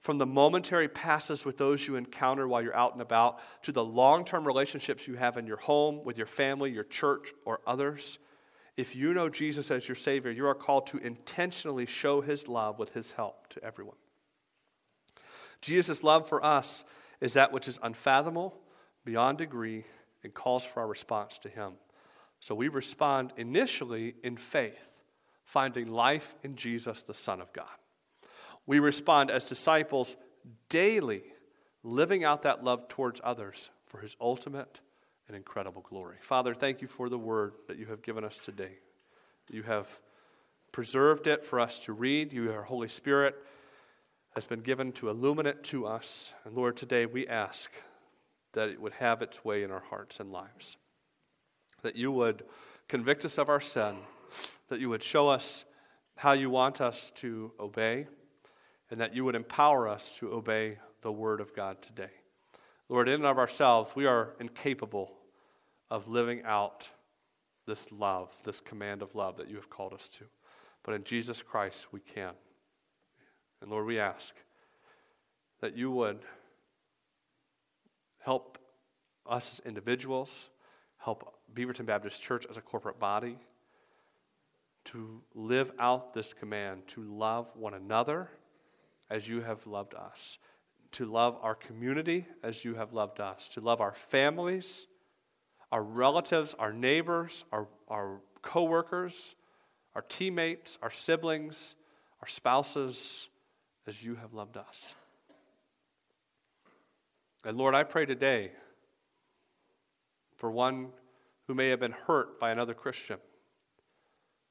From 0.00 0.18
the 0.18 0.26
momentary 0.26 0.88
passes 0.88 1.44
with 1.44 1.58
those 1.58 1.86
you 1.86 1.96
encounter 1.96 2.48
while 2.48 2.62
you're 2.62 2.76
out 2.76 2.92
and 2.92 3.02
about 3.02 3.38
to 3.64 3.72
the 3.72 3.84
long 3.84 4.24
term 4.24 4.46
relationships 4.46 5.06
you 5.06 5.14
have 5.14 5.36
in 5.36 5.46
your 5.46 5.58
home, 5.58 6.04
with 6.04 6.16
your 6.16 6.26
family, 6.26 6.70
your 6.70 6.84
church, 6.84 7.32
or 7.44 7.60
others, 7.66 8.18
if 8.76 8.96
you 8.96 9.12
know 9.12 9.28
Jesus 9.28 9.70
as 9.70 9.86
your 9.86 9.94
Savior, 9.94 10.30
you 10.30 10.46
are 10.46 10.54
called 10.54 10.86
to 10.88 10.98
intentionally 10.98 11.84
show 11.84 12.22
His 12.22 12.48
love 12.48 12.78
with 12.78 12.94
His 12.94 13.12
help 13.12 13.48
to 13.48 13.62
everyone. 13.62 13.96
Jesus' 15.60 16.02
love 16.02 16.28
for 16.28 16.42
us 16.42 16.84
is 17.20 17.34
that 17.34 17.52
which 17.52 17.68
is 17.68 17.78
unfathomable, 17.82 18.58
beyond 19.04 19.38
degree, 19.38 19.84
and 20.22 20.34
calls 20.34 20.64
for 20.64 20.80
our 20.80 20.86
response 20.86 21.38
to 21.38 21.48
Him. 21.48 21.72
So 22.40 22.54
we 22.54 22.68
respond 22.68 23.32
initially 23.36 24.14
in 24.22 24.36
faith, 24.36 24.88
finding 25.44 25.90
life 25.90 26.34
in 26.42 26.56
Jesus, 26.56 27.02
the 27.02 27.14
Son 27.14 27.40
of 27.40 27.52
God. 27.52 27.66
We 28.66 28.78
respond 28.78 29.30
as 29.30 29.44
disciples 29.44 30.16
daily, 30.68 31.22
living 31.82 32.24
out 32.24 32.42
that 32.42 32.64
love 32.64 32.88
towards 32.88 33.20
others 33.24 33.70
for 33.86 34.00
His 34.00 34.16
ultimate 34.20 34.80
and 35.26 35.36
incredible 35.36 35.82
glory. 35.82 36.16
Father, 36.20 36.54
thank 36.54 36.82
you 36.82 36.88
for 36.88 37.08
the 37.08 37.18
word 37.18 37.52
that 37.68 37.78
you 37.78 37.86
have 37.86 38.02
given 38.02 38.24
us 38.24 38.38
today. 38.42 38.78
You 39.50 39.62
have 39.64 39.88
preserved 40.72 41.26
it 41.26 41.44
for 41.44 41.60
us 41.60 41.78
to 41.80 41.92
read. 41.92 42.32
You, 42.32 42.52
our 42.52 42.62
Holy 42.62 42.88
Spirit, 42.88 43.34
has 44.34 44.44
been 44.44 44.60
given 44.60 44.92
to 44.92 45.08
illuminate 45.08 45.64
to 45.64 45.86
us. 45.86 46.32
And 46.44 46.54
Lord, 46.54 46.76
today 46.76 47.06
we 47.06 47.26
ask 47.26 47.70
that 48.52 48.68
it 48.68 48.80
would 48.80 48.94
have 48.94 49.22
its 49.22 49.44
way 49.44 49.62
in 49.62 49.70
our 49.70 49.84
hearts 49.90 50.20
and 50.20 50.32
lives. 50.32 50.76
That 51.82 51.96
you 51.96 52.10
would 52.12 52.44
convict 52.88 53.24
us 53.24 53.38
of 53.38 53.48
our 53.48 53.60
sin, 53.60 53.96
that 54.68 54.80
you 54.80 54.88
would 54.88 55.02
show 55.02 55.28
us 55.28 55.64
how 56.16 56.32
you 56.32 56.50
want 56.50 56.80
us 56.80 57.10
to 57.16 57.52
obey, 57.58 58.06
and 58.90 59.00
that 59.00 59.14
you 59.14 59.24
would 59.24 59.34
empower 59.34 59.88
us 59.88 60.12
to 60.18 60.32
obey 60.32 60.78
the 61.02 61.12
word 61.12 61.40
of 61.40 61.54
God 61.54 61.80
today. 61.80 62.10
Lord, 62.88 63.08
in 63.08 63.14
and 63.14 63.26
of 63.26 63.38
ourselves, 63.38 63.92
we 63.94 64.06
are 64.06 64.34
incapable 64.40 65.12
of 65.90 66.08
living 66.08 66.42
out 66.44 66.88
this 67.66 67.90
love, 67.92 68.34
this 68.44 68.60
command 68.60 69.00
of 69.00 69.14
love 69.14 69.36
that 69.36 69.48
you 69.48 69.56
have 69.56 69.70
called 69.70 69.94
us 69.94 70.08
to. 70.18 70.24
But 70.82 70.94
in 70.94 71.04
Jesus 71.04 71.40
Christ, 71.40 71.86
we 71.92 72.00
can. 72.00 72.32
And 73.62 73.70
Lord, 73.70 73.86
we 73.86 73.98
ask 73.98 74.34
that 75.60 75.76
you 75.76 75.90
would 75.90 76.18
help 78.20 78.58
us 79.26 79.50
as 79.52 79.66
individuals, 79.66 80.50
help 80.98 81.34
Beaverton 81.52 81.86
Baptist 81.86 82.22
Church 82.22 82.46
as 82.48 82.56
a 82.56 82.60
corporate 82.60 82.98
body 82.98 83.36
to 84.86 85.22
live 85.34 85.72
out 85.78 86.14
this 86.14 86.32
command 86.32 86.86
to 86.88 87.02
love 87.02 87.48
one 87.54 87.74
another 87.74 88.28
as 89.10 89.28
you 89.28 89.40
have 89.40 89.66
loved 89.66 89.94
us, 89.94 90.38
to 90.92 91.04
love 91.04 91.36
our 91.42 91.54
community 91.54 92.26
as 92.42 92.64
you 92.64 92.74
have 92.74 92.92
loved 92.92 93.20
us, 93.20 93.48
to 93.48 93.60
love 93.60 93.80
our 93.80 93.92
families, 93.92 94.86
our 95.72 95.82
relatives, 95.82 96.54
our 96.58 96.72
neighbors, 96.72 97.44
our, 97.52 97.68
our 97.88 98.20
coworkers, 98.42 99.34
our 99.94 100.02
teammates, 100.02 100.78
our 100.82 100.90
siblings, 100.90 101.74
our 102.20 102.28
spouses, 102.28 103.28
as 103.86 104.02
you 104.02 104.14
have 104.16 104.34
loved 104.34 104.56
us. 104.56 104.94
And 107.44 107.56
Lord, 107.56 107.74
I 107.74 107.84
pray 107.84 108.06
today 108.06 108.52
for 110.36 110.50
one 110.50 110.88
who 111.46 111.54
may 111.54 111.68
have 111.68 111.80
been 111.80 111.92
hurt 111.92 112.38
by 112.38 112.50
another 112.50 112.74
Christian, 112.74 113.18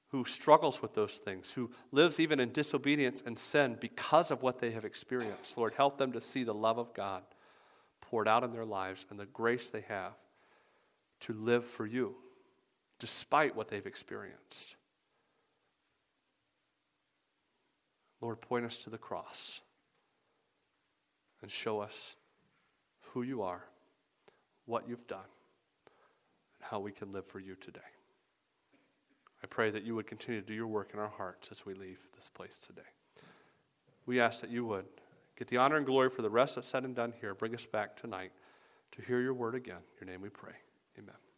who 0.10 0.26
struggles 0.26 0.82
with 0.82 0.96
those 0.96 1.14
things, 1.14 1.52
who 1.52 1.72
lives 1.92 2.20
even 2.20 2.40
in 2.40 2.52
disobedience 2.52 3.22
and 3.26 3.38
sin 3.38 3.78
because 3.80 4.32
of 4.32 4.42
what 4.42 4.60
they 4.60 4.72
have 4.72 4.86
experienced. 4.86 5.58
Lord, 5.58 5.74
help 5.76 5.98
them 5.98 6.12
to 6.14 6.22
see 6.22 6.44
the 6.44 6.54
love 6.54 6.78
of 6.78 6.94
God 6.94 7.24
poured 8.02 8.28
out 8.28 8.44
in 8.44 8.52
their 8.52 8.66
lives 8.66 9.06
and 9.10 9.20
the 9.20 9.26
grace 9.28 9.70
they 9.70 9.86
have 9.88 10.14
to 11.22 11.34
live 11.34 11.66
for 11.66 11.86
you 11.86 12.16
despite 13.00 13.56
what 13.56 13.70
they've 13.70 13.86
experienced. 13.86 14.76
Lord, 18.22 18.42
point 18.42 18.66
us 18.66 18.78
to 18.78 18.90
the 18.90 18.98
cross 18.98 19.62
and 21.42 21.50
show 21.50 21.80
us 21.80 22.16
who 23.14 23.24
you 23.24 23.41
are, 23.41 23.64
what 24.66 24.88
you've 24.88 25.07
done, 25.07 25.20
and 25.20 26.70
how 26.70 26.80
we 26.80 26.91
can 26.91 27.12
live 27.12 27.26
for 27.26 27.39
you 27.39 27.55
today. 27.55 27.80
I 29.43 29.47
pray 29.47 29.72
that 29.72 29.84
you 29.84 29.95
would 29.95 30.07
continue 30.07 30.41
to 30.41 30.47
do 30.47 30.53
your 30.53 30.68
work 30.68 30.91
in 30.93 30.99
our 30.99 31.10
hearts 31.10 31.49
as 31.51 31.66
we 31.66 31.74
leave 31.74 31.99
this 32.16 32.30
place 32.30 32.60
today. 32.66 32.88
We 34.05 34.20
ask 34.20 34.41
that 34.41 34.49
you 34.49 34.66
would 34.66 34.86
get 35.38 35.47
the 35.47 35.57
honor 35.57 35.78
and 35.78 35.86
glory 35.86 36.10
for 36.10 36.22
the 36.22 36.30
rest 36.30 36.55
that's 36.55 36.68
said 36.68 36.84
and 36.84 36.95
done 36.95 37.14
here. 37.22 37.34
Bring 37.34 37.55
us 37.55 37.66
back 37.66 37.95
tonight 37.95 38.32
to 38.91 39.01
hear 39.01 39.22
your 39.22 39.34
word 39.34 39.55
again. 39.55 39.78
In 40.01 40.07
your 40.07 40.16
name 40.16 40.22
we 40.22 40.30
pray. 40.30 40.53
Amen. 40.97 41.28